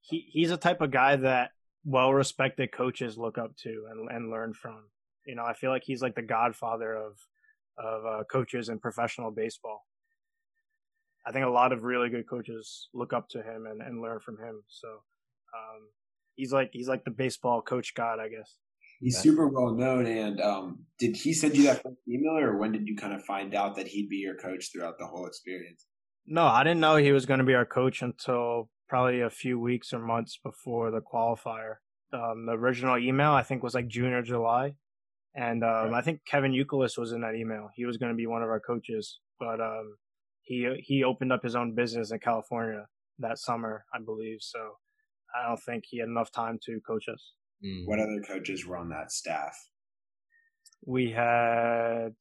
he 0.00 0.26
he's 0.30 0.50
a 0.50 0.56
type 0.56 0.80
of 0.80 0.90
guy 0.90 1.16
that 1.16 1.50
well 1.84 2.12
respected 2.12 2.72
coaches 2.72 3.16
look 3.16 3.38
up 3.38 3.56
to 3.58 3.86
and 3.90 4.10
and 4.10 4.30
learn 4.30 4.52
from. 4.52 4.84
You 5.26 5.36
know, 5.36 5.44
I 5.44 5.54
feel 5.54 5.70
like 5.70 5.84
he's 5.84 6.02
like 6.02 6.16
the 6.16 6.22
godfather 6.22 6.94
of 6.94 7.18
of 7.78 8.04
uh, 8.04 8.24
coaches 8.24 8.68
in 8.68 8.78
professional 8.80 9.30
baseball. 9.30 9.86
I 11.24 11.30
think 11.30 11.46
a 11.46 11.50
lot 11.50 11.72
of 11.72 11.84
really 11.84 12.08
good 12.08 12.28
coaches 12.28 12.88
look 12.92 13.12
up 13.12 13.28
to 13.28 13.38
him 13.38 13.66
and, 13.66 13.80
and 13.80 14.02
learn 14.02 14.18
from 14.18 14.38
him. 14.38 14.62
So 14.66 14.88
um, 14.88 15.82
he's 16.34 16.52
like 16.52 16.70
he's 16.72 16.88
like 16.88 17.04
the 17.04 17.10
baseball 17.10 17.62
coach 17.62 17.94
god, 17.94 18.18
I 18.20 18.28
guess. 18.28 18.56
He's 19.00 19.18
super 19.18 19.48
well 19.48 19.74
known. 19.74 20.06
And 20.06 20.40
um, 20.40 20.84
did 20.98 21.16
he 21.16 21.32
send 21.32 21.56
you 21.56 21.64
that 21.64 21.84
email, 22.08 22.38
or 22.38 22.56
when 22.56 22.70
did 22.70 22.86
you 22.86 22.96
kind 22.96 23.12
of 23.12 23.24
find 23.24 23.52
out 23.52 23.74
that 23.76 23.88
he'd 23.88 24.08
be 24.08 24.16
your 24.16 24.36
coach 24.36 24.70
throughout 24.72 24.96
the 24.98 25.06
whole 25.06 25.26
experience? 25.26 25.86
No, 26.24 26.46
I 26.46 26.62
didn't 26.62 26.78
know 26.78 26.96
he 26.96 27.10
was 27.10 27.26
going 27.26 27.40
to 27.40 27.44
be 27.44 27.54
our 27.54 27.66
coach 27.66 28.00
until 28.00 28.70
probably 28.88 29.20
a 29.20 29.30
few 29.30 29.58
weeks 29.58 29.92
or 29.92 29.98
months 29.98 30.38
before 30.42 30.92
the 30.92 31.00
qualifier. 31.00 31.76
Um, 32.12 32.46
the 32.46 32.52
original 32.52 32.96
email 32.96 33.32
I 33.32 33.42
think 33.42 33.64
was 33.64 33.74
like 33.74 33.88
June 33.88 34.12
or 34.12 34.22
July, 34.22 34.74
and 35.34 35.64
um, 35.64 35.90
right. 35.90 35.94
I 35.94 36.02
think 36.02 36.20
Kevin 36.24 36.52
Youkilis 36.52 36.96
was 36.96 37.10
in 37.10 37.22
that 37.22 37.34
email. 37.34 37.70
He 37.74 37.86
was 37.86 37.96
going 37.96 38.12
to 38.12 38.16
be 38.16 38.28
one 38.28 38.42
of 38.42 38.50
our 38.50 38.60
coaches, 38.60 39.18
but 39.40 39.60
um, 39.60 39.96
he 40.42 40.68
he 40.80 41.02
opened 41.02 41.32
up 41.32 41.42
his 41.42 41.56
own 41.56 41.74
business 41.74 42.12
in 42.12 42.20
California 42.20 42.86
that 43.18 43.38
summer, 43.38 43.84
I 43.92 43.98
believe. 44.04 44.38
So 44.40 44.58
I 45.34 45.48
don't 45.48 45.62
think 45.62 45.84
he 45.86 45.98
had 45.98 46.08
enough 46.08 46.30
time 46.30 46.58
to 46.66 46.80
coach 46.86 47.08
us. 47.08 47.32
Mm. 47.64 47.86
What 47.86 47.98
other 47.98 48.22
coaches 48.26 48.66
were 48.66 48.76
on 48.76 48.88
that 48.90 49.12
staff? 49.12 49.56
We 50.84 51.12
had 51.12 52.14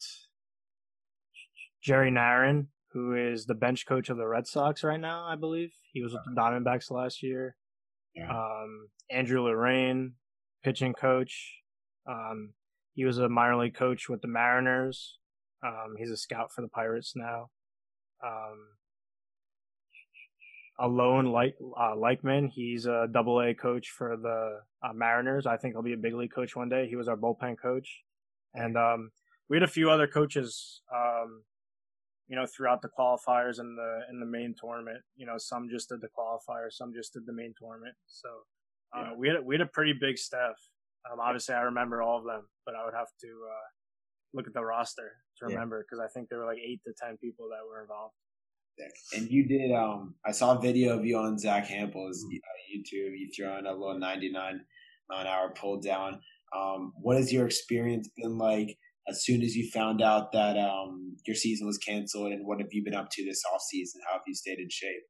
Jerry 1.84 2.12
Narron, 2.12 2.68
who 2.94 3.16
is 3.16 3.46
the 3.46 3.56
bench 3.56 3.86
coach 3.88 4.10
of 4.10 4.18
the 4.18 4.28
Red 4.28 4.48
Sox 4.48 4.84
right 4.84 5.00
now, 5.00 5.26
I 5.26 5.36
believe. 5.36 5.74
He 5.94 6.04
was 6.04 6.14
with 6.14 6.22
the 6.26 6.40
Diamondbacks 6.40 6.92
last 6.92 7.24
year. 7.24 7.56
Yeah. 8.16 8.30
Um, 8.30 8.90
Andrew 9.10 9.42
Lorraine, 9.42 10.14
pitching 10.64 10.94
coach. 10.94 11.62
Um, 12.08 12.54
he 12.94 13.06
was 13.06 13.18
a 13.18 13.30
minor 13.30 13.58
league 13.58 13.76
coach 13.76 14.10
with 14.10 14.22
the 14.22 14.28
Mariners. 14.28 15.18
Um, 15.66 15.96
he's 15.98 16.12
a 16.12 16.18
scout 16.18 16.52
for 16.54 16.62
the 16.62 16.68
Pirates 16.68 17.14
now. 17.16 17.50
Um, 18.24 18.58
Alon 20.80 21.32
like 21.32 21.56
uh, 21.78 21.96
Leichman. 21.96 22.50
He's 22.50 22.86
a 22.86 23.08
double 23.12 23.42
A 23.42 23.54
coach 23.54 23.90
for 23.90 24.18
the 24.18 24.62
uh, 24.84 24.94
Mariners. 24.94 25.46
I 25.46 25.58
think 25.58 25.74
he'll 25.74 25.84
be 25.84 25.94
a 25.94 25.98
big 25.98 26.14
league 26.14 26.34
coach 26.34 26.56
one 26.56 26.70
day. 26.70 26.88
He 26.88 26.96
was 26.96 27.08
our 27.08 27.18
bullpen 27.18 27.58
coach, 27.62 28.02
and 28.54 28.78
um, 28.78 29.12
we 29.50 29.58
had 29.58 29.64
a 29.64 29.68
few 29.68 29.90
other 29.92 30.08
coaches, 30.08 30.82
um, 30.94 31.44
you 32.28 32.36
know, 32.36 32.46
throughout 32.46 32.82
the 32.82 32.90
qualifiers 32.98 33.60
and 33.60 33.78
the 33.78 34.00
in 34.10 34.20
the 34.20 34.26
main 34.26 34.56
tournament. 34.60 35.02
You 35.16 35.26
know, 35.26 35.38
some 35.38 35.68
just 35.70 35.90
did 35.90 36.02
the 36.02 36.10
qualifiers, 36.18 36.74
some 36.74 36.94
just 36.94 37.14
did 37.14 37.26
the 37.26 37.34
main 37.34 37.54
tournament. 37.60 37.96
So 38.08 38.30
uh, 38.96 39.02
yeah. 39.02 39.14
we 39.18 39.28
had 39.28 39.46
we 39.46 39.56
had 39.56 39.62
a 39.62 39.72
pretty 39.72 39.94
big 40.00 40.18
staff. 40.18 40.56
Um, 41.12 41.20
obviously, 41.20 41.56
I 41.56 41.62
remember 41.62 42.02
all 42.02 42.20
of 42.20 42.26
them, 42.26 42.48
but 42.66 42.76
I 42.76 42.86
would 42.86 42.94
have 42.94 43.10
to 43.22 43.28
uh, 43.28 43.68
look 44.34 44.48
at 44.48 44.54
the 44.54 44.64
roster 44.64 45.12
to 45.40 45.46
remember 45.46 45.84
because 45.84 46.00
yeah. 46.02 46.06
I 46.06 46.10
think 46.10 46.30
there 46.30 46.40
were 46.40 46.46
like 46.46 46.60
eight 46.60 46.82
to 46.86 46.94
ten 47.00 47.18
people 47.18 47.50
that 47.50 47.68
were 47.68 47.82
involved. 47.82 48.14
And 49.14 49.30
you 49.30 49.48
did. 49.48 49.74
Um, 49.74 50.16
I 50.26 50.32
saw 50.32 50.58
a 50.58 50.62
video 50.62 50.98
of 50.98 51.06
you 51.06 51.18
on 51.18 51.38
Zack 51.38 51.68
Hample's 51.68 52.24
mm-hmm. 52.24 52.38
uh, 52.38 52.78
YouTube. 52.78 53.18
You 53.18 53.30
throwing 53.36 53.66
a 53.66 53.72
little 53.72 54.00
ninety-nine 54.00 54.62
mile 55.10 55.22
an 55.22 55.28
hour 55.28 55.54
pull 55.56 55.80
down. 55.80 56.20
Um, 56.56 56.94
what 57.02 57.18
has 57.18 57.32
your 57.32 57.46
experience 57.46 58.10
been 58.18 58.38
like 58.38 58.78
as 59.08 59.24
soon 59.24 59.42
as 59.42 59.56
you 59.56 59.70
found 59.70 60.02
out 60.02 60.32
that 60.34 60.58
um, 60.58 61.16
your 61.26 61.36
season 61.36 61.68
was 61.68 61.78
canceled, 61.78 62.32
and 62.32 62.46
what 62.46 62.60
have 62.60 62.70
you 62.72 62.84
been 62.84 62.96
up 62.96 63.10
to 63.12 63.26
this 63.26 63.42
off 63.54 63.62
season? 63.62 64.02
How 64.08 64.14
have 64.14 64.24
you 64.28 64.36
stayed 64.36 64.60
in 64.60 64.70
shape? 64.70 65.04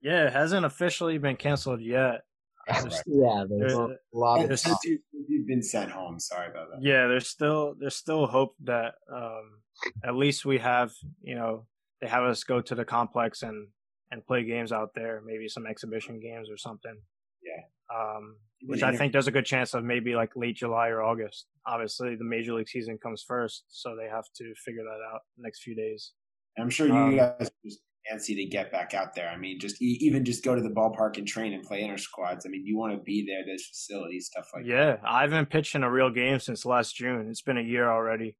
Yeah, 0.00 0.26
it 0.26 0.32
hasn't 0.32 0.66
officially 0.66 1.18
been 1.18 1.36
canceled 1.36 1.80
yet. 1.80 2.22
Right. 2.66 3.02
Yeah, 3.04 3.44
there's 3.46 3.74
a 3.74 3.88
lot 4.14 4.50
of 4.50 4.58
since 4.58 4.78
you, 4.84 4.98
have 5.38 5.46
been 5.46 5.62
sent 5.62 5.90
home. 5.90 6.18
Sorry 6.18 6.48
about 6.48 6.68
that. 6.70 6.78
Yeah, 6.80 7.08
there's 7.08 7.28
still 7.28 7.74
there's 7.78 7.94
still 7.94 8.26
hope 8.26 8.54
that 8.64 8.94
um, 9.14 9.60
at 10.02 10.14
least 10.14 10.46
we 10.46 10.56
have 10.56 10.94
you 11.22 11.34
know 11.34 11.66
they 12.04 12.10
have 12.10 12.24
us 12.24 12.44
go 12.44 12.60
to 12.60 12.74
the 12.74 12.84
complex 12.84 13.42
and 13.42 13.68
and 14.10 14.24
play 14.26 14.44
games 14.44 14.72
out 14.72 14.90
there, 14.94 15.22
maybe 15.24 15.48
some 15.48 15.66
exhibition 15.66 16.20
games 16.20 16.50
or 16.50 16.58
something. 16.58 16.96
Yeah. 17.42 17.96
Um, 17.98 18.36
which 18.66 18.82
I 18.82 18.94
think 18.94 19.12
there's 19.12 19.26
a 19.26 19.32
good 19.32 19.46
chance 19.46 19.74
of 19.74 19.84
maybe 19.84 20.14
like 20.14 20.30
late 20.36 20.56
July 20.56 20.88
or 20.88 21.02
August. 21.02 21.46
Obviously, 21.66 22.14
the 22.14 22.24
major 22.24 22.52
league 22.54 22.68
season 22.68 22.98
comes 23.02 23.24
first, 23.26 23.64
so 23.68 23.96
they 23.96 24.08
have 24.08 24.24
to 24.36 24.52
figure 24.64 24.82
that 24.82 25.14
out 25.14 25.20
next 25.38 25.62
few 25.62 25.74
days. 25.74 26.12
I'm 26.58 26.70
sure 26.70 26.86
you 26.86 26.94
um, 26.94 27.16
guys 27.16 27.50
just 27.64 27.80
fancy 28.08 28.34
to 28.34 28.44
get 28.44 28.70
back 28.70 28.94
out 28.94 29.14
there. 29.14 29.28
I 29.28 29.36
mean, 29.36 29.58
just 29.58 29.80
even 29.80 30.24
just 30.24 30.44
go 30.44 30.54
to 30.54 30.62
the 30.62 30.70
ballpark 30.70 31.16
and 31.16 31.26
train 31.26 31.54
and 31.54 31.62
play 31.62 31.82
inter 31.82 31.96
squads. 31.96 32.46
I 32.46 32.50
mean, 32.50 32.64
you 32.64 32.76
want 32.76 32.92
to 32.92 33.02
be 33.02 33.26
there. 33.26 33.42
There's 33.46 33.66
facilities, 33.66 34.26
stuff 34.26 34.48
like 34.54 34.66
yeah, 34.66 34.86
that. 34.86 35.00
Yeah, 35.02 35.10
I 35.10 35.22
haven't 35.22 35.50
pitched 35.50 35.74
in 35.74 35.82
a 35.82 35.90
real 35.90 36.10
game 36.10 36.38
since 36.38 36.66
last 36.66 36.94
June. 36.94 37.26
It's 37.30 37.42
been 37.42 37.58
a 37.58 37.62
year 37.62 37.90
already. 37.90 38.36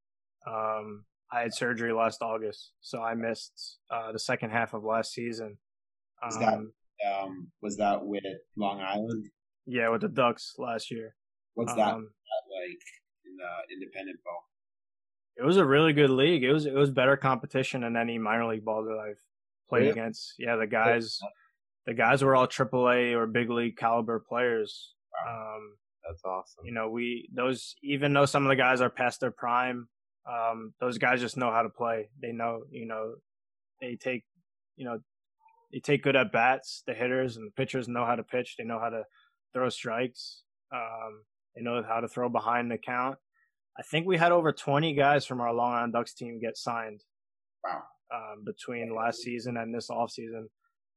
Um, 0.47 1.05
I 1.33 1.41
had 1.41 1.55
surgery 1.55 1.93
last 1.93 2.23
August, 2.23 2.73
so 2.81 3.03
I 3.03 3.15
missed 3.15 3.79
uh, 3.91 4.13
the 4.13 4.19
second 4.19 4.51
half 4.51 4.75
of 4.75 4.85
last 4.85 5.13
season. 5.13 5.59
Um, 6.23 6.29
was 6.29 6.39
that 6.39 6.55
um, 6.55 6.73
um, 7.23 7.49
was 7.63 7.77
that 7.77 8.05
with 8.05 8.25
Long 8.57 8.81
Island? 8.81 9.27
Yeah, 9.67 9.89
with 9.89 10.03
the 10.03 10.09
Ducks 10.09 10.55
last 10.59 10.91
year. 10.91 11.15
What's 11.55 11.75
that, 11.75 11.95
um, 11.95 12.03
that 12.03 12.55
like 12.61 12.81
in 13.25 13.37
the 13.37 13.75
independent 13.75 14.19
ball? 14.25 14.43
It 15.37 15.45
was 15.45 15.57
a 15.57 15.65
really 15.65 15.93
good 15.93 16.11
league. 16.11 16.45
It 16.45 16.53
was 16.53 16.67
it 16.67 16.75
was 16.75 16.91
better 16.91 17.17
competition 17.17 17.81
than 17.81 17.97
any 17.97 18.19
minor 18.19 18.47
league 18.47 18.65
ball 18.65 18.85
that 18.85 18.99
I've 18.99 19.21
played 19.69 19.87
yeah. 19.87 19.93
against. 19.93 20.35
Yeah, 20.39 20.57
the 20.57 20.67
guys, 20.67 21.19
the 21.87 21.95
guys 21.95 22.23
were 22.23 22.37
all 22.37 22.47
AAA 22.47 23.15
or 23.15 23.27
big 23.27 23.51
league 23.51 23.77
caliber 23.77 24.21
players. 24.21 24.95
Wow. 25.27 25.57
Um, 25.57 25.77
That's 26.07 26.25
awesome. 26.25 26.65
You 26.65 26.73
know, 26.73 26.91
we 26.91 27.29
those 27.35 27.75
even 27.83 28.13
though 28.13 28.27
some 28.27 28.45
of 28.45 28.49
the 28.49 28.57
guys 28.57 28.81
are 28.81 28.91
past 28.91 29.21
their 29.21 29.33
prime, 29.33 29.89
um, 30.31 30.73
those 30.81 30.99
guys 30.99 31.21
just 31.21 31.37
know 31.37 31.51
how 31.51 31.63
to 31.63 31.69
play. 31.69 32.09
They 32.21 32.33
know, 32.33 32.63
you 32.71 32.87
know, 32.87 33.15
they 33.81 33.97
take, 33.97 34.25
you 34.77 34.85
know, 34.85 34.99
they 35.73 35.81
take 35.81 36.03
good 36.03 36.17
at 36.17 36.33
bats. 36.33 36.83
The 36.87 36.95
hitters 36.95 37.37
and 37.37 37.47
the 37.47 37.53
pitchers 37.53 37.89
know 37.89 38.07
how 38.07 38.15
to 38.15 38.23
pitch. 38.23 38.57
They 38.59 38.65
know 38.65 38.79
how 38.79 38.91
to 38.91 39.03
throw 39.53 39.69
strikes. 39.69 40.43
Um, 40.75 41.23
they 41.55 41.63
know 41.63 41.83
how 41.87 42.01
to 42.01 42.09
throw 42.09 42.29
behind 42.29 42.71
the 42.71 42.79
count. 42.79 43.17
I 43.79 43.83
think 43.83 44.07
we 44.07 44.17
had 44.17 44.33
over 44.33 44.53
20 44.53 44.95
guys 44.95 45.27
from 45.27 45.41
our 45.41 45.53
Long 45.53 45.73
Island 45.73 45.93
Ducks 45.93 46.15
team 46.15 46.39
get 46.41 46.57
signed. 46.57 47.03
Wow. 47.65 47.83
Um, 48.15 48.45
between 48.45 48.95
last 48.95 49.19
season 49.23 49.57
and 49.57 49.75
this 49.75 49.91
off 49.91 50.11
season, 50.11 50.49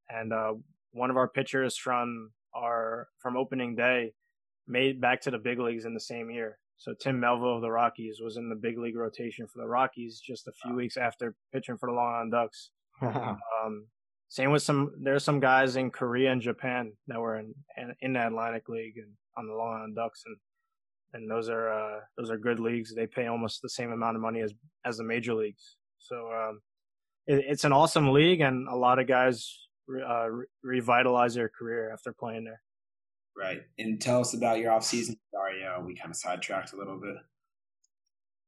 and 0.08 0.32
uh, 0.32 0.52
one 0.92 1.10
of 1.10 1.16
our 1.16 1.26
pitchers 1.26 1.76
from 1.76 2.30
our 2.54 3.08
from 3.20 3.36
opening 3.36 3.74
day 3.74 4.12
made 4.68 5.00
back 5.00 5.22
to 5.22 5.30
the 5.30 5.38
big 5.38 5.58
leagues 5.58 5.84
in 5.84 5.94
the 5.94 6.00
same 6.00 6.30
year. 6.30 6.58
So 6.78 6.94
Tim 6.98 7.18
Melville 7.18 7.56
of 7.56 7.62
the 7.62 7.70
Rockies 7.70 8.20
was 8.22 8.36
in 8.36 8.48
the 8.48 8.54
big 8.54 8.78
league 8.78 8.96
rotation 8.96 9.46
for 9.48 9.58
the 9.58 9.66
Rockies 9.66 10.20
just 10.24 10.46
a 10.46 10.52
few 10.52 10.74
weeks 10.74 10.96
after 10.96 11.34
pitching 11.52 11.76
for 11.76 11.88
the 11.88 11.94
Long 11.94 12.14
Island 12.14 12.32
Ducks. 12.32 12.70
um, 13.02 13.86
same 14.28 14.52
with 14.52 14.62
some. 14.62 14.92
There's 15.00 15.24
some 15.24 15.40
guys 15.40 15.76
in 15.76 15.90
Korea 15.90 16.30
and 16.30 16.40
Japan 16.40 16.92
that 17.08 17.18
were 17.18 17.38
in 17.38 17.54
in 18.00 18.12
the 18.12 18.26
Atlantic 18.26 18.68
League 18.68 18.96
and 18.96 19.12
on 19.36 19.48
the 19.48 19.54
Long 19.54 19.76
Island 19.78 19.96
Ducks, 19.96 20.22
and 20.24 20.36
and 21.14 21.30
those 21.30 21.48
are 21.48 21.72
uh, 21.72 22.00
those 22.16 22.30
are 22.30 22.38
good 22.38 22.60
leagues. 22.60 22.94
They 22.94 23.06
pay 23.06 23.26
almost 23.26 23.62
the 23.62 23.68
same 23.68 23.90
amount 23.90 24.16
of 24.16 24.22
money 24.22 24.40
as 24.40 24.54
as 24.84 24.98
the 24.98 25.04
major 25.04 25.34
leagues. 25.34 25.76
So 25.98 26.30
um, 26.32 26.60
it, 27.26 27.44
it's 27.48 27.64
an 27.64 27.72
awesome 27.72 28.12
league, 28.12 28.40
and 28.40 28.68
a 28.68 28.76
lot 28.76 28.98
of 28.98 29.08
guys 29.08 29.66
uh, 29.90 30.28
re- 30.28 30.46
revitalize 30.62 31.34
their 31.34 31.48
career 31.48 31.90
after 31.92 32.12
playing 32.12 32.44
there. 32.44 32.60
Right. 33.38 33.60
And 33.78 34.00
tell 34.00 34.20
us 34.20 34.34
about 34.34 34.58
your 34.58 34.72
off 34.72 34.84
season. 34.84 35.16
Sorry, 35.32 35.64
uh, 35.64 35.80
we 35.80 35.94
kind 35.94 36.10
of 36.10 36.16
sidetracked 36.16 36.72
a 36.72 36.76
little 36.76 36.98
bit. 36.98 37.14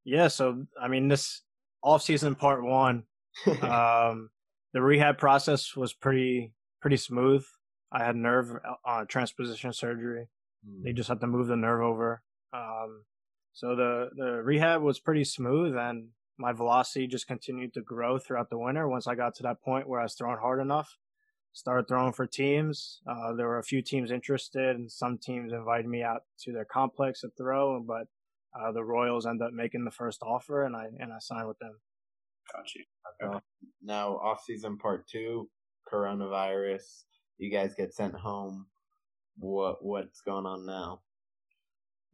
Yeah. 0.05 0.29
So, 0.29 0.67
I 0.81 0.89
mean, 0.89 1.09
this 1.09 1.43
off 1.83 2.03
season 2.03 2.35
part 2.35 2.65
one, 2.65 3.05
um, 3.63 4.31
the 4.73 4.83
rehab 4.83 5.19
process 5.19 5.77
was 5.77 5.93
pretty, 5.93 6.53
pretty 6.81 6.97
smooth. 6.97 7.45
I 7.93 8.05
had 8.05 8.17
nerve 8.17 8.51
uh, 8.85 9.05
transposition 9.07 9.73
surgery. 9.73 10.29
Mm. 10.69 10.83
They 10.85 10.93
just 10.93 11.09
had 11.09 11.21
to 11.21 11.27
move 11.27 11.47
the 11.47 11.57
nerve 11.57 11.83
over. 11.83 12.23
Um, 12.53 13.05
So 13.53 13.75
the 13.77 14.11
the 14.17 14.43
rehab 14.43 14.83
was 14.83 15.01
pretty 15.01 15.25
smooth, 15.25 15.77
and 15.77 16.09
my 16.39 16.53
velocity 16.53 17.07
just 17.07 17.27
continued 17.27 17.75
to 17.75 17.83
grow 17.83 18.19
throughout 18.19 18.49
the 18.49 18.59
winter. 18.59 18.89
Once 18.89 19.07
I 19.07 19.15
got 19.15 19.35
to 19.37 19.43
that 19.43 19.61
point 19.61 19.89
where 19.89 20.01
I 20.01 20.05
was 20.05 20.15
throwing 20.15 20.39
hard 20.39 20.61
enough, 20.61 20.97
started 21.53 21.89
throwing 21.89 22.13
for 22.13 22.27
teams. 22.27 23.01
Uh, 23.09 23.33
there 23.35 23.49
were 23.49 23.59
a 23.59 23.65
few 23.65 23.83
teams 23.83 24.11
interested, 24.11 24.77
and 24.77 24.91
some 24.91 25.19
teams 25.19 25.53
invited 25.53 25.87
me 25.87 26.03
out 26.03 26.23
to 26.45 26.53
their 26.53 26.65
complex 26.65 27.21
to 27.21 27.31
throw. 27.37 27.81
But 27.81 28.07
uh, 28.59 28.73
the 28.73 28.85
Royals 28.85 29.27
ended 29.27 29.47
up 29.47 29.53
making 29.53 29.85
the 29.85 29.91
first 29.91 30.23
offer, 30.23 30.65
and 30.65 30.77
I 30.77 30.87
and 30.99 31.13
I 31.13 31.19
signed 31.21 31.49
with 31.49 31.59
them. 31.59 31.79
Got 32.55 32.75
you. 32.75 32.85
Okay. 33.23 33.39
now, 33.83 34.17
off 34.17 34.43
season 34.45 34.79
part 34.79 35.07
two, 35.09 35.49
coronavirus. 35.91 37.05
You 37.39 37.51
guys 37.51 37.75
get 37.75 37.95
sent 37.95 38.15
home. 38.15 38.67
What 39.39 39.85
what's 39.85 40.21
going 40.21 40.47
on 40.47 40.67
now? 40.67 41.01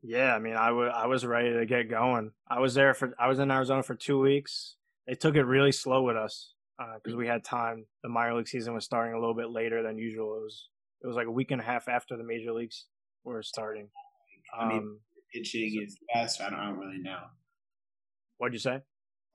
Yeah, 0.02 0.34
I 0.34 0.38
mean, 0.38 0.54
I, 0.54 0.68
w- 0.68 0.88
I 0.88 1.06
was 1.06 1.24
ready 1.26 1.52
to 1.52 1.66
get 1.66 1.90
going. 1.90 2.30
I 2.48 2.60
was 2.60 2.74
there 2.74 2.94
for 2.94 3.14
I 3.18 3.28
was 3.28 3.38
in 3.38 3.50
Arizona 3.50 3.82
for 3.82 3.94
two 3.94 4.20
weeks. 4.20 4.76
They 5.06 5.14
took 5.14 5.36
it 5.36 5.44
really 5.44 5.72
slow 5.72 6.02
with 6.02 6.16
us 6.16 6.52
because 6.78 7.14
uh, 7.14 7.16
we 7.16 7.26
had 7.26 7.44
time. 7.44 7.86
The 8.02 8.08
minor 8.08 8.34
league 8.34 8.48
season 8.48 8.74
was 8.74 8.84
starting 8.84 9.14
a 9.14 9.18
little 9.18 9.34
bit 9.34 9.50
later 9.50 9.82
than 9.82 9.98
usual. 9.98 10.36
It 10.36 10.42
was 10.42 10.68
it 11.02 11.06
was 11.06 11.16
like 11.16 11.26
a 11.26 11.30
week 11.30 11.50
and 11.50 11.60
a 11.60 11.64
half 11.64 11.88
after 11.88 12.16
the 12.16 12.24
major 12.24 12.52
leagues 12.52 12.86
were 13.24 13.42
starting. 13.42 13.88
I 14.58 14.68
mean, 14.68 14.78
um, 14.78 15.00
pitching 15.32 15.72
so, 15.74 15.82
is 15.82 15.98
best. 16.12 16.40
I 16.40 16.50
don't, 16.50 16.58
I 16.58 16.66
don't 16.66 16.78
really 16.78 16.98
know. 16.98 17.18
What'd 18.38 18.54
you 18.54 18.60
say? 18.60 18.80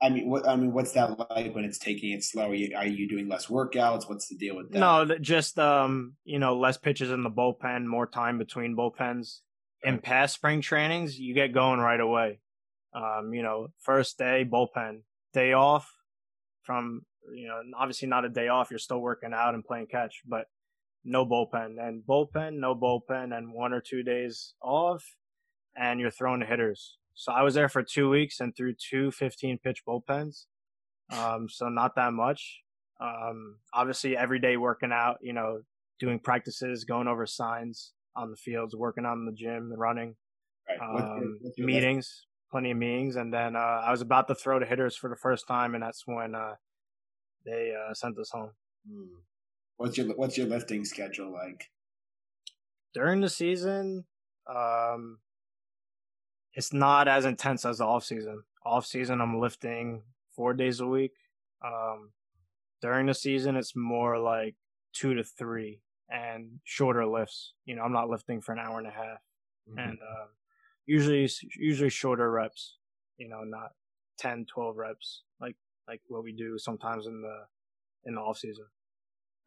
I 0.02 0.08
mean, 0.08 0.28
what 0.28 0.48
I 0.48 0.56
mean, 0.56 0.72
what's 0.72 0.92
that 0.92 1.16
like 1.30 1.54
when 1.54 1.64
it's 1.64 1.78
taking 1.78 2.10
it 2.12 2.24
slow? 2.24 2.50
Are 2.50 2.54
you, 2.54 2.76
are 2.76 2.86
you 2.86 3.08
doing 3.08 3.28
less 3.28 3.46
workouts? 3.46 4.08
What's 4.08 4.28
the 4.28 4.36
deal 4.36 4.56
with 4.56 4.72
that? 4.72 4.78
No, 4.78 5.04
just 5.20 5.58
um, 5.58 6.14
you 6.24 6.40
know, 6.40 6.58
less 6.58 6.76
pitches 6.76 7.10
in 7.10 7.22
the 7.22 7.30
bullpen, 7.30 7.86
more 7.86 8.06
time 8.06 8.38
between 8.38 8.76
bullpens. 8.76 9.40
In 9.84 9.98
past 9.98 10.34
spring 10.34 10.60
trainings, 10.60 11.18
you 11.18 11.34
get 11.34 11.52
going 11.52 11.80
right 11.80 12.00
away. 12.00 12.40
Um, 12.94 13.32
you 13.32 13.42
know, 13.42 13.68
first 13.80 14.18
day 14.18 14.48
bullpen, 14.48 15.00
day 15.32 15.52
off 15.54 15.92
from 16.62 17.02
you 17.34 17.46
know, 17.48 17.60
obviously 17.78 18.08
not 18.08 18.24
a 18.24 18.28
day 18.28 18.48
off. 18.48 18.70
You're 18.70 18.78
still 18.78 19.00
working 19.00 19.32
out 19.32 19.54
and 19.54 19.64
playing 19.64 19.86
catch, 19.86 20.22
but 20.26 20.46
no 21.04 21.26
bullpen 21.26 21.76
and 21.80 22.02
bullpen, 22.08 22.54
no 22.54 22.74
bullpen, 22.74 23.36
and 23.36 23.52
one 23.52 23.72
or 23.72 23.80
two 23.80 24.02
days 24.02 24.54
off, 24.62 25.04
and 25.76 26.00
you're 26.00 26.10
throwing 26.10 26.42
hitters. 26.42 26.96
So 27.14 27.32
I 27.32 27.42
was 27.42 27.54
there 27.54 27.68
for 27.68 27.82
two 27.82 28.08
weeks 28.08 28.40
and 28.40 28.54
threw 28.56 28.74
two 28.74 29.10
15 29.10 29.58
pitch 29.58 29.82
bullpens. 29.86 30.46
Um, 31.10 31.48
so 31.48 31.68
not 31.68 31.94
that 31.96 32.12
much. 32.12 32.62
Um, 33.00 33.56
obviously 33.74 34.16
every 34.16 34.38
day 34.38 34.56
working 34.56 34.92
out, 34.92 35.18
you 35.20 35.32
know, 35.32 35.60
doing 35.98 36.18
practices, 36.18 36.84
going 36.84 37.08
over 37.08 37.26
signs 37.26 37.92
on 38.16 38.30
the 38.30 38.36
fields, 38.36 38.74
working 38.74 39.04
on 39.04 39.26
the 39.26 39.32
gym, 39.32 39.72
running, 39.76 40.14
right. 40.68 40.78
what's 40.92 41.04
your, 41.04 41.16
um, 41.16 41.38
what's 41.40 41.58
your 41.58 41.66
meetings, 41.66 42.26
plenty 42.50 42.70
of 42.70 42.76
meetings. 42.76 43.16
And 43.16 43.32
then, 43.32 43.56
uh, 43.56 43.82
I 43.84 43.90
was 43.90 44.00
about 44.00 44.28
to 44.28 44.34
throw 44.34 44.58
to 44.58 44.66
hitters 44.66 44.96
for 44.96 45.10
the 45.10 45.16
first 45.16 45.46
time. 45.46 45.74
And 45.74 45.82
that's 45.82 46.04
when, 46.06 46.34
uh, 46.34 46.54
they, 47.44 47.72
uh, 47.74 47.94
sent 47.94 48.18
us 48.18 48.30
home. 48.30 48.50
Hmm. 48.88 49.14
What's 49.76 49.98
your, 49.98 50.08
what's 50.16 50.38
your 50.38 50.46
lifting 50.46 50.84
schedule 50.84 51.32
like? 51.32 51.70
During 52.94 53.20
the 53.20 53.28
season, 53.28 54.04
um, 54.46 55.18
it's 56.54 56.72
not 56.72 57.08
as 57.08 57.24
intense 57.24 57.64
as 57.64 57.78
the 57.78 57.84
off 57.84 58.04
season. 58.04 58.42
Off 58.64 58.86
season, 58.86 59.20
I'm 59.20 59.40
lifting 59.40 60.02
four 60.34 60.54
days 60.54 60.80
a 60.80 60.86
week. 60.86 61.12
Um, 61.64 62.10
during 62.80 63.06
the 63.06 63.14
season, 63.14 63.56
it's 63.56 63.74
more 63.74 64.18
like 64.18 64.54
two 64.92 65.14
to 65.14 65.24
three 65.24 65.80
and 66.10 66.60
shorter 66.64 67.06
lifts. 67.06 67.54
You 67.64 67.76
know, 67.76 67.82
I'm 67.82 67.92
not 67.92 68.10
lifting 68.10 68.40
for 68.40 68.52
an 68.52 68.58
hour 68.58 68.78
and 68.78 68.86
a 68.86 68.90
half, 68.90 69.20
mm-hmm. 69.68 69.78
and 69.78 69.98
uh, 69.98 70.26
usually 70.86 71.28
usually 71.56 71.90
shorter 71.90 72.30
reps. 72.30 72.76
You 73.16 73.28
know, 73.28 73.42
not 73.44 73.70
10, 74.18 74.46
12 74.46 74.76
reps 74.76 75.22
like 75.88 75.92
like 75.92 76.00
what 76.08 76.24
we 76.24 76.32
do 76.32 76.58
sometimes 76.58 77.06
in 77.06 77.22
the 77.22 77.36
in 78.06 78.14
the 78.14 78.20
off 78.20 78.38
season. 78.38 78.64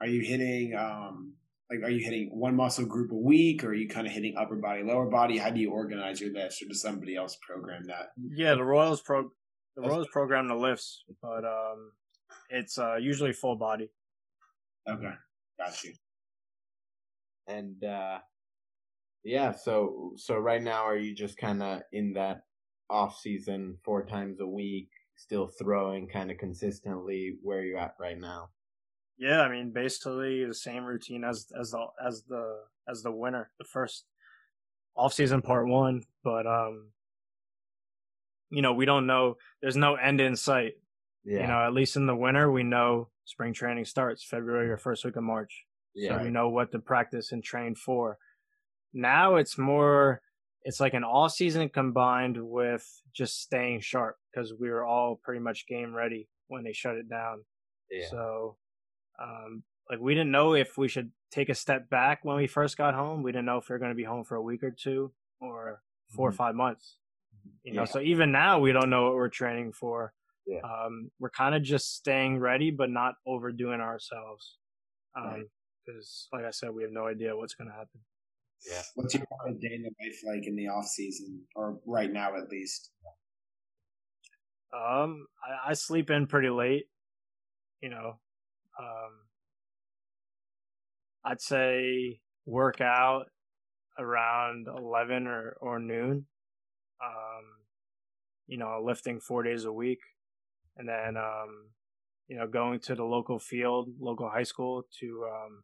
Are 0.02 0.08
you 0.08 0.22
hitting 0.22 0.76
um 0.76 1.34
like 1.70 1.82
are 1.84 1.90
you 1.90 2.04
hitting 2.04 2.30
one 2.38 2.56
muscle 2.56 2.86
group 2.86 3.12
a 3.12 3.16
week 3.16 3.64
or 3.64 3.70
are 3.70 3.74
you 3.74 3.88
kind 3.88 4.06
of 4.06 4.14
hitting 4.14 4.36
upper 4.38 4.56
body 4.56 4.84
lower 4.84 5.06
body? 5.06 5.38
How 5.38 5.50
do 5.50 5.60
you 5.60 5.72
organize 5.72 6.22
your 6.22 6.34
lifts 6.34 6.62
or 6.62 6.68
does 6.68 6.82
somebody 6.82 7.16
else 7.16 7.38
program 7.46 7.84
that? 7.88 8.10
Yeah 8.18 8.56
the 8.56 8.64
royals 8.64 9.02
pro 9.02 9.30
the 9.76 9.82
royals 9.82 10.08
program 10.12 10.48
the 10.48 10.56
lifts 10.56 11.04
but 11.22 11.44
um 11.46 11.92
it's 12.50 12.78
uh 12.78 12.96
usually 12.96 13.34
full 13.34 13.56
body. 13.56 13.90
Okay. 14.88 15.14
Got 15.58 15.84
you. 15.84 15.94
And 17.48 17.84
uh 17.84 18.20
yeah 19.24 19.52
so 19.52 20.14
so 20.18 20.38
right 20.38 20.62
now 20.62 20.84
are 20.84 20.98
you 20.98 21.16
just 21.16 21.38
kind 21.38 21.64
of 21.64 21.82
in 21.92 22.14
that 22.14 22.42
off 22.90 23.18
season 23.20 23.78
four 23.84 24.06
times 24.06 24.40
a 24.40 24.46
week 24.46 24.90
still 25.16 25.48
throwing 25.48 26.08
kind 26.08 26.30
of 26.30 26.38
consistently 26.38 27.38
where 27.42 27.64
you're 27.64 27.80
at 27.80 27.96
right 28.00 28.20
now 28.20 28.50
yeah, 29.18 29.42
I 29.42 29.50
mean, 29.50 29.72
basically 29.72 30.46
the 30.46 30.54
same 30.54 30.84
routine 30.84 31.24
as 31.24 31.48
as 31.60 31.72
the 31.72 31.86
as 32.06 32.24
the 32.28 32.60
as 32.90 33.02
the 33.02 33.12
winter, 33.12 33.50
the 33.58 33.66
first 33.66 34.06
off 34.96 35.14
season 35.14 35.42
part 35.42 35.68
one. 35.68 36.04
But 36.24 36.46
um, 36.46 36.90
you 38.50 38.62
know, 38.62 38.74
we 38.74 38.86
don't 38.86 39.08
know. 39.08 39.38
There's 39.62 39.78
no 39.78 39.96
end 39.96 40.20
in 40.20 40.36
sight. 40.36 40.74
Yeah. 41.24 41.42
You 41.42 41.48
know, 41.48 41.66
at 41.66 41.74
least 41.74 41.96
in 41.96 42.08
the 42.08 42.16
winter, 42.16 42.52
we 42.52 42.64
know 42.64 43.10
spring 43.24 43.54
training 43.54 43.86
starts 43.86 44.24
February 44.24 44.70
or 44.70 44.78
first 44.78 45.06
week 45.06 45.16
of 45.16 45.24
March. 45.24 45.64
Yeah. 45.96 46.18
So 46.18 46.24
we 46.24 46.30
know 46.30 46.50
what 46.50 46.72
to 46.74 46.80
practice 46.80 47.32
and 47.32 47.44
train 47.44 47.76
for. 47.76 48.18
Now 48.94 49.36
it's 49.36 49.58
more. 49.58 50.22
It's 50.66 50.80
like 50.80 50.94
an 50.94 51.04
all 51.04 51.30
season 51.30 51.70
combined 51.70 52.38
with 52.38 52.86
just 53.14 53.40
staying 53.40 53.82
sharp 53.82 54.18
because 54.34 54.54
we 54.60 54.70
were 54.70 54.84
all 54.84 55.20
pretty 55.24 55.40
much 55.40 55.68
game 55.68 55.94
ready 55.94 56.28
when 56.48 56.64
they 56.64 56.74
shut 56.74 56.96
it 56.96 57.10
down. 57.10 57.44
Yeah. 57.90 58.08
So 58.10 58.58
um, 59.22 59.64
like 59.90 60.00
we 60.00 60.14
didn't 60.14 60.32
know 60.32 60.54
if 60.54 60.78
we 60.78 60.88
should 60.88 61.12
take 61.32 61.50
a 61.50 61.56
step 61.56 61.90
back 61.90 62.26
when 62.26 62.38
we 62.38 62.48
first 62.48 62.78
got 62.78 62.96
home. 62.96 63.24
We 63.24 63.32
didn't 63.32 63.46
know 63.46 63.58
if 63.58 63.70
we 63.70 63.74
were 63.74 63.80
going 63.80 63.92
to 63.92 63.96
be 63.96 64.04
home 64.04 64.24
for 64.24 64.36
a 64.36 64.42
week 64.42 64.64
or 64.64 64.72
two 64.72 65.12
or 65.40 65.82
4 66.10 66.30
mm-hmm. 66.30 66.34
or 66.34 66.36
five 66.36 66.56
months. 66.56 66.98
You 67.64 67.74
know, 67.74 67.82
yeah. 67.82 67.86
so 67.86 68.00
even 68.00 68.32
now 68.32 68.60
we 68.60 68.72
don't 68.72 68.90
know 68.90 69.04
what 69.04 69.16
we're 69.16 69.30
training 69.30 69.74
for. 69.74 70.14
Yeah. 70.48 70.62
Um, 70.64 71.12
we're 71.20 71.30
kind 71.30 71.56
of 71.56 71.62
just 71.62 71.96
staying 71.96 72.40
ready, 72.40 72.72
but 72.72 72.90
not 72.90 73.16
overdoing 73.28 73.82
ourselves. 73.82 74.58
Um, 75.16 75.48
because 75.86 76.28
right. 76.34 76.40
like 76.40 76.48
I 76.48 76.52
said, 76.52 76.72
we 76.72 76.84
have 76.84 76.92
no 76.92 77.08
idea 77.08 77.36
what's 77.36 77.54
going 77.54 77.70
to 77.70 77.74
happen. 77.74 78.02
Yeah. 78.70 78.82
What's 78.96 79.14
your 79.14 79.24
day 79.62 79.76
in 79.76 79.84
the 79.84 79.92
life 80.02 80.20
like 80.26 80.48
in 80.48 80.56
the 80.56 80.68
off 80.68 80.86
season, 80.86 81.42
or 81.56 81.80
right 81.86 82.12
now 82.12 82.36
at 82.36 82.50
least? 82.50 82.92
Um, 84.74 85.28
I, 85.44 85.72
I 85.72 85.74
sleep 85.74 86.10
in 86.10 86.28
pretty 86.28 86.50
late. 86.50 86.86
You 87.82 87.90
know, 87.90 88.20
um, 88.80 89.12
I'd 91.24 91.42
say 91.42 92.20
work 92.46 92.82
out 92.82 93.26
around 93.98 94.68
11 94.68 95.28
or, 95.28 95.58
or 95.62 95.80
noon. 95.80 96.26
Um, 97.04 97.46
you 98.48 98.58
know, 98.58 98.82
lifting 98.84 99.20
four 99.20 99.44
days 99.44 99.66
a 99.66 99.72
week. 99.72 100.00
And 100.78 100.88
then, 100.88 101.18
um, 101.18 101.70
you 102.28 102.38
know, 102.38 102.48
going 102.48 102.80
to 102.82 102.96
the 102.96 103.04
local 103.04 103.40
field, 103.40 103.90
local 104.00 104.30
high 104.30 104.44
school 104.44 104.84
to 105.00 105.26
um, 105.32 105.64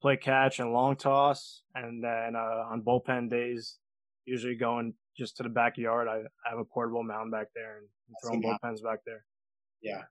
play 0.00 0.16
catch 0.16 0.58
and 0.58 0.72
long 0.72 0.96
toss. 0.96 1.62
And 1.74 2.02
then 2.02 2.34
uh, 2.36 2.64
on 2.70 2.82
bullpen 2.82 3.30
days, 3.30 3.76
usually 4.24 4.54
going 4.54 4.94
just 5.16 5.36
to 5.36 5.42
the 5.42 5.48
backyard. 5.48 6.08
I, 6.08 6.22
I 6.46 6.50
have 6.50 6.58
a 6.58 6.64
portable 6.64 7.02
mound 7.02 7.30
back 7.30 7.48
there 7.54 7.78
and 7.78 8.16
throwing 8.22 8.42
bullpens 8.42 8.82
back 8.82 9.00
there. 9.04 9.24
Yeah. 9.82 10.02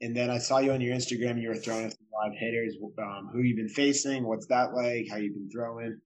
And 0.00 0.16
then 0.16 0.30
I 0.30 0.38
saw 0.38 0.58
you 0.58 0.72
on 0.72 0.80
your 0.80 0.94
Instagram. 0.94 1.40
You 1.40 1.48
were 1.48 1.56
throwing 1.56 1.90
some 1.90 2.06
live 2.12 2.38
hitters. 2.38 2.76
Um, 2.98 3.30
who 3.32 3.40
you've 3.42 3.56
been 3.56 3.68
facing? 3.68 4.24
What's 4.26 4.46
that 4.46 4.72
like? 4.72 5.06
How 5.10 5.16
you 5.16 5.32
been 5.32 5.50
throwing? 5.50 6.00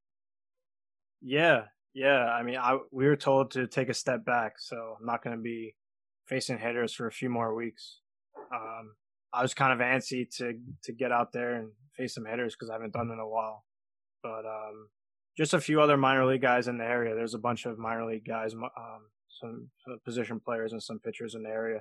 Yeah, 1.20 1.64
yeah. 1.94 2.24
I 2.24 2.42
mean, 2.42 2.56
I 2.56 2.78
we 2.90 3.06
were 3.06 3.16
told 3.16 3.50
to 3.52 3.66
take 3.66 3.90
a 3.90 3.94
step 3.94 4.24
back, 4.24 4.54
so 4.58 4.96
I'm 4.98 5.04
not 5.04 5.22
going 5.22 5.36
to 5.36 5.42
be 5.42 5.74
facing 6.26 6.58
hitters 6.58 6.94
for 6.94 7.06
a 7.06 7.12
few 7.12 7.28
more 7.28 7.54
weeks. 7.54 7.98
Um, 8.54 8.94
I 9.32 9.42
was 9.42 9.52
kind 9.52 9.72
of 9.72 9.86
antsy 9.86 10.26
to 10.38 10.54
to 10.84 10.92
get 10.92 11.12
out 11.12 11.32
there 11.32 11.54
and 11.54 11.68
face 11.96 12.14
some 12.14 12.26
hitters 12.26 12.54
because 12.54 12.70
I 12.70 12.74
haven't 12.74 12.92
done 12.92 13.10
it 13.10 13.14
in 13.14 13.18
a 13.18 13.28
while. 13.28 13.64
But 14.22 14.44
um, 14.46 14.88
just 15.36 15.54
a 15.54 15.60
few 15.60 15.80
other 15.80 15.96
minor 15.96 16.26
league 16.26 16.42
guys 16.42 16.68
in 16.68 16.78
the 16.78 16.84
area. 16.84 17.14
There's 17.14 17.34
a 17.34 17.38
bunch 17.38 17.66
of 17.66 17.78
minor 17.78 18.06
league 18.06 18.26
guys, 18.26 18.54
um, 18.54 18.70
some 19.28 19.68
position 20.04 20.40
players 20.40 20.72
and 20.72 20.82
some 20.82 20.98
pitchers 20.98 21.34
in 21.34 21.42
the 21.42 21.50
area 21.50 21.80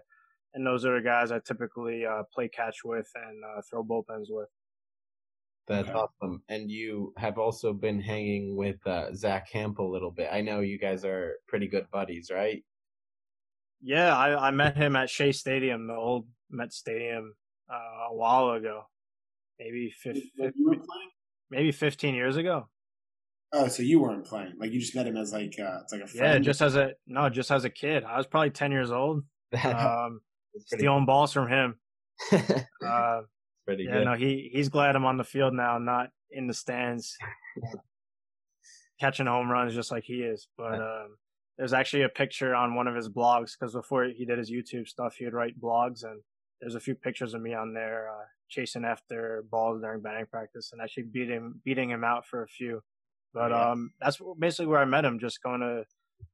and 0.53 0.66
those 0.66 0.86
are 0.86 0.95
the 0.95 1.03
guys 1.03 1.32
I 1.32 1.39
typically 1.39 2.05
uh, 2.05 2.24
play 2.34 2.49
catch 2.49 2.84
with 2.84 3.09
and 3.16 3.43
uh, 3.43 3.62
throw 3.70 3.84
bullpens 3.84 4.28
with. 4.30 4.49
That's 5.68 5.88
okay. 5.88 5.97
awesome. 5.97 6.41
And 6.49 6.70
you 6.70 7.14
have 7.18 7.38
also 7.38 7.72
been 7.72 8.01
hanging 8.01 8.57
with 8.57 8.86
uh, 8.86 9.14
Zack 9.14 9.49
Hamp 9.51 9.80
a 9.80 9.84
little 9.84 10.12
bit. 10.12 10.28
I 10.32 10.41
know 10.41 10.59
you 10.59 10.78
guys 10.78 11.05
are 11.05 11.36
pretty 11.47 11.68
good 11.68 11.86
buddies, 11.91 12.30
right? 12.34 12.64
Yeah, 13.82 14.16
I, 14.16 14.47
I 14.47 14.51
met 14.51 14.76
him 14.76 14.95
at 14.95 15.09
Shea 15.09 15.32
Stadium, 15.32 15.88
the 15.88 15.93
old 15.93 16.28
Met 16.49 16.74
Stadium, 16.74 17.36
uh, 17.72 18.09
a 18.12 18.16
while 18.16 18.51
ago. 18.51 18.84
Maybe 19.64 19.91
15, 19.91 20.53
maybe 21.51 21.72
15 21.72 22.16
years 22.16 22.36
ago. 22.38 22.68
Oh, 23.53 23.68
so 23.68 23.84
you 23.84 23.99
weren't 24.01 24.26
playing? 24.26 24.53
Like 24.57 24.72
you 24.72 24.80
just 24.80 24.95
met 24.95 25.05
him 25.05 25.18
as 25.18 25.34
like 25.34 25.55
uh, 25.59 25.80
it's 25.84 25.91
like 25.91 26.01
a 26.01 26.07
Yeah, 26.16 26.18
friend. 26.30 26.43
just 26.43 26.62
as 26.62 26.76
a 26.76 26.93
no, 27.05 27.30
just 27.30 27.51
as 27.51 27.64
a 27.66 27.70
kid. 27.70 28.03
I 28.03 28.18
was 28.18 28.26
probably 28.26 28.49
ten 28.51 28.72
years 28.72 28.91
old. 28.91 29.24
Um, 29.64 30.22
stealing 30.68 31.05
balls 31.05 31.34
from 31.34 31.47
him. 31.49 31.76
Uh, 32.84 33.22
pretty 33.66 33.84
yeah, 33.84 33.97
good. 33.99 34.05
no, 34.05 34.14
he 34.16 34.49
he's 34.51 34.70
glad 34.70 34.95
I'm 34.95 35.05
on 35.05 35.18
the 35.18 35.24
field 35.24 35.53
now, 35.53 35.78
not 35.78 36.09
in 36.32 36.47
the 36.47 36.53
stands, 36.53 37.16
catching 38.99 39.28
home 39.28 39.49
runs 39.51 39.76
just 39.76 39.91
like 39.91 40.03
he 40.03 40.22
is. 40.22 40.47
But 40.57 40.76
um, 40.82 41.18
there's 41.57 41.74
actually 41.74 42.03
a 42.03 42.09
picture 42.09 42.55
on 42.55 42.74
one 42.76 42.88
of 42.88 42.95
his 42.95 43.09
blogs 43.09 43.51
because 43.59 43.74
before 43.74 44.05
he 44.05 44.26
did 44.26 44.39
his 44.39 44.51
YouTube 44.51 44.88
stuff, 44.88 45.16
he 45.16 45.26
would 45.26 45.34
write 45.34 45.59
blogs, 45.62 46.03
and 46.03 46.22
there's 46.59 46.76
a 46.76 46.80
few 46.80 46.95
pictures 46.95 47.34
of 47.34 47.41
me 47.41 47.53
on 47.53 47.74
there 47.74 48.09
uh, 48.09 48.26
chasing 48.52 48.86
after 48.86 49.45
balls 49.49 49.82
during 49.82 50.02
batting 50.04 50.28
practice 50.28 50.72
and 50.74 50.82
actually 50.82 51.06
beating 51.06 51.56
beating 51.66 51.89
him 51.91 52.04
out 52.06 52.28
for 52.28 52.43
a 52.43 52.47
few. 52.47 52.82
But 53.34 53.52
Yeah. 53.52 53.66
um, 53.74 53.91
that's 54.02 54.20
basically 54.39 54.68
where 54.68 54.82
I 54.82 54.86
met 54.86 55.06
him, 55.06 55.20
just 55.20 55.41
going 55.43 55.62
to 55.62 55.86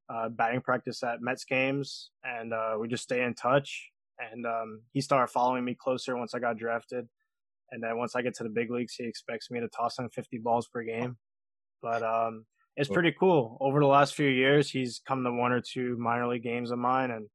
uh, 0.09 0.29
batting 0.29 0.61
practice 0.61 1.03
at 1.03 1.21
Mets 1.21 1.45
games, 1.45 2.11
and 2.23 2.53
uh, 2.53 2.77
we 2.79 2.87
just 2.87 3.03
stay 3.03 3.23
in 3.23 3.35
touch. 3.35 3.91
And 4.19 4.45
um, 4.47 4.83
he 4.93 5.01
started 5.01 5.31
following 5.31 5.65
me 5.65 5.75
closer 5.79 6.17
once 6.17 6.33
I 6.35 6.39
got 6.39 6.57
drafted. 6.57 7.07
And 7.71 7.83
then 7.83 7.97
once 7.97 8.15
I 8.15 8.21
get 8.21 8.35
to 8.35 8.43
the 8.43 8.49
big 8.49 8.71
leagues, 8.71 8.95
he 8.95 9.05
expects 9.05 9.51
me 9.51 9.59
to 9.59 9.67
toss 9.69 9.99
him 9.99 10.09
50 10.09 10.37
balls 10.39 10.67
per 10.67 10.83
game. 10.83 11.17
But 11.81 12.03
um, 12.03 12.45
it's 12.75 12.89
pretty 12.89 13.13
cool. 13.19 13.57
Over 13.61 13.79
the 13.79 13.87
last 13.87 14.15
few 14.15 14.27
years, 14.29 14.69
he's 14.69 15.01
come 15.07 15.23
to 15.23 15.31
one 15.31 15.51
or 15.51 15.61
two 15.61 15.97
minor 15.97 16.27
league 16.27 16.43
games 16.43 16.71
of 16.71 16.79
mine 16.79 17.11
and 17.11 17.27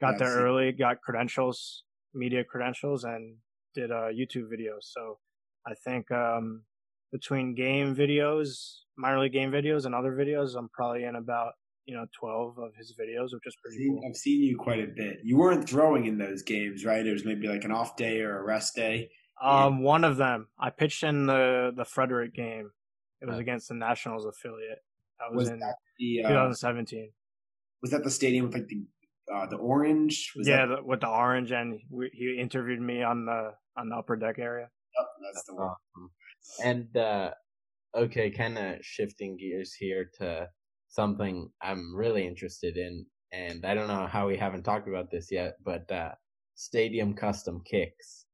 got 0.00 0.18
Yeah, 0.18 0.18
there 0.18 0.34
early, 0.34 0.72
got 0.72 1.00
credentials, 1.02 1.84
media 2.14 2.44
credentials, 2.44 3.04
and 3.04 3.38
did 3.78 3.92
uh, 3.92 4.08
YouTube 4.10 4.50
videos. 4.50 4.82
So 4.82 5.18
I 5.66 5.74
think 5.74 6.10
um, 6.10 6.62
between 7.12 7.54
game 7.54 7.94
videos, 7.94 8.78
minor 8.96 9.20
league 9.20 9.32
game 9.32 9.50
videos, 9.52 9.86
and 9.86 9.94
other 9.94 10.12
videos, 10.12 10.56
I'm 10.56 10.68
probably 10.70 11.04
in 11.04 11.16
about 11.16 11.52
you 11.86 11.94
know 11.94 12.06
12 12.18 12.58
of 12.58 12.74
his 12.76 12.92
videos, 12.92 13.32
which 13.32 13.46
is 13.46 13.54
I've 13.56 13.62
pretty 13.62 13.78
seen, 13.78 13.94
cool. 13.94 14.02
I've 14.08 14.16
seen 14.16 14.42
you 14.42 14.56
quite 14.56 14.80
a 14.80 14.86
bit. 14.86 15.20
You 15.22 15.36
weren't 15.36 15.68
throwing 15.68 16.06
in 16.06 16.18
those 16.18 16.42
games, 16.42 16.84
right? 16.84 17.06
It 17.06 17.12
was 17.12 17.24
maybe 17.24 17.48
like 17.48 17.64
an 17.64 17.72
off 17.72 17.96
day 17.96 18.20
or 18.20 18.38
a 18.38 18.42
rest 18.42 18.74
day. 18.74 19.10
Um, 19.40 19.82
one 19.82 20.02
of 20.02 20.16
them, 20.16 20.48
I 20.58 20.70
pitched 20.70 21.04
in 21.04 21.26
the 21.26 21.72
the 21.76 21.84
Frederick 21.84 22.34
game. 22.34 22.70
It 23.20 23.28
was 23.28 23.38
against 23.38 23.68
the 23.68 23.74
Nationals 23.74 24.26
affiliate. 24.26 24.78
That 25.18 25.34
was, 25.34 25.46
Was 25.46 25.48
in 25.48 25.58
that 25.58 25.74
the 25.98 26.22
uh, 26.24 26.28
2017. 26.28 27.10
was 27.82 27.90
that 27.90 28.04
the 28.04 28.10
stadium 28.10 28.46
with 28.46 28.54
like 28.54 28.68
the 28.68 28.84
uh, 29.32 29.46
the 29.46 29.56
orange? 29.56 30.32
Was 30.36 30.46
yeah, 30.46 30.66
that, 30.66 30.76
the, 30.76 30.82
with 30.84 31.00
the 31.00 31.08
orange, 31.08 31.50
and 31.52 31.80
we, 31.90 32.10
he 32.12 32.38
interviewed 32.38 32.80
me 32.80 33.02
on 33.02 33.24
the 33.24 33.54
on 33.78 33.88
the 33.88 33.96
upper 33.96 34.16
deck 34.16 34.38
area. 34.38 34.68
oh, 34.98 35.04
that's 35.22 35.44
the 35.46 35.54
one. 35.54 35.68
Awesome. 35.68 36.10
And 36.64 36.96
uh, 36.96 37.30
okay, 37.96 38.30
kind 38.30 38.58
of 38.58 38.76
shifting 38.82 39.36
gears 39.36 39.74
here 39.74 40.10
to 40.18 40.48
something 40.88 41.50
I'm 41.62 41.94
really 41.94 42.26
interested 42.26 42.76
in, 42.76 43.06
and 43.32 43.64
I 43.64 43.74
don't 43.74 43.88
know 43.88 44.06
how 44.06 44.26
we 44.26 44.36
haven't 44.36 44.64
talked 44.64 44.88
about 44.88 45.10
this 45.10 45.28
yet, 45.30 45.54
but 45.64 45.90
uh, 45.90 46.12
Stadium 46.54 47.14
Custom 47.14 47.62
Kicks. 47.64 48.24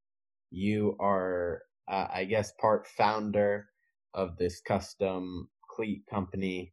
You 0.50 0.96
are, 1.00 1.62
uh, 1.90 2.06
I 2.14 2.24
guess, 2.24 2.52
part 2.60 2.86
founder 2.86 3.66
of 4.14 4.36
this 4.38 4.60
custom 4.60 5.48
cleat 5.68 6.04
company, 6.08 6.72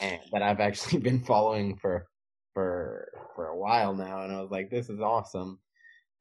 and 0.00 0.20
that 0.32 0.42
I've 0.42 0.60
actually 0.60 1.00
been 1.08 1.20
following 1.20 1.76
for 1.76 2.06
for 2.54 3.08
for 3.34 3.48
a 3.48 3.58
while 3.58 3.94
now, 3.94 4.22
and 4.22 4.32
I 4.32 4.40
was 4.40 4.50
like, 4.50 4.70
this 4.70 4.88
is 4.88 5.00
awesome. 5.00 5.58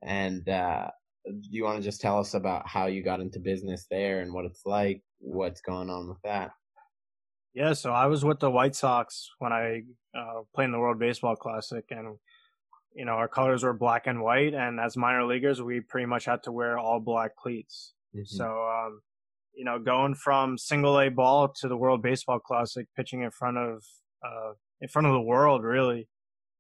And 0.04 0.48
uh, 0.50 0.88
do 1.26 1.50
you 1.50 1.64
want 1.64 1.78
to 1.78 1.84
just 1.84 2.02
tell 2.02 2.20
us 2.20 2.34
about 2.34 2.68
how 2.68 2.86
you 2.86 3.02
got 3.04 3.20
into 3.20 3.40
business 3.40 3.88
there 3.90 4.22
and 4.22 4.34
what 4.34 4.46
it's 4.46 4.66
like, 4.66 5.02
what's 5.20 5.62
going 5.62 5.90
on 5.90 6.08
with 6.08 6.22
that? 6.24 6.52
Yeah, 7.54 7.74
so 7.74 7.92
I 7.92 8.08
was 8.08 8.26
with 8.26 8.40
the 8.40 8.52
White 8.52 8.76
Sox 8.76 9.30
when 9.40 9.54
I 9.54 9.84
uh, 10.18 10.42
played 10.54 10.66
in 10.66 10.72
the 10.72 10.80
World 10.80 11.00
Baseball 11.00 11.38
Classic, 11.38 11.86
and 11.90 12.18
you 12.94 13.06
know 13.06 13.14
our 13.14 13.30
colors 13.30 13.64
were 13.64 13.74
black 13.74 14.08
and 14.08 14.22
white, 14.22 14.54
and 14.54 14.80
as 14.80 14.98
minor 14.98 15.26
leaguers, 15.26 15.62
we 15.62 15.80
pretty 15.80 16.06
much 16.06 16.26
had 16.26 16.44
to 16.44 16.52
wear 16.52 16.78
all 16.78 17.00
black 17.00 17.36
cleats. 17.38 17.94
So, 18.26 18.46
um, 18.46 19.02
you 19.54 19.66
know, 19.66 19.80
going 19.80 20.16
from 20.16 20.58
single 20.58 21.00
A 21.00 21.10
ball 21.10 21.50
to 21.62 21.68
the 21.68 21.78
World 21.78 22.02
Baseball 22.02 22.40
Classic, 22.40 22.88
pitching 22.96 23.24
in 23.24 23.32
front 23.32 23.58
of 23.58 23.84
uh, 24.26 24.52
in 24.82 24.90
front 24.90 25.08
of 25.08 25.14
the 25.14 25.22
world, 25.22 25.64
really, 25.64 26.08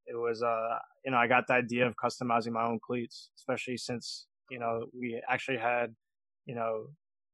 it 0.08 0.16
was 0.16 0.42
uh, 0.42 0.80
you 1.04 1.12
know, 1.12 1.18
I 1.18 1.28
got 1.28 1.48
the 1.48 1.54
idea 1.54 1.88
of 1.88 1.96
customizing 1.96 2.52
my 2.52 2.66
own 2.66 2.80
cleats, 2.86 3.32
especially 3.38 3.78
since 3.78 4.28
you 4.50 4.60
know 4.60 4.86
we 4.98 5.22
actually 5.28 5.58
had 5.58 5.96
you 6.46 6.56
know 6.56 6.88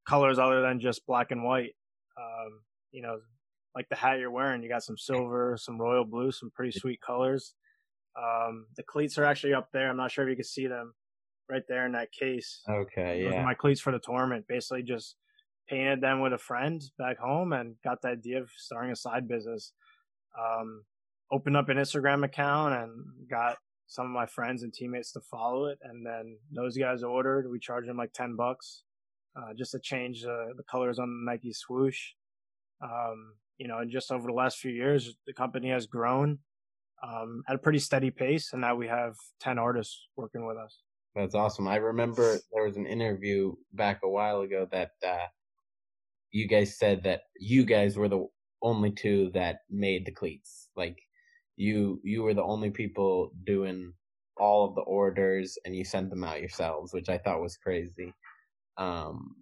colors 0.07 0.39
other 0.39 0.61
than 0.61 0.79
just 0.79 1.05
black 1.05 1.31
and 1.31 1.43
white. 1.43 1.75
Um, 2.17 2.61
you 2.91 3.01
know, 3.01 3.19
like 3.75 3.87
the 3.89 3.95
hat 3.95 4.19
you're 4.19 4.31
wearing, 4.31 4.61
you 4.61 4.69
got 4.69 4.83
some 4.83 4.97
silver, 4.97 5.57
some 5.57 5.79
royal 5.79 6.05
blue, 6.05 6.31
some 6.31 6.51
pretty 6.53 6.77
sweet 6.77 6.99
colors. 7.01 7.53
Um, 8.17 8.65
the 8.75 8.83
cleats 8.83 9.17
are 9.17 9.25
actually 9.25 9.53
up 9.53 9.69
there. 9.71 9.89
I'm 9.89 9.97
not 9.97 10.11
sure 10.11 10.25
if 10.25 10.29
you 10.29 10.35
can 10.35 10.43
see 10.43 10.67
them 10.67 10.93
right 11.49 11.63
there 11.67 11.85
in 11.85 11.93
that 11.93 12.11
case. 12.11 12.61
okay, 12.69 13.23
Those 13.23 13.33
yeah. 13.33 13.43
my 13.43 13.53
cleats 13.53 13.79
for 13.79 13.91
the 13.91 13.99
tournament. 13.99 14.45
Basically, 14.47 14.83
just 14.83 15.15
painted 15.69 16.01
them 16.01 16.19
with 16.19 16.33
a 16.33 16.37
friend 16.37 16.83
back 16.97 17.17
home 17.17 17.53
and 17.53 17.75
got 17.83 18.01
the 18.01 18.09
idea 18.09 18.41
of 18.41 18.49
starting 18.57 18.91
a 18.91 18.95
side 18.95 19.27
business. 19.27 19.71
Um, 20.37 20.83
opened 21.31 21.55
up 21.55 21.69
an 21.69 21.77
Instagram 21.77 22.25
account 22.25 22.73
and 22.73 23.29
got 23.29 23.57
some 23.91 24.05
of 24.05 24.11
my 24.13 24.25
friends 24.25 24.63
and 24.63 24.73
teammates 24.73 25.11
to 25.11 25.19
follow 25.19 25.65
it. 25.65 25.77
And 25.83 26.05
then 26.05 26.37
those 26.49 26.77
guys 26.77 27.03
ordered. 27.03 27.51
We 27.51 27.59
charged 27.59 27.89
them 27.89 27.97
like 27.97 28.13
10 28.13 28.37
bucks 28.37 28.83
uh, 29.35 29.53
just 29.57 29.73
to 29.73 29.79
change 29.79 30.23
uh, 30.23 30.53
the 30.55 30.63
colors 30.63 30.97
on 30.97 31.09
the 31.09 31.29
Nike 31.29 31.51
swoosh. 31.51 31.99
Um, 32.81 33.33
you 33.57 33.67
know, 33.67 33.79
and 33.79 33.91
just 33.91 34.09
over 34.09 34.27
the 34.27 34.33
last 34.33 34.59
few 34.59 34.71
years, 34.71 35.13
the 35.27 35.33
company 35.33 35.71
has 35.71 35.87
grown 35.87 36.39
um, 37.05 37.43
at 37.49 37.55
a 37.55 37.59
pretty 37.59 37.79
steady 37.79 38.11
pace. 38.11 38.53
And 38.53 38.61
now 38.61 38.75
we 38.75 38.87
have 38.87 39.15
10 39.41 39.59
artists 39.59 40.07
working 40.15 40.47
with 40.47 40.55
us. 40.55 40.79
That's 41.13 41.35
awesome. 41.35 41.67
I 41.67 41.75
remember 41.75 42.39
there 42.53 42.63
was 42.63 42.77
an 42.77 42.87
interview 42.87 43.55
back 43.73 43.99
a 44.05 44.09
while 44.09 44.39
ago 44.39 44.69
that 44.71 44.91
uh, 45.05 45.27
you 46.31 46.47
guys 46.47 46.77
said 46.77 47.03
that 47.03 47.23
you 47.37 47.65
guys 47.65 47.97
were 47.97 48.07
the 48.07 48.25
only 48.61 48.91
two 48.91 49.31
that 49.33 49.63
made 49.69 50.05
the 50.05 50.13
cleats. 50.13 50.69
Like 50.77 50.97
you, 51.57 51.99
you 52.03 52.23
were 52.23 52.33
the 52.33 52.43
only 52.43 52.71
people 52.71 53.31
doing 53.45 53.93
all 54.37 54.67
of 54.67 54.75
the 54.75 54.81
orders, 54.81 55.57
and 55.65 55.75
you 55.75 55.83
sent 55.83 56.09
them 56.09 56.23
out 56.23 56.39
yourselves, 56.39 56.93
which 56.93 57.09
I 57.09 57.17
thought 57.17 57.41
was 57.41 57.57
crazy. 57.57 58.13
Um, 58.77 59.35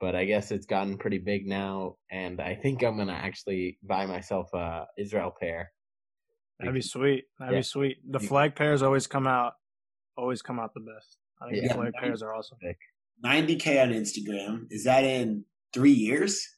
but 0.00 0.14
I 0.16 0.24
guess 0.24 0.50
it's 0.50 0.66
gotten 0.66 0.98
pretty 0.98 1.18
big 1.18 1.46
now, 1.46 1.96
and 2.10 2.40
I 2.40 2.54
think 2.56 2.82
I'm 2.82 2.96
gonna 2.96 3.12
actually 3.12 3.78
buy 3.82 4.06
myself 4.06 4.52
a 4.54 4.86
Israel 4.98 5.32
pair. 5.38 5.72
That'd 6.58 6.74
be 6.74 6.80
sweet. 6.80 7.24
That'd 7.38 7.52
Yeah. 7.54 7.58
be 7.60 7.62
sweet. 7.62 7.98
The 8.10 8.20
flag 8.20 8.54
pairs 8.54 8.82
always 8.82 9.06
come 9.06 9.26
out, 9.26 9.54
always 10.16 10.42
come 10.42 10.58
out 10.58 10.72
the 10.74 10.80
best. 10.80 11.18
I 11.40 11.50
think 11.50 11.62
Yeah. 11.62 11.68
the 11.68 11.74
flag 11.74 11.92
pairs 11.94 12.22
are 12.22 12.34
awesome. 12.34 12.58
90k 13.24 13.80
on 13.82 13.90
Instagram. 13.90 14.66
Is 14.70 14.84
that 14.84 15.04
in 15.04 15.44
three 15.72 15.92
years? 15.92 16.48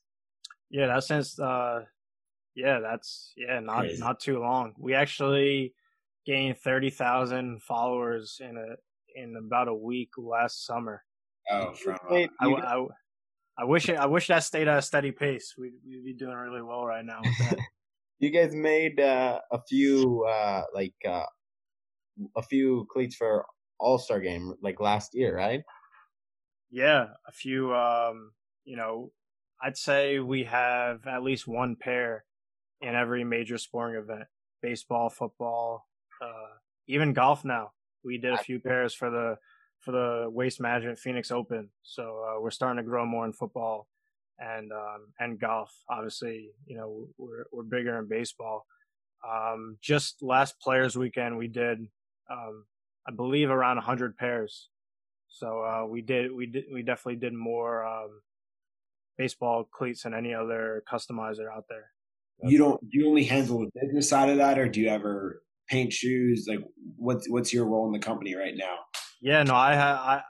Yeah, 0.71 0.87
that's 0.87 1.07
since. 1.09 1.39
Uh, 1.39 1.85
yeah, 2.57 2.81
that's 2.81 3.35
yeah, 3.37 3.61
not 3.61 3.81
Crazy. 3.83 3.99
not 4.01 4.19
too 4.19 4.41
long. 4.41 4.75
We 4.79 4.95
actually 4.95 5.75
gained 6.25 6.59
thirty 6.59 6.91
thousand 6.91 7.63
followers 7.63 8.41
in 8.41 8.57
a 8.57 9.21
in 9.21 9.37
about 9.37 9.69
a 9.69 9.75
week 9.75 10.11
last 10.17 10.65
summer. 10.65 11.05
Oh, 11.51 11.73
from 11.75 11.95
uh, 11.95 11.99
Wait, 12.11 12.31
I, 12.41 12.45
you 12.47 12.51
w- 12.51 12.67
I 12.67 12.73
w- 12.73 12.93
I 13.59 13.65
wish 13.65 13.89
it, 13.89 13.97
I 13.97 14.07
wish 14.07 14.27
that 14.29 14.43
stayed 14.43 14.69
at 14.69 14.79
a 14.79 14.83
steady 14.83 15.13
pace. 15.13 15.55
We'd, 15.57 15.75
we'd 15.87 16.05
be 16.05 16.13
doing 16.13 16.35
really 16.35 16.63
well 16.63 16.85
right 16.85 17.05
now 17.05 17.21
with 17.23 17.39
that. 17.39 17.59
you 18.19 18.31
guys 18.31 18.55
made 18.55 19.01
uh, 19.01 19.41
a 19.51 19.61
few 19.69 20.25
uh, 20.25 20.65
like 20.75 20.95
uh, 21.09 21.25
a 22.37 22.43
few 22.43 22.87
cleats 22.91 23.17
for 23.17 23.47
All 23.79 23.99
Star 23.99 24.21
game 24.21 24.55
like 24.63 24.81
last 24.81 25.15
year, 25.15 25.37
right? 25.37 25.63
Yeah, 26.71 27.09
a 27.27 27.33
few. 27.33 27.75
Um, 27.75 28.33
you 28.65 28.77
know, 28.77 29.13
I'd 29.63 29.79
say 29.79 30.19
we 30.19 30.45
have 30.45 31.07
at 31.07 31.23
least 31.23 31.47
one 31.47 31.77
pair 31.77 32.26
in 32.81 32.95
every 32.95 33.25
major 33.25 33.59
sporting 33.59 34.01
event: 34.01 34.25
baseball, 34.63 35.09
football, 35.09 35.87
uh, 36.23 36.55
even 36.87 37.13
golf. 37.13 37.45
Now 37.45 37.73
we 38.05 38.19
did 38.19 38.33
a 38.33 38.39
few 38.39 38.61
pairs 38.61 38.95
for 38.95 39.11
the 39.11 39.39
for 39.81 39.93
the 39.93 40.29
Waste 40.31 40.61
Management 40.61 40.99
Phoenix 40.99 41.31
Open. 41.31 41.69
So 41.83 42.25
uh, 42.27 42.41
we're 42.41 42.51
starting 42.51 42.83
to 42.83 42.89
grow 42.89 43.05
more 43.05 43.25
in 43.25 43.33
football 43.33 43.89
and 44.39 44.73
um, 44.73 45.09
and 45.19 45.39
golf. 45.39 45.73
Obviously, 45.89 46.51
you 46.67 46.77
know 46.77 47.09
we're 47.19 47.47
we're 47.53 47.63
bigger 47.63 47.99
in 47.99 48.09
baseball. 48.09 48.67
Um, 49.27 49.79
just 49.81 50.23
last 50.23 50.61
Players 50.61 50.97
Weekend, 50.97 51.37
we 51.37 51.49
did, 51.49 51.81
um, 52.31 52.65
I 53.09 53.13
believe, 53.13 53.51
around 53.51 53.79
hundred 53.79 54.17
pairs. 54.17 54.69
So 55.29 55.65
uh, 55.65 55.87
we 55.87 56.03
did 56.03 56.33
we 56.33 56.47
did 56.47 56.65
we 56.73 56.83
definitely 56.83 57.17
did 57.17 57.33
more 57.33 57.85
um, 57.85 58.21
baseball 59.19 59.65
cleats 59.65 60.03
than 60.03 60.15
any 60.15 60.35
other 60.35 60.83
customizer 60.91 61.51
out 61.51 61.65
there. 61.69 61.91
You 62.43 62.59
don't 62.59 62.81
do 62.91 62.99
you 62.99 63.09
only 63.09 63.25
handle 63.25 63.61
the 63.61 63.71
business 63.81 64.09
side 64.09 64.29
of 64.29 64.37
that, 64.39 64.59
or 64.59 64.69
do 64.69 64.81
you 64.81 64.89
ever 64.89 65.43
paint 65.69 65.93
shoes? 65.93 66.47
Like, 66.49 66.61
what's 66.97 67.29
what's 67.29 67.53
your 67.53 67.67
role 67.67 67.87
in 67.87 67.93
the 67.93 67.99
company 67.99 68.35
right 68.37 68.55
now? 68.57 68.77
Yeah, 69.21 69.43
no, 69.43 69.55
I 69.55 69.75
ha- 69.75 70.23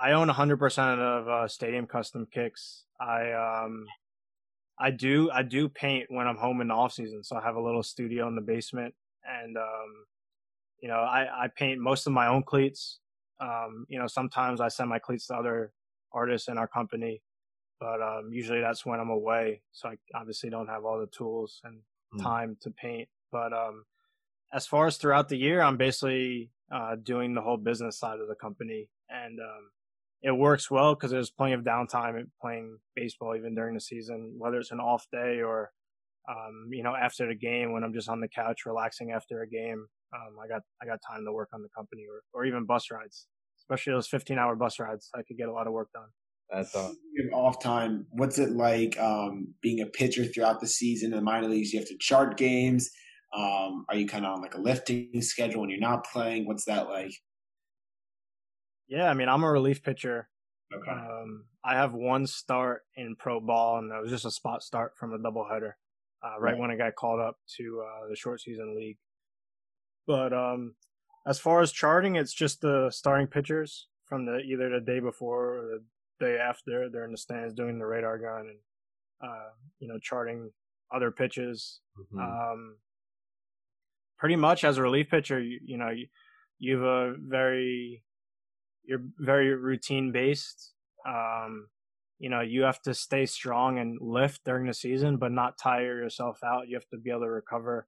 I 0.00 0.10
I 0.10 0.12
own 0.12 0.28
100% 0.28 0.98
of 0.98 1.28
uh, 1.28 1.48
Stadium 1.48 1.86
Custom 1.86 2.26
Kicks. 2.32 2.84
I 3.00 3.32
um 3.32 3.86
I 4.78 4.90
do 4.90 5.30
I 5.30 5.42
do 5.42 5.68
paint 5.68 6.06
when 6.08 6.26
I'm 6.26 6.36
home 6.36 6.60
in 6.60 6.68
the 6.68 6.74
off 6.74 6.92
season. 6.92 7.22
So 7.22 7.36
I 7.36 7.42
have 7.42 7.56
a 7.56 7.62
little 7.62 7.82
studio 7.82 8.26
in 8.28 8.34
the 8.34 8.40
basement, 8.40 8.94
and 9.28 9.56
um, 9.56 10.04
you 10.80 10.88
know 10.88 11.00
I 11.00 11.44
I 11.44 11.48
paint 11.54 11.80
most 11.80 12.06
of 12.06 12.12
my 12.12 12.28
own 12.28 12.42
cleats. 12.42 13.00
Um, 13.40 13.86
you 13.88 13.98
know 13.98 14.06
sometimes 14.06 14.60
I 14.60 14.68
send 14.68 14.88
my 14.88 14.98
cleats 14.98 15.26
to 15.26 15.34
other 15.34 15.72
artists 16.12 16.48
in 16.48 16.56
our 16.56 16.68
company, 16.68 17.20
but 17.80 18.02
um, 18.02 18.30
usually 18.30 18.60
that's 18.60 18.84
when 18.84 19.00
I'm 19.00 19.10
away. 19.10 19.62
So 19.72 19.88
I 19.88 19.94
obviously 20.14 20.50
don't 20.50 20.68
have 20.68 20.84
all 20.84 21.00
the 21.00 21.06
tools 21.06 21.60
and 21.64 21.80
mm. 22.14 22.22
time 22.22 22.56
to 22.62 22.70
paint. 22.70 23.08
But 23.32 23.52
um, 23.52 23.84
as 24.52 24.66
far 24.66 24.86
as 24.86 24.98
throughout 24.98 25.28
the 25.28 25.38
year, 25.38 25.62
I'm 25.62 25.78
basically 25.78 26.50
uh, 26.72 26.96
doing 27.02 27.34
the 27.34 27.40
whole 27.40 27.56
business 27.56 27.98
side 27.98 28.20
of 28.20 28.28
the 28.28 28.34
company, 28.34 28.88
and 29.08 29.38
um, 29.40 29.70
it 30.22 30.32
works 30.32 30.70
well 30.70 30.94
because 30.94 31.10
there's 31.10 31.30
plenty 31.30 31.54
of 31.54 31.62
downtime 31.62 32.22
playing 32.40 32.78
baseball 32.94 33.34
even 33.36 33.54
during 33.54 33.74
the 33.74 33.80
season, 33.80 34.34
whether 34.38 34.58
it's 34.58 34.72
an 34.72 34.80
off 34.80 35.06
day 35.10 35.40
or 35.40 35.70
um, 36.28 36.68
you 36.70 36.82
know 36.82 36.94
after 36.94 37.26
the 37.26 37.34
game 37.34 37.72
when 37.72 37.82
I'm 37.82 37.94
just 37.94 38.08
on 38.08 38.20
the 38.20 38.28
couch 38.28 38.66
relaxing 38.66 39.12
after 39.12 39.42
a 39.42 39.48
game. 39.48 39.86
Um, 40.12 40.36
I 40.42 40.48
got 40.48 40.62
I 40.82 40.86
got 40.86 40.98
time 41.08 41.24
to 41.24 41.32
work 41.32 41.48
on 41.54 41.62
the 41.62 41.68
company 41.74 42.02
or 42.10 42.22
or 42.32 42.44
even 42.44 42.66
bus 42.66 42.90
rides, 42.90 43.26
especially 43.60 43.94
those 43.94 44.08
15 44.08 44.38
hour 44.38 44.56
bus 44.56 44.78
rides. 44.78 45.08
I 45.14 45.22
could 45.22 45.38
get 45.38 45.48
a 45.48 45.52
lot 45.52 45.66
of 45.66 45.72
work 45.72 45.90
done. 45.94 46.08
That's 46.52 46.74
all. 46.74 46.94
Off 47.32 47.62
time. 47.62 48.06
What's 48.10 48.38
it 48.38 48.50
like 48.50 48.98
um, 48.98 49.54
being 49.60 49.80
a 49.80 49.86
pitcher 49.86 50.24
throughout 50.24 50.60
the 50.60 50.66
season 50.66 51.12
in 51.12 51.18
the 51.18 51.22
minor 51.22 51.48
leagues? 51.48 51.72
You 51.72 51.78
have 51.80 51.88
to 51.88 51.98
chart 51.98 52.36
games. 52.36 52.90
Um, 53.32 53.84
are 53.88 53.96
you 53.96 54.06
kind 54.08 54.26
of 54.26 54.32
on 54.32 54.42
like 54.42 54.54
a 54.54 54.60
lifting 54.60 55.22
schedule 55.22 55.60
when 55.60 55.70
you're 55.70 55.78
not 55.78 56.04
playing? 56.04 56.46
What's 56.46 56.64
that 56.64 56.88
like? 56.88 57.12
Yeah, 58.88 59.08
I 59.08 59.14
mean, 59.14 59.28
I'm 59.28 59.44
a 59.44 59.50
relief 59.50 59.82
pitcher. 59.82 60.28
Okay. 60.74 60.90
Um, 60.90 61.44
I 61.64 61.74
have 61.74 61.92
one 61.92 62.26
start 62.26 62.82
in 62.96 63.14
pro 63.16 63.40
ball, 63.40 63.78
and 63.78 63.90
that 63.90 64.02
was 64.02 64.10
just 64.10 64.24
a 64.24 64.30
spot 64.30 64.62
start 64.62 64.94
from 64.98 65.12
a 65.12 65.18
doubleheader, 65.18 65.72
uh, 66.24 66.40
right, 66.40 66.52
right 66.52 66.58
when 66.58 66.70
I 66.70 66.76
got 66.76 66.96
called 66.96 67.20
up 67.20 67.36
to 67.56 67.84
uh, 67.86 68.08
the 68.08 68.16
short 68.16 68.40
season 68.40 68.74
league. 68.76 68.98
But 70.06 70.32
um, 70.32 70.74
as 71.26 71.38
far 71.38 71.60
as 71.60 71.70
charting, 71.70 72.16
it's 72.16 72.32
just 72.32 72.60
the 72.60 72.90
starting 72.90 73.26
pitchers 73.28 73.86
from 74.08 74.26
the 74.26 74.38
either 74.38 74.70
the 74.70 74.80
day 74.80 74.98
before 74.98 75.58
or 75.58 75.62
the 75.62 75.82
day 76.20 76.36
after. 76.36 76.88
They're 76.88 77.04
in 77.04 77.12
the 77.12 77.18
stands 77.18 77.54
doing 77.54 77.78
the 77.78 77.86
radar 77.86 78.18
gun 78.18 78.48
and 78.48 78.58
uh, 79.22 79.50
you 79.78 79.88
know 79.88 79.98
charting 79.98 80.50
other 80.94 81.10
pitches. 81.10 81.80
Mm-hmm. 81.98 82.18
Um, 82.18 82.76
pretty 84.18 84.36
much 84.36 84.64
as 84.64 84.76
a 84.76 84.82
relief 84.82 85.08
pitcher, 85.10 85.40
you, 85.40 85.58
you 85.64 85.76
know 85.76 85.90
you, 85.90 86.06
you've 86.58 86.82
a 86.82 87.14
very 87.18 88.02
you're 88.84 89.02
very 89.18 89.54
routine 89.54 90.12
based. 90.12 90.72
Um, 91.06 91.68
you 92.18 92.28
know, 92.28 92.40
you 92.42 92.62
have 92.62 92.82
to 92.82 92.92
stay 92.92 93.24
strong 93.24 93.78
and 93.78 93.98
lift 94.00 94.44
during 94.44 94.66
the 94.66 94.74
season, 94.74 95.16
but 95.16 95.32
not 95.32 95.56
tire 95.56 96.02
yourself 96.02 96.38
out. 96.44 96.68
You 96.68 96.76
have 96.76 96.88
to 96.88 96.98
be 96.98 97.10
able 97.10 97.20
to 97.22 97.30
recover 97.30 97.86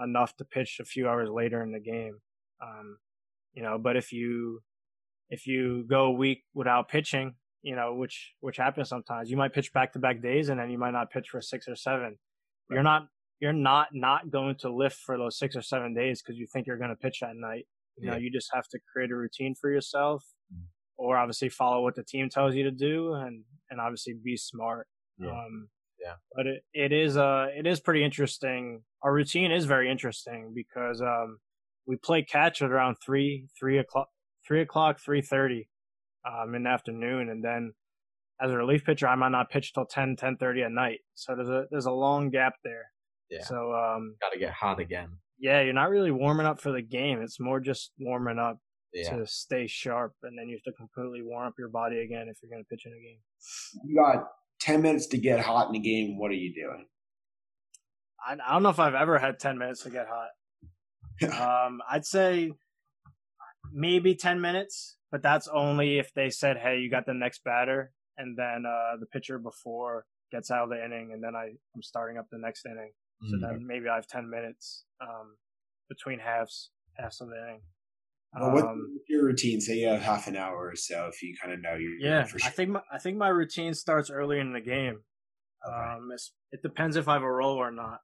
enough 0.00 0.36
to 0.36 0.44
pitch 0.44 0.78
a 0.80 0.84
few 0.84 1.08
hours 1.08 1.28
later 1.28 1.62
in 1.62 1.72
the 1.72 1.80
game. 1.80 2.20
Um, 2.62 2.98
you 3.54 3.62
know, 3.62 3.78
but 3.78 3.96
if 3.96 4.12
you 4.12 4.62
if 5.30 5.46
you 5.46 5.84
go 5.88 6.04
a 6.04 6.12
week 6.12 6.44
without 6.54 6.88
pitching, 6.88 7.34
you 7.62 7.76
know, 7.76 7.94
which 7.94 8.32
which 8.40 8.56
happens 8.56 8.88
sometimes, 8.88 9.30
you 9.30 9.36
might 9.36 9.52
pitch 9.52 9.72
back 9.72 9.92
to 9.92 9.98
back 9.98 10.20
days 10.20 10.48
and 10.48 10.58
then 10.58 10.70
you 10.70 10.78
might 10.78 10.90
not 10.92 11.10
pitch 11.10 11.28
for 11.30 11.40
six 11.40 11.68
or 11.68 11.76
seven. 11.76 12.18
Right. 12.68 12.74
You're 12.76 12.82
not 12.82 13.06
you're 13.40 13.52
not 13.52 13.88
not 13.92 14.30
going 14.30 14.56
to 14.60 14.72
lift 14.72 14.96
for 14.96 15.16
those 15.16 15.38
six 15.38 15.56
or 15.56 15.62
seven 15.62 15.94
days 15.94 16.22
because 16.22 16.38
you 16.38 16.46
think 16.52 16.66
you're 16.66 16.78
going 16.78 16.90
to 16.90 16.96
pitch 16.96 17.18
that 17.20 17.34
night. 17.34 17.66
You 17.96 18.06
yeah. 18.06 18.12
know, 18.12 18.18
you 18.18 18.30
just 18.30 18.50
have 18.52 18.66
to 18.68 18.78
create 18.92 19.10
a 19.10 19.16
routine 19.16 19.54
for 19.60 19.70
yourself, 19.70 20.24
mm. 20.52 20.62
or 20.96 21.16
obviously 21.16 21.48
follow 21.48 21.82
what 21.82 21.94
the 21.94 22.04
team 22.04 22.28
tells 22.30 22.54
you 22.54 22.64
to 22.64 22.70
do, 22.70 23.14
and 23.14 23.44
and 23.70 23.80
obviously 23.80 24.14
be 24.22 24.36
smart. 24.36 24.86
Yeah. 25.18 25.30
Um, 25.30 25.68
yeah. 26.00 26.14
But 26.34 26.46
it, 26.46 26.62
it 26.72 26.92
is 26.92 27.16
uh 27.16 27.46
it 27.56 27.66
is 27.66 27.80
pretty 27.80 28.04
interesting. 28.04 28.82
Our 29.02 29.12
routine 29.12 29.52
is 29.52 29.66
very 29.66 29.90
interesting 29.90 30.52
because 30.54 31.00
um 31.00 31.38
we 31.86 31.96
play 31.96 32.22
catch 32.22 32.62
at 32.62 32.70
around 32.70 32.96
three 33.04 33.46
three 33.58 33.78
o'clock 33.78 34.08
three 34.46 34.60
o'clock 34.60 35.00
three 35.00 35.22
thirty 35.22 35.68
um 36.24 36.54
in 36.54 36.64
the 36.64 36.70
afternoon, 36.70 37.28
and 37.28 37.44
then 37.44 37.72
as 38.40 38.50
a 38.50 38.56
relief 38.56 38.84
pitcher, 38.84 39.06
I 39.06 39.14
might 39.14 39.28
not 39.28 39.50
pitch 39.50 39.72
till 39.72 39.86
10, 39.86 40.16
10.30 40.16 40.66
at 40.66 40.72
night. 40.72 40.98
So 41.14 41.36
there's 41.36 41.48
a 41.48 41.64
there's 41.70 41.86
a 41.86 41.92
long 41.92 42.30
gap 42.30 42.54
there. 42.64 42.86
Yeah. 43.30 43.44
So 43.44 43.72
um, 43.72 44.16
got 44.20 44.32
to 44.32 44.38
get 44.38 44.52
hot 44.52 44.80
again 44.80 45.18
yeah, 45.42 45.60
you're 45.60 45.74
not 45.74 45.90
really 45.90 46.12
warming 46.12 46.46
up 46.46 46.60
for 46.60 46.70
the 46.70 46.80
game. 46.80 47.20
It's 47.20 47.40
more 47.40 47.58
just 47.58 47.90
warming 47.98 48.38
up 48.38 48.58
yeah. 48.94 49.16
to 49.16 49.26
stay 49.26 49.66
sharp, 49.66 50.12
and 50.22 50.38
then 50.38 50.48
you 50.48 50.54
have 50.54 50.72
to 50.72 50.76
completely 50.76 51.20
warm 51.20 51.48
up 51.48 51.54
your 51.58 51.68
body 51.68 51.98
again 51.98 52.28
if 52.30 52.38
you're 52.40 52.50
going 52.50 52.62
to 52.62 52.68
pitch 52.68 52.86
in 52.86 52.92
a 52.92 52.94
game. 52.94 53.18
You 53.84 53.96
got 53.96 54.28
ten 54.60 54.82
minutes 54.82 55.08
to 55.08 55.18
get 55.18 55.40
hot 55.40 55.68
in 55.68 55.74
a 55.74 55.80
game. 55.80 56.16
What 56.16 56.30
are 56.30 56.34
you 56.34 56.54
doing? 56.54 56.86
I, 58.24 58.34
I 58.34 58.52
don't 58.52 58.62
know 58.62 58.68
if 58.68 58.78
I've 58.78 58.94
ever 58.94 59.18
had 59.18 59.40
ten 59.40 59.58
minutes 59.58 59.82
to 59.82 59.90
get 59.90 60.06
hot. 60.08 60.28
um, 61.66 61.80
I'd 61.90 62.06
say 62.06 62.52
maybe 63.72 64.14
ten 64.14 64.40
minutes, 64.40 64.96
but 65.10 65.22
that's 65.22 65.48
only 65.48 65.98
if 65.98 66.12
they 66.14 66.30
said, 66.30 66.58
"Hey, 66.58 66.78
you 66.78 66.90
got 66.90 67.06
the 67.06 67.14
next 67.14 67.44
batter," 67.44 67.92
and 68.16 68.36
then 68.36 68.64
uh, 68.66 68.96
the 68.98 69.06
pitcher 69.06 69.38
before 69.38 70.06
gets 70.30 70.50
out 70.50 70.64
of 70.64 70.70
the 70.70 70.84
inning, 70.84 71.10
and 71.12 71.22
then 71.22 71.36
I, 71.36 71.50
I'm 71.74 71.82
starting 71.82 72.18
up 72.18 72.26
the 72.30 72.38
next 72.38 72.66
inning. 72.66 72.92
So 73.28 73.36
mm-hmm. 73.36 73.44
then 73.44 73.66
maybe 73.66 73.88
I 73.88 73.94
have 73.94 74.06
10 74.08 74.28
minutes 74.28 74.84
um, 75.00 75.36
between 75.88 76.18
halves, 76.18 76.70
halves 76.94 77.20
of 77.20 77.28
the 77.28 77.36
inning. 77.36 77.60
Well, 78.34 78.52
what's 78.52 78.64
um, 78.64 78.98
your 79.08 79.24
routine? 79.24 79.60
Say 79.60 79.76
you 79.76 79.88
have 79.88 80.00
half 80.00 80.26
an 80.26 80.36
hour 80.36 80.70
or 80.70 80.74
so, 80.74 81.08
if 81.12 81.22
you 81.22 81.36
kind 81.40 81.52
of 81.52 81.60
know 81.60 81.74
you're. 81.74 81.98
Yeah, 81.98 82.26
sure. 82.26 82.40
I 82.44 82.48
think 82.48 82.70
my, 82.70 82.80
I 82.90 82.98
think 82.98 83.18
my 83.18 83.28
routine 83.28 83.74
starts 83.74 84.10
early 84.10 84.40
in 84.40 84.52
the 84.54 84.60
game. 84.60 85.00
Okay. 85.66 85.92
Um, 85.92 86.08
it 86.50 86.62
depends 86.62 86.96
if 86.96 87.08
I 87.08 87.14
have 87.14 87.22
a 87.22 87.30
role 87.30 87.56
or 87.56 87.70
not. 87.70 87.98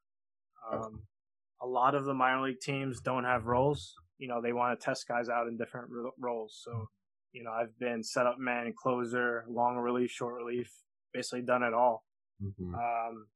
Um, 0.71 0.79
okay. 0.79 0.97
A 1.63 1.67
lot 1.67 1.95
of 1.95 2.05
the 2.05 2.15
minor 2.15 2.43
league 2.43 2.61
teams 2.61 3.01
don't 3.01 3.25
have 3.25 3.47
roles. 3.47 3.95
You 4.19 4.29
know, 4.29 4.41
they 4.43 4.53
want 4.53 4.79
to 4.79 4.85
test 4.85 5.07
guys 5.07 5.29
out 5.29 5.47
in 5.47 5.57
different 5.57 5.91
roles. 6.19 6.61
So, 6.65 6.89
you 7.33 7.45
know, 7.45 7.53
I've 7.53 7.77
been 7.79 8.03
setup 8.03 8.39
man, 8.39 8.73
closer, 8.77 9.45
long 9.49 9.77
relief, 9.77 10.11
short 10.11 10.35
relief, 10.35 10.71
basically 11.13 11.43
done 11.43 11.63
it 11.63 11.75
all. 11.75 12.05
Mm-hmm. 12.43 12.75
Um, 12.75 13.27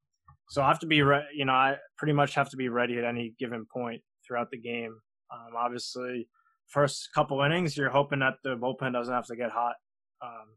so 0.49 0.61
I 0.61 0.67
have 0.67 0.79
to 0.79 0.87
be, 0.87 1.01
re- 1.01 1.27
you 1.33 1.45
know, 1.45 1.53
I 1.53 1.77
pretty 1.97 2.13
much 2.13 2.35
have 2.35 2.49
to 2.49 2.57
be 2.57 2.69
ready 2.69 2.97
at 2.97 3.05
any 3.05 3.33
given 3.39 3.65
point 3.71 4.01
throughout 4.25 4.51
the 4.51 4.59
game. 4.59 4.95
Um, 5.31 5.53
obviously, 5.57 6.27
first 6.67 7.09
couple 7.15 7.41
innings, 7.41 7.77
you're 7.77 7.89
hoping 7.89 8.19
that 8.19 8.35
the 8.43 8.55
bullpen 8.55 8.93
doesn't 8.93 9.13
have 9.13 9.27
to 9.27 9.35
get 9.35 9.51
hot. 9.51 9.75
Um, 10.21 10.55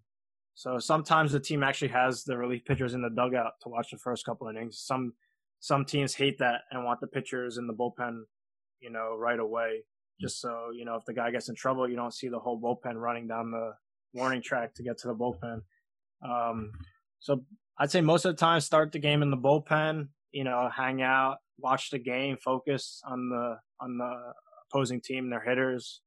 so 0.54 0.78
sometimes 0.78 1.32
the 1.32 1.40
team 1.40 1.62
actually 1.62 1.88
has 1.88 2.24
the 2.24 2.36
relief 2.36 2.64
pitchers 2.64 2.94
in 2.94 3.02
the 3.02 3.10
dugout 3.10 3.52
to 3.62 3.68
watch 3.68 3.90
the 3.90 3.98
first 3.98 4.24
couple 4.24 4.48
innings. 4.48 4.80
Some 4.80 5.12
some 5.60 5.84
teams 5.84 6.14
hate 6.14 6.38
that 6.38 6.62
and 6.70 6.84
want 6.84 7.00
the 7.00 7.06
pitchers 7.06 7.58
in 7.58 7.66
the 7.66 7.74
bullpen, 7.74 8.20
you 8.80 8.90
know, 8.90 9.16
right 9.16 9.38
away. 9.38 9.82
Just 10.20 10.40
so 10.40 10.70
you 10.74 10.84
know, 10.84 10.96
if 10.96 11.04
the 11.04 11.14
guy 11.14 11.30
gets 11.30 11.48
in 11.48 11.54
trouble, 11.54 11.88
you 11.88 11.96
don't 11.96 12.14
see 12.14 12.28
the 12.28 12.38
whole 12.38 12.60
bullpen 12.60 12.94
running 12.94 13.26
down 13.28 13.50
the 13.50 13.72
warning 14.14 14.42
track 14.42 14.74
to 14.74 14.82
get 14.82 14.98
to 14.98 15.08
the 15.08 15.14
bullpen. 15.14 15.60
Um, 16.26 16.72
so 17.20 17.42
I'd 17.78 17.90
say 17.90 18.00
most 18.00 18.24
of 18.24 18.34
the 18.34 18.40
time 18.40 18.60
start 18.60 18.92
the 18.92 18.98
game 18.98 19.22
in 19.22 19.30
the 19.30 19.36
bullpen, 19.36 20.08
you 20.32 20.44
know, 20.44 20.70
hang 20.74 21.02
out, 21.02 21.38
watch 21.58 21.90
the 21.90 21.98
game, 21.98 22.36
focus 22.42 23.02
on 23.06 23.28
the 23.28 23.56
on 23.80 23.98
the 23.98 24.32
opposing 24.70 25.00
team, 25.00 25.30
their 25.30 25.40
hitters. 25.40 26.00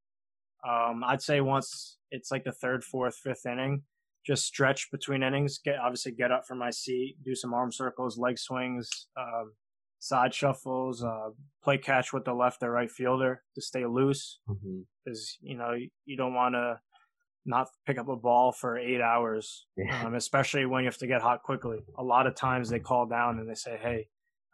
Um, 0.67 1.03
I'd 1.05 1.21
say 1.21 1.41
once 1.41 1.97
it's 2.11 2.31
like 2.31 2.43
the 2.43 2.51
third, 2.51 2.83
fourth, 2.83 3.15
fifth 3.15 3.45
inning, 3.45 3.83
just 4.25 4.45
stretch 4.45 4.89
between 4.91 5.23
innings. 5.23 5.59
Get 5.63 5.77
obviously 5.79 6.11
get 6.11 6.31
up 6.31 6.45
from 6.47 6.57
my 6.57 6.71
seat, 6.71 7.17
do 7.23 7.35
some 7.35 7.53
arm 7.53 7.71
circles, 7.71 8.17
leg 8.17 8.37
swings, 8.37 9.07
um, 9.17 9.53
side 9.99 10.33
shuffles, 10.33 11.03
uh, 11.03 11.29
play 11.63 11.77
catch 11.77 12.13
with 12.13 12.25
the 12.25 12.33
left 12.33 12.63
or 12.63 12.71
right 12.71 12.89
fielder 12.89 13.43
to 13.55 13.61
stay 13.61 13.85
loose 13.85 14.39
because 14.47 15.37
mm-hmm. 15.43 15.47
you 15.47 15.57
know 15.57 15.75
you 16.05 16.17
don't 16.17 16.33
want 16.33 16.55
to 16.55 16.79
not 17.45 17.67
pick 17.85 17.97
up 17.97 18.07
a 18.07 18.15
ball 18.15 18.51
for 18.51 18.77
eight 18.77 19.01
hours, 19.01 19.65
yeah. 19.77 20.05
um, 20.05 20.15
especially 20.15 20.65
when 20.65 20.83
you 20.83 20.87
have 20.87 20.97
to 20.97 21.07
get 21.07 21.21
hot 21.21 21.41
quickly. 21.43 21.79
A 21.97 22.03
lot 22.03 22.27
of 22.27 22.35
times 22.35 22.69
they 22.69 22.79
call 22.79 23.05
down 23.07 23.39
and 23.39 23.49
they 23.49 23.55
say, 23.55 23.77
"Hey, 23.81 24.07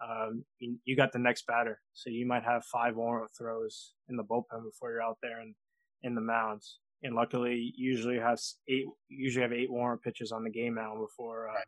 um, 0.03 0.43
you, 0.59 0.77
you, 0.85 0.95
got 0.95 1.11
the 1.11 1.19
next 1.19 1.45
batter, 1.47 1.79
so 1.93 2.09
you 2.09 2.27
might 2.27 2.43
have 2.43 2.63
five 2.65 2.95
warm-up 2.95 3.29
throws 3.37 3.93
in 4.09 4.15
the 4.15 4.23
bullpen 4.23 4.63
before 4.63 4.91
you're 4.91 5.01
out 5.01 5.17
there 5.21 5.41
and 5.41 5.55
in 6.03 6.15
the 6.15 6.21
mounds." 6.21 6.79
And 7.03 7.15
luckily, 7.15 7.73
usually 7.75 8.17
have 8.17 8.39
eight. 8.67 8.85
Usually 9.09 9.43
have 9.43 9.53
eight 9.53 9.71
warm-up 9.71 10.01
pitches 10.01 10.31
on 10.31 10.43
the 10.43 10.49
game 10.49 10.75
mound 10.75 10.99
before, 10.99 11.49
uh, 11.49 11.61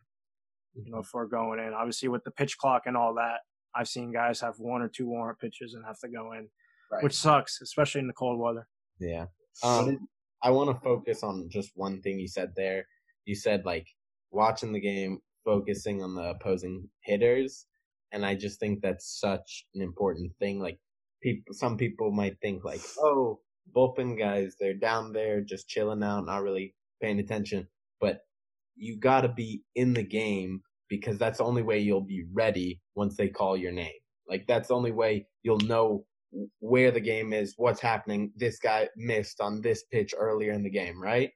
you 0.76 0.92
know, 0.92 1.02
before 1.02 1.28
going 1.28 1.60
in. 1.60 1.74
Obviously, 1.74 2.10
with 2.10 2.24
the 2.24 2.32
pitch 2.32 2.58
clock 2.58 2.84
and 2.86 2.96
all 2.96 3.14
that, 3.16 3.40
I've 3.78 3.88
seen 3.88 4.12
guys 4.12 4.42
have 4.42 4.56
one 4.58 4.82
or 4.82 4.88
two 4.88 5.08
warm-up 5.08 5.40
pitches 5.40 5.74
and 5.74 5.86
have 5.86 6.00
to 6.00 6.08
go 6.10 6.34
in, 6.34 6.48
right. 6.92 7.04
which 7.04 7.14
sucks, 7.14 7.62
especially 7.62 8.02
in 8.02 8.08
the 8.08 8.14
cold 8.14 8.40
weather. 8.40 8.68
Yeah. 9.00 9.26
Um, 9.64 10.08
I 10.44 10.52
want 10.52 10.70
to 10.70 10.84
focus 10.84 11.24
on 11.24 11.50
just 11.50 11.72
one 11.76 12.02
thing 12.02 12.20
you 12.20 12.28
said 12.28 12.54
there. 12.56 12.88
You 13.26 13.36
said 13.36 13.66
like 13.66 13.88
watching 14.32 14.72
the 14.74 14.80
game, 14.80 15.20
focusing 15.46 16.04
on 16.04 16.16
the 16.16 16.30
opposing 16.30 16.90
hitters, 17.04 17.66
and 18.12 18.26
I 18.26 18.36
just 18.36 18.60
think 18.60 18.82
that's 18.82 19.20
such 19.20 19.66
an 19.76 19.82
important 19.82 20.32
thing. 20.40 20.60
Like 20.60 20.80
people, 21.22 21.54
some 21.54 21.78
people 21.78 22.12
might 22.12 22.38
think 22.42 22.64
like, 22.64 22.82
oh, 23.00 23.40
bullpen 23.76 24.18
guys, 24.18 24.56
they're 24.60 24.74
down 24.74 25.12
there 25.12 25.42
just 25.42 25.68
chilling 25.68 26.04
out, 26.04 26.26
not 26.26 26.44
really 26.44 26.76
paying 27.02 27.20
attention. 27.20 27.68
But 28.00 28.22
you 28.76 28.98
got 28.98 29.22
to 29.22 29.30
be 29.30 29.64
in 29.76 29.94
the 29.94 30.04
game 30.04 30.62
because 30.90 31.18
that's 31.18 31.40
the 31.40 31.44
only 31.44 31.64
way 31.64 31.80
you'll 31.80 32.02
be 32.02 32.26
ready 32.34 32.82
once 32.96 33.16
they 33.16 33.28
call 33.28 33.58
your 33.58 33.72
name. 33.72 33.92
Like 34.30 34.46
that's 34.48 34.70
the 34.70 34.76
only 34.76 34.92
way 34.92 35.28
you'll 35.44 35.60
know 35.60 36.06
where 36.60 36.92
the 36.92 37.00
game 37.00 37.34
is, 37.34 37.54
what's 37.58 37.82
happening. 37.82 38.32
This 38.36 38.60
guy 38.60 38.90
missed 38.96 39.42
on 39.42 39.62
this 39.62 39.84
pitch 39.92 40.14
earlier 40.18 40.52
in 40.52 40.64
the 40.64 40.70
game, 40.70 41.02
right? 41.02 41.32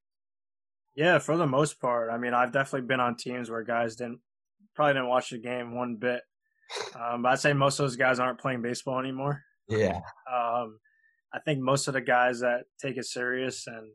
Yeah, 0.96 1.20
for 1.20 1.38
the 1.38 1.48
most 1.48 1.80
part. 1.80 2.10
I 2.12 2.18
mean, 2.18 2.34
I've 2.34 2.52
definitely 2.52 2.88
been 2.88 3.00
on 3.00 3.16
teams 3.16 3.50
where 3.50 3.64
guys 3.64 3.96
didn't 3.96 4.20
probably 4.76 4.94
didn't 4.94 5.10
watch 5.10 5.30
the 5.30 5.38
game 5.38 5.76
one 5.76 5.96
bit. 5.96 6.22
Um, 6.96 7.24
but 7.24 7.34
I'd 7.34 7.40
say 7.40 7.54
most 7.54 7.80
of 7.80 7.86
those 7.86 7.96
guys 7.96 8.20
aren't 8.20 8.40
playing 8.40 8.62
baseball 8.62 9.00
anymore. 9.00 9.44
Yeah. 9.68 10.00
Um, 10.32 10.80
I 11.34 11.40
think 11.46 11.60
most 11.60 11.88
of 11.88 11.94
the 11.94 12.02
guys 12.02 12.40
that 12.42 12.64
take 12.82 12.98
it 12.98 13.06
serious 13.06 13.68
and 13.68 13.92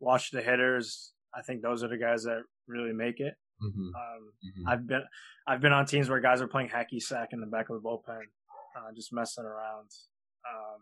watch 0.00 0.30
the 0.30 0.42
hitters, 0.42 1.12
I 1.34 1.42
think 1.42 1.62
those 1.62 1.82
are 1.82 1.88
the 1.88 1.98
guys 1.98 2.24
that 2.24 2.42
really 2.66 2.92
make 2.92 3.20
it. 3.20 3.34
Mm-hmm. 3.62 3.88
Um, 3.88 4.32
Mm-hmm. 4.44 4.68
I've 4.68 4.86
been 4.86 5.02
I've 5.46 5.60
been 5.60 5.72
on 5.72 5.84
teams 5.86 6.08
where 6.08 6.20
guys 6.20 6.40
are 6.40 6.46
playing 6.46 6.68
hacky 6.68 7.02
sack 7.02 7.30
in 7.32 7.40
the 7.40 7.46
back 7.46 7.70
of 7.70 7.76
the 7.76 7.86
bullpen, 7.88 8.20
uh, 8.76 8.92
just 8.94 9.12
messing 9.12 9.44
around. 9.44 9.90
Um, 10.48 10.80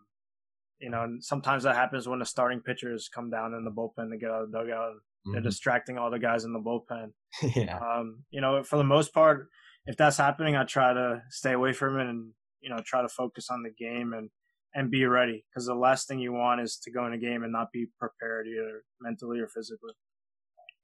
you 0.79 0.89
know, 0.91 1.03
and 1.03 1.23
sometimes 1.23 1.63
that 1.63 1.75
happens 1.75 2.07
when 2.07 2.19
the 2.19 2.25
starting 2.25 2.59
pitchers 2.61 3.09
come 3.13 3.31
down 3.31 3.53
in 3.55 3.65
the 3.65 3.71
bullpen 3.71 4.11
to 4.11 4.17
get 4.17 4.29
out 4.29 4.43
of 4.43 4.51
the 4.51 4.57
dugout. 4.59 4.91
And 4.91 5.01
they're 5.33 5.41
distracting 5.41 5.97
all 5.97 6.11
the 6.11 6.19
guys 6.19 6.45
in 6.45 6.53
the 6.53 6.59
bullpen. 6.59 7.11
yeah. 7.55 7.79
Um, 7.79 8.23
you 8.29 8.41
know, 8.41 8.63
for 8.63 8.77
the 8.77 8.83
most 8.83 9.13
part, 9.13 9.49
if 9.87 9.97
that's 9.97 10.17
happening, 10.17 10.55
I 10.55 10.63
try 10.63 10.93
to 10.93 11.23
stay 11.29 11.53
away 11.53 11.73
from 11.73 11.99
it 11.99 12.07
and 12.07 12.31
you 12.61 12.69
know 12.69 12.77
try 12.85 13.01
to 13.01 13.09
focus 13.09 13.49
on 13.49 13.63
the 13.63 13.71
game 13.71 14.13
and 14.13 14.29
and 14.73 14.91
be 14.91 15.05
ready 15.05 15.45
because 15.49 15.65
the 15.65 15.73
last 15.75 16.07
thing 16.07 16.19
you 16.19 16.31
want 16.31 16.61
is 16.61 16.77
to 16.83 16.91
go 16.91 17.05
in 17.07 17.13
a 17.13 17.17
game 17.17 17.43
and 17.43 17.51
not 17.51 17.71
be 17.71 17.87
prepared 17.99 18.47
either 18.47 18.83
mentally 19.01 19.39
or 19.39 19.47
physically. 19.47 19.93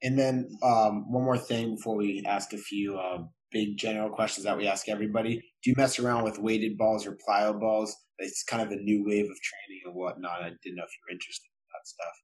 And 0.04 0.20
then 0.20 0.50
um, 0.62 1.12
one 1.12 1.24
more 1.24 1.38
thing 1.38 1.76
before 1.76 1.96
we 1.96 2.24
ask 2.26 2.54
a 2.54 2.58
few 2.58 2.98
uh, 2.98 3.20
big 3.52 3.78
general 3.78 4.10
questions 4.10 4.46
that 4.46 4.58
we 4.58 4.68
ask 4.68 4.90
everybody. 4.90 5.36
Do 5.64 5.70
you 5.70 5.76
mess 5.78 5.98
around 5.98 6.24
with 6.24 6.40
weighted 6.40 6.78
balls 6.78 7.08
or 7.08 7.18
plyo 7.28 7.58
balls? 7.60 7.96
It's 8.20 8.44
kind 8.44 8.62
of 8.62 8.72
a 8.72 8.76
new 8.76 9.04
wave 9.06 9.26
of 9.26 9.38
training 9.42 9.82
and 9.86 9.96
whatnot. 9.96 10.44
I 10.44 10.52
didn't 10.62 10.76
know 10.76 10.84
if 10.84 10.92
you 10.92 11.02
were 11.08 11.14
interested 11.14 11.48
in 11.48 11.68
that 11.74 11.88
stuff. 11.88 12.22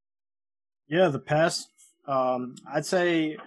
Yeah, 0.88 1.08
the 1.08 1.20
past, 1.20 1.70
um, 2.08 2.56
I'd 2.72 2.86
say, 2.86 3.38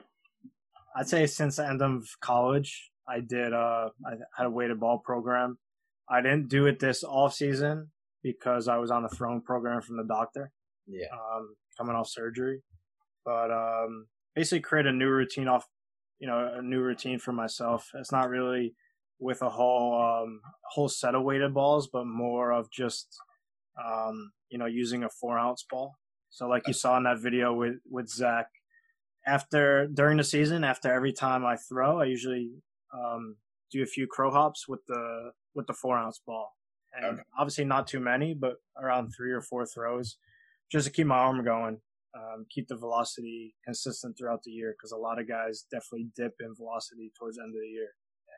I'd 0.96 1.08
say 1.08 1.26
since 1.26 1.56
the 1.56 1.68
end 1.68 1.82
of 1.82 2.06
college, 2.20 2.90
I 3.08 3.20
did. 3.20 3.52
Uh, 3.52 3.90
I 4.06 4.12
had 4.36 4.46
a 4.46 4.50
weighted 4.50 4.80
ball 4.80 4.98
program. 4.98 5.58
I 6.08 6.20
didn't 6.20 6.48
do 6.48 6.66
it 6.66 6.78
this 6.78 7.04
off 7.04 7.34
season 7.34 7.90
because 8.22 8.68
I 8.68 8.78
was 8.78 8.90
on 8.90 9.04
a 9.04 9.08
throwing 9.08 9.42
program 9.42 9.82
from 9.82 9.96
the 9.96 10.04
doctor. 10.04 10.52
Yeah. 10.86 11.06
um, 11.12 11.54
coming 11.78 11.94
off 11.94 12.08
surgery, 12.08 12.62
but 13.24 13.50
um, 13.50 14.06
basically 14.34 14.60
create 14.60 14.86
a 14.86 14.92
new 14.92 15.08
routine 15.08 15.48
off, 15.48 15.66
you 16.18 16.26
know, 16.26 16.52
a 16.58 16.62
new 16.62 16.80
routine 16.80 17.18
for 17.18 17.32
myself. 17.32 17.90
It's 17.94 18.12
not 18.12 18.28
really 18.30 18.74
with 19.18 19.42
a 19.42 19.50
whole 19.50 20.00
um, 20.00 20.40
whole 20.72 20.88
set 20.88 21.14
of 21.14 21.22
weighted 21.22 21.54
balls, 21.54 21.88
but 21.92 22.06
more 22.06 22.52
of 22.52 22.70
just 22.70 23.18
um, 23.82 24.32
you 24.50 24.58
know 24.58 24.66
using 24.66 25.04
a 25.04 25.08
four 25.08 25.38
ounce 25.38 25.64
ball. 25.70 25.96
So 26.30 26.48
like 26.48 26.66
you 26.66 26.72
saw 26.72 26.96
in 26.96 27.04
that 27.04 27.20
video 27.20 27.52
with 27.54 27.76
with 27.90 28.08
Zack, 28.08 28.46
after 29.26 29.86
during 29.86 30.16
the 30.18 30.24
season, 30.24 30.64
after 30.64 30.92
every 30.92 31.12
time 31.12 31.44
I 31.44 31.56
throw, 31.56 32.00
I 32.00 32.06
usually 32.06 32.50
um, 32.92 33.36
do 33.70 33.82
a 33.82 33.86
few 33.86 34.06
crow 34.06 34.30
hops 34.30 34.66
with 34.68 34.80
the 34.86 35.32
with 35.54 35.66
the 35.66 35.74
four 35.74 35.96
ounce 35.96 36.20
ball, 36.26 36.56
and 36.94 37.04
Okay. 37.14 37.22
obviously 37.38 37.64
not 37.64 37.86
too 37.86 38.00
many, 38.00 38.34
but 38.34 38.56
around 38.76 39.12
three 39.16 39.32
or 39.32 39.40
four 39.40 39.66
throws, 39.66 40.16
just 40.70 40.86
to 40.86 40.92
keep 40.92 41.06
my 41.06 41.16
arm 41.16 41.44
going, 41.44 41.80
um, 42.14 42.46
keep 42.50 42.68
the 42.68 42.76
velocity 42.76 43.54
consistent 43.64 44.16
throughout 44.18 44.42
the 44.42 44.50
year, 44.50 44.74
because 44.76 44.92
a 44.92 44.96
lot 44.96 45.18
of 45.18 45.28
guys 45.28 45.64
definitely 45.70 46.08
dip 46.16 46.34
in 46.40 46.54
velocity 46.54 47.10
towards 47.18 47.36
the 47.36 47.42
end 47.42 47.54
of 47.54 47.60
the 47.60 47.68
year. 47.68 47.88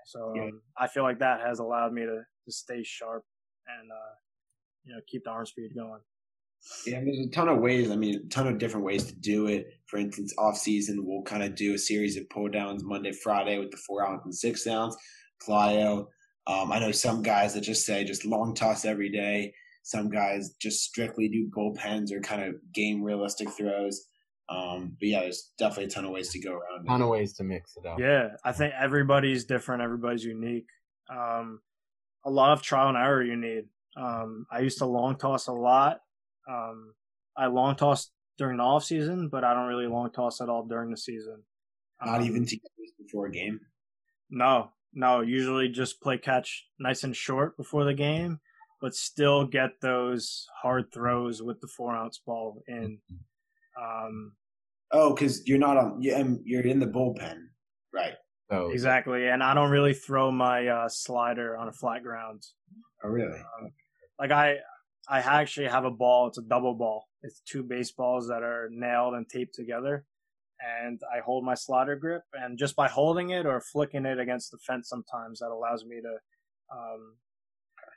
So 0.06 0.30
um, 0.30 0.36
Yeah. 0.36 0.50
I 0.78 0.86
feel 0.86 1.02
like 1.02 1.18
that 1.20 1.40
has 1.40 1.58
allowed 1.58 1.92
me 1.92 2.02
to 2.02 2.22
to 2.44 2.52
stay 2.52 2.82
sharp 2.84 3.24
and 3.66 3.90
uh, 3.90 4.14
you 4.84 4.92
know 4.94 5.00
keep 5.08 5.24
the 5.24 5.30
arm 5.30 5.46
speed 5.46 5.70
going. 5.74 6.00
Yeah, 6.86 7.00
there's 7.04 7.26
a 7.26 7.30
ton 7.30 7.48
of 7.48 7.58
ways. 7.58 7.90
I 7.90 7.96
mean, 7.96 8.22
a 8.24 8.28
ton 8.28 8.46
of 8.46 8.58
different 8.58 8.86
ways 8.86 9.04
to 9.04 9.14
do 9.14 9.46
it. 9.48 9.66
For 9.86 9.98
instance, 9.98 10.34
off 10.38 10.56
season, 10.56 11.04
we'll 11.04 11.22
kind 11.22 11.42
of 11.42 11.54
do 11.54 11.74
a 11.74 11.78
series 11.78 12.16
of 12.16 12.28
pull 12.30 12.48
downs 12.48 12.82
Monday, 12.84 13.12
Friday 13.12 13.58
with 13.58 13.70
the 13.70 13.76
four 13.78 14.06
ounce 14.06 14.22
and 14.24 14.34
six 14.34 14.66
ounce 14.66 14.96
plyo. 15.46 16.06
Um, 16.46 16.72
I 16.72 16.78
know 16.78 16.92
some 16.92 17.22
guys 17.22 17.54
that 17.54 17.62
just 17.62 17.84
say 17.84 18.04
just 18.04 18.24
long 18.24 18.54
toss 18.54 18.84
every 18.84 19.10
day. 19.10 19.52
Some 19.84 20.08
guys 20.08 20.54
just 20.60 20.82
strictly 20.82 21.28
do 21.28 21.48
bullpens 21.56 22.10
or 22.10 22.20
kind 22.20 22.42
of 22.42 22.56
game 22.72 23.02
realistic 23.02 23.48
throws. 23.50 24.06
Um, 24.48 24.96
but 24.98 25.08
yeah, 25.08 25.20
there's 25.20 25.52
definitely 25.58 25.84
a 25.84 25.88
ton 25.90 26.04
of 26.06 26.10
ways 26.10 26.30
to 26.30 26.40
go 26.40 26.52
around. 26.54 26.84
A 26.86 26.88
ton 26.88 27.02
of 27.02 27.08
ways 27.08 27.34
to 27.34 27.44
mix 27.44 27.76
it 27.76 27.86
up. 27.86 27.98
Yeah, 27.98 28.30
I 28.44 28.52
think 28.52 28.72
everybody's 28.78 29.44
different. 29.44 29.82
Everybody's 29.82 30.24
unique. 30.24 30.66
Um, 31.08 31.60
a 32.24 32.30
lot 32.30 32.52
of 32.52 32.62
trial 32.62 32.88
and 32.88 32.96
error 32.98 33.22
you 33.22 33.36
need. 33.36 33.64
Um, 33.96 34.46
I 34.50 34.60
used 34.60 34.78
to 34.78 34.86
long 34.86 35.16
toss 35.16 35.46
a 35.46 35.52
lot. 35.52 36.00
Um, 36.50 36.94
I 37.36 37.46
long 37.46 37.76
toss 37.76 38.10
during 38.38 38.56
the 38.56 38.62
off 38.64 38.84
season, 38.84 39.28
but 39.28 39.44
I 39.44 39.54
don't 39.54 39.68
really 39.68 39.86
long 39.86 40.10
toss 40.10 40.40
at 40.40 40.48
all 40.48 40.64
during 40.64 40.90
the 40.90 40.96
season. 40.96 41.42
Not 42.04 42.20
Um, 42.20 42.26
even 42.26 42.44
to 42.46 42.58
before 42.98 43.26
a 43.26 43.30
game. 43.30 43.60
No, 44.30 44.72
no. 44.92 45.20
Usually 45.20 45.68
just 45.68 46.00
play 46.00 46.18
catch 46.18 46.66
nice 46.78 47.04
and 47.04 47.14
short 47.14 47.56
before 47.56 47.84
the 47.84 47.94
game, 47.94 48.40
but 48.84 48.94
still 48.94 49.46
get 49.46 49.70
those 49.80 50.46
hard 50.60 50.92
throws 50.92 51.40
with 51.42 51.58
the 51.62 51.66
four 51.66 51.96
ounce 51.96 52.18
ball 52.26 52.62
in. 52.68 52.98
Um, 53.82 54.32
Oh, 54.92 55.14
because 55.14 55.48
you're 55.48 55.58
not 55.58 55.78
on. 55.78 56.02
you- 56.02 56.14
um, 56.14 56.42
You're 56.44 56.66
in 56.66 56.80
the 56.80 56.86
bullpen, 56.86 57.38
right? 57.94 58.12
So 58.50 58.70
exactly, 58.72 59.26
and 59.26 59.42
I 59.42 59.54
don't 59.54 59.70
really 59.70 59.94
throw 59.94 60.30
my 60.30 60.68
uh, 60.68 60.88
slider 60.90 61.56
on 61.56 61.66
a 61.68 61.72
flat 61.72 62.02
ground. 62.02 62.42
Oh, 63.02 63.08
really? 63.08 63.40
like 64.18 64.30
I 64.30 64.58
I 65.08 65.20
actually 65.20 65.68
have 65.68 65.86
a 65.86 65.90
ball. 65.90 66.26
It's 66.28 66.36
a 66.38 66.42
double 66.42 66.74
ball. 66.74 67.08
It's 67.22 67.40
two 67.40 67.62
baseballs 67.62 68.28
that 68.28 68.42
are 68.42 68.68
nailed 68.70 69.14
and 69.14 69.26
taped 69.26 69.54
together, 69.54 70.04
and 70.60 71.00
I 71.10 71.20
hold 71.20 71.42
my 71.42 71.54
slider 71.54 71.96
grip. 71.96 72.24
And 72.34 72.58
just 72.58 72.76
by 72.76 72.88
holding 72.88 73.30
it 73.30 73.46
or 73.46 73.60
flicking 73.62 74.04
it 74.04 74.20
against 74.20 74.50
the 74.50 74.58
fence, 74.58 74.90
sometimes 74.90 75.38
that 75.40 75.48
allows 75.50 75.86
me 75.86 76.02
to 76.02 76.14
um, 76.70 77.16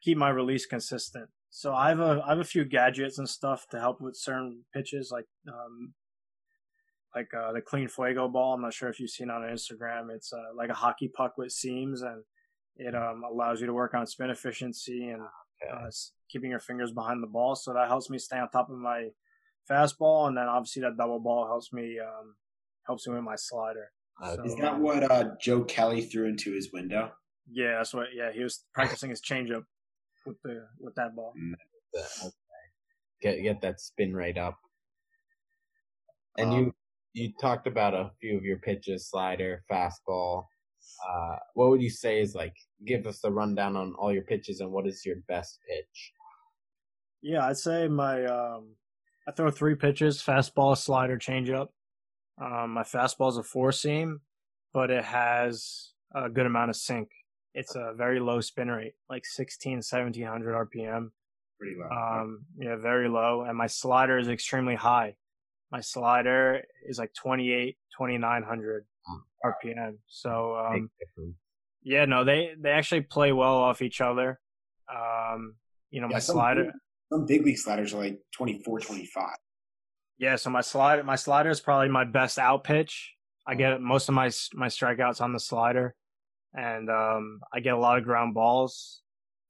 keep 0.07 0.17
my 0.17 0.29
release 0.29 0.65
consistent. 0.65 1.27
So 1.49 1.73
I 1.73 1.89
have 1.89 1.99
a 1.99 2.21
I 2.25 2.29
have 2.29 2.39
a 2.39 2.43
few 2.45 2.63
gadgets 2.63 3.17
and 3.17 3.27
stuff 3.27 3.67
to 3.71 3.79
help 3.79 3.99
with 3.99 4.15
certain 4.15 4.63
pitches, 4.73 5.11
like 5.11 5.25
um, 5.49 5.93
like 7.13 7.29
uh, 7.33 7.51
the 7.51 7.61
clean 7.61 7.89
fuego 7.89 8.29
ball. 8.29 8.53
I'm 8.53 8.61
not 8.61 8.73
sure 8.73 8.89
if 8.89 8.99
you've 8.99 9.09
seen 9.09 9.29
on 9.29 9.41
Instagram. 9.41 10.07
It's 10.15 10.31
uh, 10.31 10.55
like 10.55 10.69
a 10.69 10.73
hockey 10.73 11.09
puck 11.09 11.33
with 11.37 11.51
seams, 11.51 12.01
and 12.01 12.23
it 12.77 12.95
um, 12.95 13.23
allows 13.29 13.59
you 13.59 13.67
to 13.67 13.73
work 13.73 13.93
on 13.93 14.07
spin 14.07 14.29
efficiency 14.29 15.09
and 15.09 15.21
uh, 15.21 15.89
keeping 16.31 16.51
your 16.51 16.59
fingers 16.59 16.91
behind 16.91 17.21
the 17.21 17.27
ball. 17.27 17.55
So 17.55 17.73
that 17.73 17.87
helps 17.87 18.09
me 18.09 18.17
stay 18.17 18.37
on 18.37 18.49
top 18.49 18.69
of 18.69 18.77
my 18.77 19.09
fastball, 19.69 20.27
and 20.27 20.37
then 20.37 20.45
obviously 20.45 20.83
that 20.83 20.97
double 20.97 21.19
ball 21.19 21.47
helps 21.47 21.73
me 21.73 21.97
um, 21.99 22.35
helps 22.85 23.07
me 23.07 23.15
with 23.15 23.23
my 23.23 23.35
slider. 23.35 23.91
Uh, 24.21 24.35
So, 24.35 24.43
Is 24.43 24.55
that 24.57 24.79
what 24.79 25.11
uh, 25.11 25.31
Joe 25.41 25.63
Kelly 25.63 26.01
threw 26.01 26.27
into 26.27 26.53
his 26.53 26.71
window? 26.71 27.11
Yeah, 27.49 27.77
that's 27.77 27.93
what. 27.93 28.07
Yeah, 28.13 28.31
he 28.33 28.43
was 28.43 28.63
practicing 28.73 29.09
his 29.09 29.21
changeup 29.21 29.63
with 30.27 30.41
the 30.43 30.67
with 30.79 30.95
that 30.95 31.15
ball. 31.15 31.33
okay. 31.95 32.31
get 33.21 33.41
get 33.41 33.61
that 33.61 33.79
spin 33.79 34.13
rate 34.13 34.37
up. 34.37 34.57
And 36.37 36.49
Um, 36.49 36.57
you 36.57 36.75
you 37.13 37.33
talked 37.41 37.65
about 37.65 37.93
a 37.93 38.11
few 38.21 38.37
of 38.37 38.43
your 38.43 38.59
pitches, 38.59 39.09
slider, 39.09 39.63
fastball. 39.71 40.45
Uh, 41.07 41.35
what 41.53 41.69
would 41.69 41.81
you 41.81 41.89
say 41.89 42.19
is 42.21 42.35
like? 42.35 42.53
Give 42.85 43.07
us 43.07 43.19
the 43.19 43.31
rundown 43.31 43.75
on 43.75 43.93
all 43.97 44.13
your 44.13 44.23
pitches 44.23 44.59
and 44.59 44.71
what 44.71 44.87
is 44.87 45.05
your 45.05 45.17
best 45.27 45.59
pitch? 45.67 46.13
Yeah, 47.21 47.47
I'd 47.47 47.57
say 47.57 47.87
my 47.87 48.25
um, 48.25 48.75
I 49.27 49.31
throw 49.31 49.49
three 49.49 49.75
pitches: 49.75 50.21
fastball, 50.21 50.77
slider, 50.77 51.17
changeup. 51.17 51.69
Um, 52.39 52.71
my 52.71 52.83
fastball 52.83 53.29
is 53.29 53.37
a 53.37 53.43
four 53.43 53.71
seam, 53.71 54.21
but 54.73 54.91
it 54.91 55.03
has 55.03 55.93
a 56.13 56.29
good 56.29 56.45
amount 56.45 56.69
of 56.69 56.75
sink. 56.75 57.09
It's 57.59 57.75
a 57.75 57.93
very 57.97 58.19
low 58.19 58.39
spin 58.39 58.69
rate, 58.69 58.93
like 59.09 59.25
16, 59.25 59.77
1700 59.77 60.53
RPM. 60.69 61.09
Pretty 61.59 61.75
low. 61.79 61.89
Um, 61.89 62.45
yeah, 62.59 62.75
very 62.75 63.09
low. 63.09 63.45
And 63.47 63.57
my 63.57 63.65
slider 63.65 64.19
is 64.19 64.27
extremely 64.27 64.75
high. 64.75 65.15
My 65.71 65.81
slider 65.81 66.61
is 66.87 66.99
like 66.99 67.13
28, 67.15 67.75
2900 67.97 68.85
RPM. 69.43 69.97
So, 70.05 70.55
um, 70.55 70.91
yeah, 71.81 72.05
no, 72.05 72.23
they, 72.23 72.51
they 72.59 72.69
actually 72.69 73.01
play 73.01 73.31
well 73.31 73.55
off 73.57 73.81
each 73.81 74.01
other. 74.01 74.39
Um, 74.93 75.55
you 75.89 75.99
know, 76.01 76.07
Yeah, 76.09 76.17
my 76.17 76.19
some 76.19 76.35
slider, 76.35 76.63
big- 76.65 76.73
Some 77.11 77.25
big 77.25 77.43
league 77.43 77.57
sliders 77.57 77.91
are 77.95 77.97
like 78.03 78.19
24, 78.35 78.81
25. 78.81 79.23
yeah, 80.19 80.35
so 80.35 80.51
my 80.51 80.61
slider, 80.61 81.03
my 81.03 81.15
slider 81.15 81.49
is 81.49 81.59
probably 81.59 81.89
my 81.89 82.03
best 82.03 82.37
out 82.37 82.63
pitch. 82.63 83.13
I 83.47 83.55
get 83.55 83.81
most 83.81 84.09
of 84.09 84.13
my, 84.15 84.29
my 84.53 84.67
strikeouts 84.67 85.21
on 85.21 85.33
the 85.33 85.39
slider 85.39 85.95
and, 86.53 86.89
um, 86.89 87.39
I 87.53 87.59
get 87.59 87.73
a 87.73 87.79
lot 87.79 87.97
of 87.97 88.03
ground 88.03 88.33
balls 88.33 89.01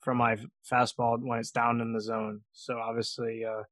from 0.01 0.17
my 0.17 0.37
fastball 0.71 1.17
when 1.21 1.39
it's 1.39 1.51
down 1.51 1.81
in 1.81 1.93
the 1.93 2.01
zone. 2.01 2.41
So 2.53 2.77
obviously, 2.77 3.43
uh, 3.43 3.63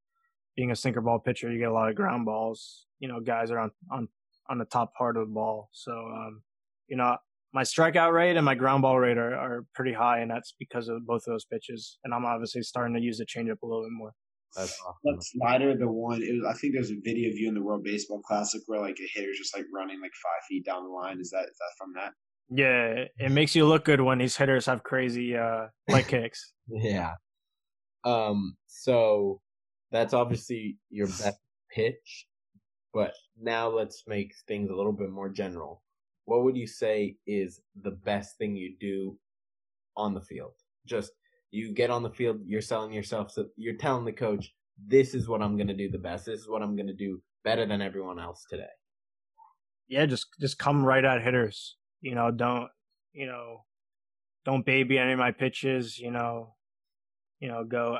being 0.55 0.71
a 0.71 0.75
sinker 0.75 1.01
ball 1.01 1.19
pitcher, 1.19 1.51
you 1.51 1.59
get 1.59 1.69
a 1.69 1.73
lot 1.73 1.89
of 1.89 1.95
ground 1.95 2.25
balls. 2.25 2.85
You 2.99 3.07
know, 3.07 3.19
guys 3.19 3.51
are 3.51 3.59
on 3.59 3.71
on 3.91 4.07
on 4.49 4.57
the 4.57 4.65
top 4.65 4.93
part 4.95 5.17
of 5.17 5.27
the 5.27 5.33
ball. 5.33 5.69
So, 5.71 5.91
um, 5.91 6.43
you 6.87 6.97
know, 6.97 7.17
my 7.53 7.63
strikeout 7.63 8.13
rate 8.13 8.35
and 8.35 8.45
my 8.45 8.55
ground 8.55 8.81
ball 8.81 8.99
rate 8.99 9.17
are, 9.17 9.33
are 9.33 9.65
pretty 9.73 9.93
high, 9.93 10.19
and 10.19 10.29
that's 10.29 10.53
because 10.59 10.87
of 10.87 11.05
both 11.05 11.23
of 11.27 11.33
those 11.33 11.45
pitches. 11.45 11.99
And 12.03 12.13
I'm 12.13 12.25
obviously 12.25 12.61
starting 12.61 12.95
to 12.95 13.01
use 13.01 13.17
the 13.17 13.25
changeup 13.25 13.61
a 13.63 13.65
little 13.65 13.83
bit 13.83 13.91
more. 13.91 14.13
That's 14.55 14.79
awesome. 14.81 14.95
That 15.03 15.23
slider, 15.23 15.77
the 15.77 15.91
one, 15.91 16.21
it 16.21 16.33
was, 16.33 16.45
I 16.47 16.57
think 16.57 16.73
there's 16.73 16.91
a 16.91 16.99
video 17.03 17.29
of 17.29 17.37
you 17.37 17.49
in 17.49 17.53
the 17.53 17.63
World 17.63 17.83
Baseball 17.83 18.21
Classic 18.21 18.61
where 18.67 18.79
like 18.79 18.97
a 18.99 19.07
hitter's 19.13 19.37
just 19.37 19.55
like 19.55 19.65
running 19.73 20.01
like 20.01 20.13
five 20.23 20.45
feet 20.47 20.65
down 20.65 20.83
the 20.83 20.89
line. 20.89 21.19
Is 21.19 21.29
that 21.31 21.43
is 21.43 21.57
that 21.57 21.75
from 21.77 21.93
that? 21.95 22.13
Yeah, 22.49 23.05
it 23.17 23.31
makes 23.31 23.55
you 23.55 23.65
look 23.65 23.85
good 23.85 24.01
when 24.01 24.19
these 24.19 24.37
hitters 24.37 24.65
have 24.67 24.83
crazy 24.83 25.35
uh 25.35 25.67
leg 25.87 26.07
kicks. 26.07 26.53
Yeah. 26.67 27.13
Um. 28.03 28.55
So 28.67 29.41
that's 29.91 30.13
obviously 30.13 30.77
your 30.89 31.07
best 31.07 31.39
pitch, 31.73 32.27
but 32.93 33.13
now 33.41 33.67
let's 33.67 34.03
make 34.07 34.33
things 34.47 34.69
a 34.69 34.75
little 34.75 34.93
bit 34.93 35.09
more 35.09 35.29
general. 35.29 35.81
What 36.25 36.43
would 36.43 36.57
you 36.57 36.67
say 36.67 37.17
is 37.25 37.61
the 37.81 37.91
best 37.91 38.37
thing 38.37 38.55
you 38.55 38.75
do 38.79 39.17
on 39.97 40.13
the 40.13 40.21
field? 40.21 40.53
Just 40.85 41.11
you 41.51 41.73
get 41.73 41.89
on 41.89 42.03
the 42.03 42.09
field, 42.09 42.41
you're 42.45 42.61
selling 42.61 42.93
yourself, 42.93 43.31
so 43.31 43.45
you're 43.55 43.77
telling 43.77 44.05
the 44.05 44.11
coach, 44.11 44.53
"This 44.87 45.15
is 45.15 45.27
what 45.27 45.41
I'm 45.41 45.57
going 45.57 45.67
to 45.67 45.73
do 45.73 45.89
the 45.89 45.97
best. 45.97 46.25
This 46.25 46.41
is 46.41 46.49
what 46.49 46.61
I'm 46.61 46.75
going 46.75 46.87
to 46.87 46.93
do 46.93 47.21
better 47.43 47.65
than 47.65 47.81
everyone 47.81 48.19
else 48.19 48.45
today." 48.47 48.73
Yeah, 49.87 50.05
just 50.05 50.27
just 50.39 50.59
come 50.59 50.85
right 50.85 51.05
at 51.05 51.23
hitters. 51.23 51.77
You 52.05 52.13
know, 52.13 52.29
don't 52.29 52.69
you 53.13 53.25
know, 53.25 53.65
don't 54.45 54.63
baby 54.63 54.99
any 54.99 55.13
of 55.13 55.17
my 55.17 55.31
pitches. 55.31 55.97
You 55.97 56.11
know, 56.11 56.53
you 57.39 57.47
know, 57.47 57.63
go 57.63 57.97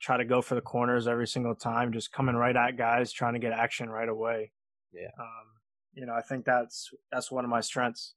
try 0.00 0.16
to 0.16 0.24
go 0.24 0.40
for 0.42 0.54
the 0.54 0.60
corners 0.60 1.08
every 1.08 1.26
single 1.26 1.56
time. 1.56 1.92
Just 1.92 2.12
coming 2.12 2.36
right 2.36 2.54
at 2.54 2.76
guys, 2.78 3.10
trying 3.12 3.32
to 3.32 3.40
get 3.40 3.52
action 3.52 3.90
right 3.90 4.08
away. 4.08 4.52
Yeah. 4.92 5.10
Um, 5.18 5.46
you 5.92 6.06
know, 6.06 6.14
I 6.14 6.20
think 6.22 6.44
that's 6.44 6.90
that's 7.10 7.32
one 7.32 7.44
of 7.44 7.50
my 7.50 7.60
strengths, 7.60 8.14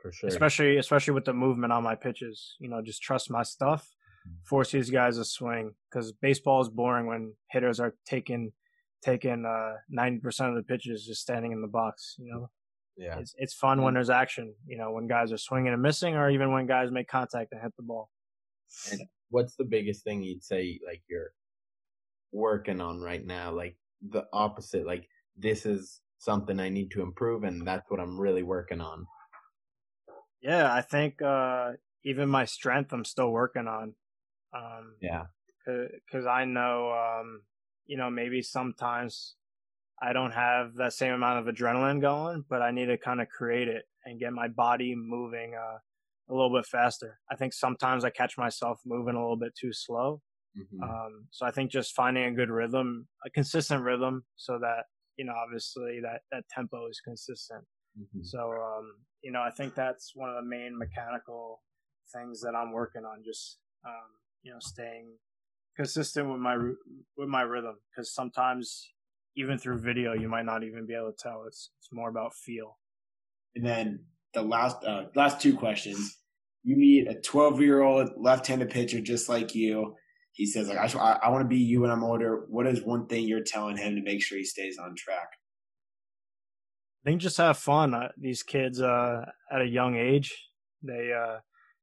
For 0.00 0.12
sure. 0.12 0.28
especially 0.28 0.76
especially 0.76 1.14
with 1.14 1.24
the 1.24 1.34
movement 1.34 1.72
on 1.72 1.82
my 1.82 1.96
pitches. 1.96 2.54
You 2.60 2.68
know, 2.68 2.80
just 2.80 3.02
trust 3.02 3.28
my 3.28 3.42
stuff, 3.42 3.88
force 4.44 4.70
these 4.70 4.88
guys 4.88 5.16
to 5.16 5.24
swing 5.24 5.74
because 5.90 6.12
baseball 6.12 6.60
is 6.60 6.68
boring 6.68 7.06
when 7.08 7.34
hitters 7.50 7.80
are 7.80 7.96
taking 8.06 8.52
taking 9.02 9.44
uh, 9.44 9.78
ninety 9.90 10.20
percent 10.20 10.50
of 10.50 10.54
the 10.54 10.62
pitches 10.62 11.04
just 11.04 11.22
standing 11.22 11.50
in 11.50 11.60
the 11.60 11.66
box. 11.66 12.14
You 12.18 12.30
know, 12.32 12.50
yeah. 12.96 13.18
it's 13.18 13.34
it's 13.38 13.54
fun 13.54 13.82
when 13.82 13.94
there's 13.94 14.10
action. 14.10 14.54
You 14.66 14.78
know, 14.78 14.92
when 14.92 15.06
guys 15.06 15.32
are 15.32 15.38
swinging 15.38 15.72
and 15.72 15.82
missing, 15.82 16.14
or 16.14 16.30
even 16.30 16.52
when 16.52 16.66
guys 16.66 16.90
make 16.90 17.08
contact 17.08 17.52
and 17.52 17.60
hit 17.60 17.72
the 17.76 17.82
ball. 17.82 18.10
And 18.90 19.00
what's 19.30 19.56
the 19.56 19.64
biggest 19.64 20.04
thing 20.04 20.22
you'd 20.22 20.44
say 20.44 20.78
like 20.86 21.02
you're 21.08 21.32
working 22.32 22.80
on 22.80 23.00
right 23.00 23.24
now? 23.24 23.52
Like 23.52 23.76
the 24.08 24.24
opposite, 24.32 24.86
like 24.86 25.06
this 25.36 25.66
is 25.66 26.00
something 26.18 26.60
I 26.60 26.68
need 26.68 26.90
to 26.92 27.02
improve 27.02 27.42
and 27.44 27.66
that's 27.66 27.90
what 27.90 28.00
I'm 28.00 28.18
really 28.18 28.42
working 28.42 28.80
on. 28.80 29.06
Yeah, 30.40 30.72
I 30.72 30.80
think 30.80 31.22
uh, 31.22 31.72
even 32.04 32.28
my 32.28 32.44
strength, 32.44 32.92
I'm 32.92 33.04
still 33.04 33.30
working 33.30 33.68
on. 33.68 33.94
Um, 34.54 34.96
Yeah. 35.00 35.24
because 35.64 36.26
I 36.26 36.44
know, 36.44 36.92
um, 36.92 37.42
you 37.86 37.96
know, 37.96 38.10
maybe 38.10 38.42
sometimes 38.42 39.36
I 40.00 40.12
don't 40.12 40.32
have 40.32 40.74
that 40.74 40.92
same 40.92 41.12
amount 41.12 41.46
of 41.46 41.54
adrenaline 41.54 42.00
going, 42.00 42.44
but 42.48 42.62
I 42.62 42.70
need 42.70 42.86
to 42.86 42.98
kind 42.98 43.20
of 43.20 43.28
create 43.28 43.68
it 43.68 43.84
and 44.04 44.18
get 44.18 44.32
my 44.32 44.48
body 44.48 44.94
moving 44.96 45.54
uh, 45.54 45.78
a 46.28 46.32
little 46.34 46.52
bit 46.52 46.66
faster. 46.66 47.20
I 47.30 47.36
think 47.36 47.52
sometimes 47.52 48.04
I 48.04 48.10
catch 48.10 48.36
myself 48.38 48.80
moving 48.84 49.14
a 49.14 49.20
little 49.20 49.36
bit 49.36 49.54
too 49.54 49.72
slow. 49.72 50.22
Mhm. 50.56 50.82
Um, 50.82 51.28
so 51.30 51.46
I 51.46 51.50
think 51.50 51.70
just 51.70 51.94
finding 51.94 52.24
a 52.24 52.32
good 52.32 52.50
rhythm, 52.50 53.08
a 53.24 53.30
consistent 53.30 53.82
rhythm, 53.84 54.24
so 54.36 54.58
that 54.58 54.86
you 55.16 55.26
know, 55.26 55.34
obviously 55.34 56.00
that 56.00 56.22
that 56.32 56.48
tempo 56.48 56.88
is 56.88 57.00
consistent. 57.00 57.64
Mhm. 57.98 58.24
So, 58.24 58.50
um, 58.50 59.04
you 59.22 59.30
know, 59.30 59.42
I 59.42 59.50
think 59.50 59.74
that's 59.74 60.12
one 60.16 60.30
of 60.30 60.36
the 60.36 60.42
main 60.48 60.76
mechanical 60.76 61.62
things 62.12 62.40
that 62.40 62.54
I'm 62.54 62.72
working 62.72 63.04
on. 63.04 63.22
Just, 63.22 63.60
um, 63.86 64.16
you 64.42 64.52
know, 64.52 64.58
staying 64.60 65.18
consistent 65.76 66.30
with 66.30 66.40
my 66.40 66.56
with 67.16 67.28
my 67.28 67.42
rhythm. 67.42 67.78
Because 67.90 68.12
sometimes, 68.14 68.92
even 69.36 69.58
through 69.58 69.78
video, 69.78 70.12
you 70.12 70.28
might 70.28 70.44
not 70.44 70.62
even 70.62 70.86
be 70.86 70.94
able 70.94 71.12
to 71.12 71.16
tell. 71.18 71.44
It's 71.46 71.70
it's 71.78 71.88
more 71.92 72.08
about 72.08 72.34
feel. 72.34 72.78
And 73.54 73.64
then 73.64 74.04
the 74.34 74.42
last 74.42 74.84
uh, 74.84 75.04
last 75.14 75.40
two 75.40 75.56
questions. 75.56 76.18
You 76.64 76.76
meet 76.76 77.08
a 77.08 77.20
12 77.20 77.60
year 77.60 77.82
old 77.82 78.10
left 78.16 78.46
handed 78.46 78.70
pitcher 78.70 79.00
just 79.00 79.28
like 79.28 79.54
you. 79.54 79.96
He 80.32 80.46
says 80.46 80.68
like 80.68 80.78
I, 80.78 80.98
I, 80.98 81.18
I 81.24 81.30
want 81.30 81.42
to 81.42 81.48
be 81.48 81.58
you 81.58 81.80
when 81.80 81.90
I'm 81.90 82.04
older. 82.04 82.46
What 82.48 82.66
is 82.66 82.82
one 82.82 83.06
thing 83.06 83.26
you're 83.26 83.42
telling 83.42 83.76
him 83.76 83.96
to 83.96 84.02
make 84.02 84.22
sure 84.22 84.38
he 84.38 84.44
stays 84.44 84.78
on 84.78 84.94
track? 84.96 85.28
I 87.04 87.10
think 87.10 87.20
just 87.20 87.36
have 87.38 87.58
fun. 87.58 87.94
Uh, 87.94 88.08
these 88.16 88.44
kids, 88.44 88.80
uh, 88.80 89.24
at 89.50 89.60
a 89.60 89.66
young 89.66 89.96
age, 89.96 90.50
they 90.82 91.12
uh, 91.12 91.38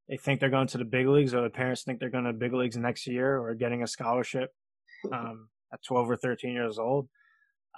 they 0.07 0.15
think 0.15 0.39
they're 0.39 0.49
going 0.49 0.67
to 0.67 0.77
the 0.77 0.85
big 0.85 1.07
leagues, 1.07 1.33
or 1.33 1.41
the 1.41 1.49
parents 1.49 1.83
think 1.83 1.99
they're 1.99 2.09
going 2.09 2.23
to 2.23 2.33
big 2.33 2.53
leagues 2.53 2.77
next 2.77 3.05
year, 3.05 3.37
or 3.37 3.53
getting 3.53 3.83
a 3.83 3.87
scholarship 3.87 4.51
um, 5.13 5.49
at 5.73 5.83
12 5.83 6.09
or 6.09 6.15
13 6.15 6.53
years 6.53 6.79
old. 6.79 7.09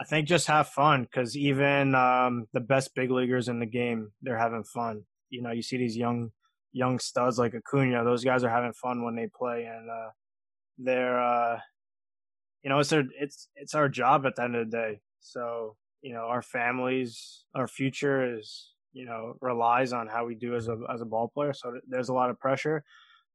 I 0.02 0.04
think 0.04 0.28
just 0.28 0.48
have 0.48 0.68
fun 0.68 1.04
because 1.04 1.38
even 1.38 1.94
um, 1.94 2.48
the 2.54 2.60
best 2.60 2.96
big 2.96 3.12
leaguers 3.12 3.48
in 3.48 3.60
the 3.60 3.68
game, 3.68 4.12
they're 4.24 4.38
having 4.38 4.64
fun. 4.64 5.04
You 5.30 5.44
know, 5.44 5.52
you 5.52 5.62
see 5.62 5.78
these 5.78 5.96
young 5.96 6.32
young 6.74 6.98
studs 6.98 7.38
like 7.38 7.54
Acuna; 7.54 8.04
those 8.04 8.24
guys 8.24 8.44
are 8.44 8.50
having 8.50 8.74
fun 8.74 9.04
when 9.04 9.16
they 9.16 9.28
play, 9.28 9.66
and 9.66 9.88
uh, 9.92 10.10
they're 10.80 11.22
uh, 11.22 11.60
you 12.64 12.72
know 12.72 12.80
it's 12.80 12.90
their 12.90 13.04
it's 13.20 13.48
it's 13.56 13.76
our 13.76 13.88
job 13.90 14.26
at 14.26 14.38
the 14.38 14.44
end 14.44 14.56
of 14.56 14.72
the 14.72 14.76
day. 14.76 15.02
So 15.20 15.76
you 16.02 16.16
know, 16.16 16.22
our 16.22 16.42
families, 16.42 17.46
our 17.54 17.68
future 17.68 18.40
is 18.40 18.72
you 18.94 19.06
know 19.06 19.36
relies 19.40 19.94
on 19.94 20.08
how 20.08 20.26
we 20.26 20.34
do 20.34 20.56
as 20.56 20.68
a 20.68 20.80
as 20.92 21.02
a 21.02 21.06
ball 21.06 21.30
player. 21.32 21.54
So 21.54 21.80
there's 21.88 22.10
a 22.10 22.14
lot 22.14 22.32
of 22.32 22.40
pressure. 22.40 22.84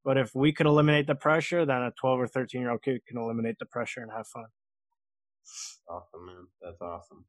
But 0.04 0.18
if 0.18 0.34
we 0.34 0.52
could 0.52 0.66
eliminate 0.66 1.06
the 1.06 1.14
pressure, 1.14 1.64
then 1.64 1.82
a 1.82 1.92
12 1.92 2.20
or 2.20 2.26
13 2.26 2.60
year 2.60 2.70
old 2.70 2.82
kid 2.82 3.02
can 3.06 3.18
eliminate 3.18 3.60
the 3.60 3.66
pressure 3.66 4.00
and 4.00 4.10
have 4.10 4.26
fun. 4.26 4.46
Awesome, 5.88 6.26
man. 6.26 6.46
That's 6.60 6.80
awesome. 6.80 7.24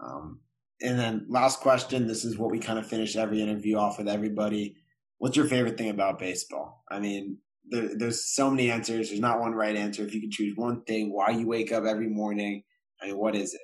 Um, 0.00 0.40
and 0.82 0.98
then 0.98 1.26
last 1.28 1.60
question. 1.60 2.06
This 2.06 2.24
is 2.24 2.38
what 2.38 2.50
we 2.50 2.58
kind 2.58 2.78
of 2.78 2.86
finish 2.86 3.16
every 3.16 3.42
interview 3.42 3.76
off 3.76 3.98
with 3.98 4.08
everybody. 4.08 4.76
What's 5.18 5.36
your 5.36 5.46
favorite 5.46 5.76
thing 5.76 5.90
about 5.90 6.18
baseball? 6.18 6.84
I 6.90 7.00
mean, 7.00 7.38
there, 7.68 7.90
there's 7.94 8.24
so 8.24 8.50
many 8.50 8.70
answers. 8.70 9.08
There's 9.08 9.20
not 9.20 9.40
one 9.40 9.52
right 9.52 9.76
answer. 9.76 10.04
If 10.04 10.14
you 10.14 10.20
could 10.20 10.30
choose 10.30 10.56
one 10.56 10.82
thing, 10.84 11.12
why 11.12 11.30
you 11.30 11.46
wake 11.46 11.72
up 11.72 11.84
every 11.84 12.08
morning, 12.08 12.62
I 13.00 13.06
mean, 13.06 13.18
what 13.18 13.36
is 13.36 13.54
it? 13.54 13.60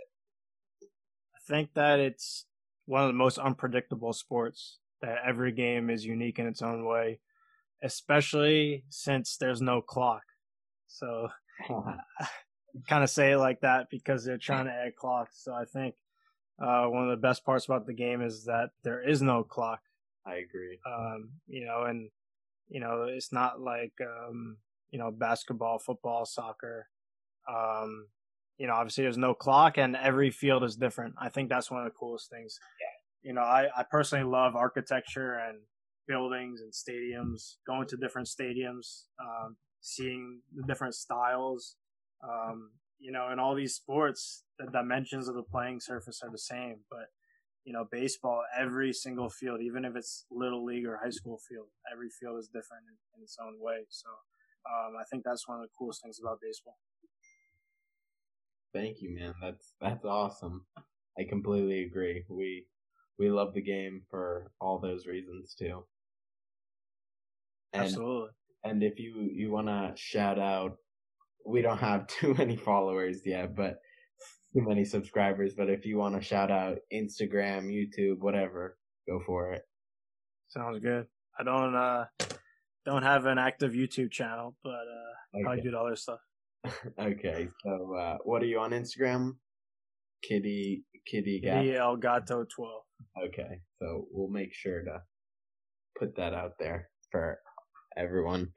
I 1.35 1.39
think 1.49 1.71
that 1.75 1.99
it's 2.01 2.45
one 2.85 3.03
of 3.03 3.09
the 3.09 3.15
most 3.15 3.39
unpredictable 3.39 4.13
sports. 4.13 4.79
That 5.03 5.19
every 5.27 5.53
game 5.53 5.91
is 5.91 6.07
unique 6.07 6.39
in 6.39 6.47
its 6.47 6.63
own 6.63 6.87
way, 6.87 7.21
especially 7.83 8.85
since 8.89 9.37
there's 9.37 9.61
no 9.61 9.83
clock. 9.83 10.23
So 10.87 11.29
kind 12.89 13.03
of 13.03 13.11
say 13.11 13.33
it 13.33 13.39
like 13.39 13.61
that 13.61 13.89
because 13.91 14.25
they're 14.25 14.39
trying 14.39 14.67
to 14.67 14.73
add 14.73 14.97
clocks. 14.97 15.43
So 15.43 15.53
I 15.53 15.65
think 15.65 15.95
uh, 16.61 16.87
one 16.87 17.05
of 17.05 17.11
the 17.11 17.21
best 17.21 17.45
parts 17.45 17.67
about 17.67 17.87
the 17.87 17.93
game 17.93 18.23
is 18.23 18.45
that 18.45 18.71
there 18.83 19.07
is 19.07 19.23
no 19.23 19.43
clock. 19.43 19.81
I 20.27 20.37
agree. 20.37 20.79
Um, 20.87 21.31
you 21.47 21.65
know, 21.65 21.85
and 21.85 22.11
you 22.69 22.81
know 22.81 23.07
it's 23.09 23.33
not 23.33 23.61
like 23.61 23.93
um, 24.01 24.57
you 24.91 24.99
know 24.99 25.11
basketball, 25.11 25.79
football, 25.79 26.25
soccer. 26.25 26.89
Um, 27.49 28.09
you 28.59 28.67
know, 28.67 28.75
obviously 28.75 29.05
there's 29.05 29.19
no 29.19 29.35
clock, 29.35 29.79
and 29.79 29.95
every 29.97 30.31
field 30.31 30.65
is 30.65 30.77
different. 30.77 31.15
I 31.21 31.29
think 31.29 31.49
that's 31.49 31.71
one 31.71 31.81
of 31.81 31.85
the 31.85 31.99
coolest 31.99 32.31
things. 32.31 32.59
You 33.23 33.35
know, 33.35 33.43
I, 33.43 33.69
I 33.77 33.83
personally 33.83 34.25
love 34.25 34.57
architecture 34.57 35.35
and 35.35 35.59
buildings 36.09 36.61
and 36.61 36.73
stadiums, 36.73 37.57
going 37.67 37.87
to 37.89 37.97
different 37.97 38.29
stadiums, 38.29 39.03
um, 39.21 39.57
seeing 39.81 40.41
the 40.55 40.63
different 40.63 40.95
styles. 40.95 41.77
Um, 42.23 42.71
you 42.99 43.13
know, 43.13 43.31
in 43.31 43.39
all 43.39 43.55
these 43.55 43.75
sports, 43.75 44.45
the 44.59 44.67
dimensions 44.67 45.29
of 45.29 45.35
the 45.35 45.43
playing 45.43 45.81
surface 45.81 46.21
are 46.23 46.31
the 46.31 46.39
same, 46.39 46.81
but 46.91 47.07
you 47.65 47.73
know, 47.73 47.85
baseball, 47.91 48.43
every 48.57 48.93
single 48.93 49.29
field, 49.29 49.61
even 49.61 49.85
if 49.85 49.97
it's 49.97 50.25
little 50.31 50.65
league 50.65 50.87
or 50.87 51.01
high 51.03 51.11
school 51.11 51.39
field, 51.49 51.67
every 51.93 52.09
field 52.09 52.39
is 52.39 52.47
different 52.47 52.85
in, 52.87 52.95
in 53.19 53.25
its 53.25 53.37
own 53.43 53.55
way. 53.61 53.79
So, 53.89 54.09
um, 54.71 54.95
I 55.01 55.05
think 55.11 55.25
that's 55.25 55.49
one 55.49 55.59
of 55.59 55.65
the 55.65 55.71
coolest 55.77 56.03
things 56.03 56.21
about 56.23 56.39
baseball. 56.41 56.79
Thank 58.73 59.03
you, 59.03 59.15
man. 59.15 59.35
That's 59.43 59.73
that's 59.81 60.05
awesome. 60.05 60.65
I 61.19 61.25
completely 61.25 61.85
agree. 61.85 62.25
We 62.29 62.67
we 63.19 63.31
love 63.31 63.53
the 63.53 63.63
game 63.63 64.03
for 64.11 64.53
all 64.61 64.79
those 64.79 65.07
reasons 65.07 65.55
too. 65.55 65.85
And 67.73 67.85
Absolutely. 67.85 68.31
and 68.65 68.83
if 68.83 69.01
you 69.01 69.29
you 69.33 69.51
want 69.51 69.67
to 69.67 69.93
shout 69.97 70.39
out, 70.39 70.77
we 71.47 71.63
don't 71.63 71.79
have 71.79 72.07
too 72.21 72.35
many 72.35 72.57
followers 72.57 73.21
yet, 73.25 73.55
but 73.55 73.79
too 74.55 74.63
many 74.67 74.85
subscribers. 74.85 75.55
But 75.57 75.71
if 75.71 75.85
you 75.87 75.99
want 75.99 76.15
to 76.17 76.21
shout 76.23 76.51
out 76.51 76.79
Instagram, 76.93 77.67
YouTube, 77.71 78.19
whatever, 78.21 78.77
go 79.09 79.21
for 79.25 79.53
it. 79.53 79.63
Sounds 80.49 80.81
good. 80.81 81.07
I 81.39 81.43
don't, 81.43 81.75
uh, 81.75 82.07
don't 82.85 83.03
have 83.03 83.27
an 83.27 83.39
active 83.39 83.73
YouTube 83.73 84.11
channel, 84.11 84.57
but, 84.63 84.71
uh, 84.71 85.51
Okay. 85.51 85.61
do 85.63 85.71
the 85.71 85.79
other 85.79 85.97
stuff. 85.97 86.21
Okay, 86.99 87.49
so 87.63 87.95
uh, 87.95 88.17
what 88.25 88.43
are 88.43 88.47
you 88.47 88.59
on 88.59 88.71
Instagram? 88.71 89.37
Kitty 90.23 90.85
Kitty 91.07 91.41
Gat. 91.41 91.63
The 91.63 91.77
El 91.77 91.97
Gato 91.97 92.45
12. 92.45 92.83
Okay, 93.29 93.61
so 93.79 94.07
we'll 94.11 94.31
make 94.31 94.53
sure 94.53 94.83
to 94.83 95.03
put 95.99 96.17
that 96.17 96.33
out 96.35 96.53
there 96.59 96.89
for 97.13 97.39
everyone. 97.97 98.49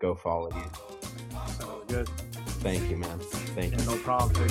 Go 0.00 0.14
follow 0.14 0.50
you. 0.54 0.70
Sounds 1.58 1.84
good. 1.92 2.08
Thank 2.60 2.90
you, 2.90 2.96
man. 2.96 3.18
Thank 3.54 3.78
you. 3.78 3.84
No 3.84 3.96
problem. 3.98 4.48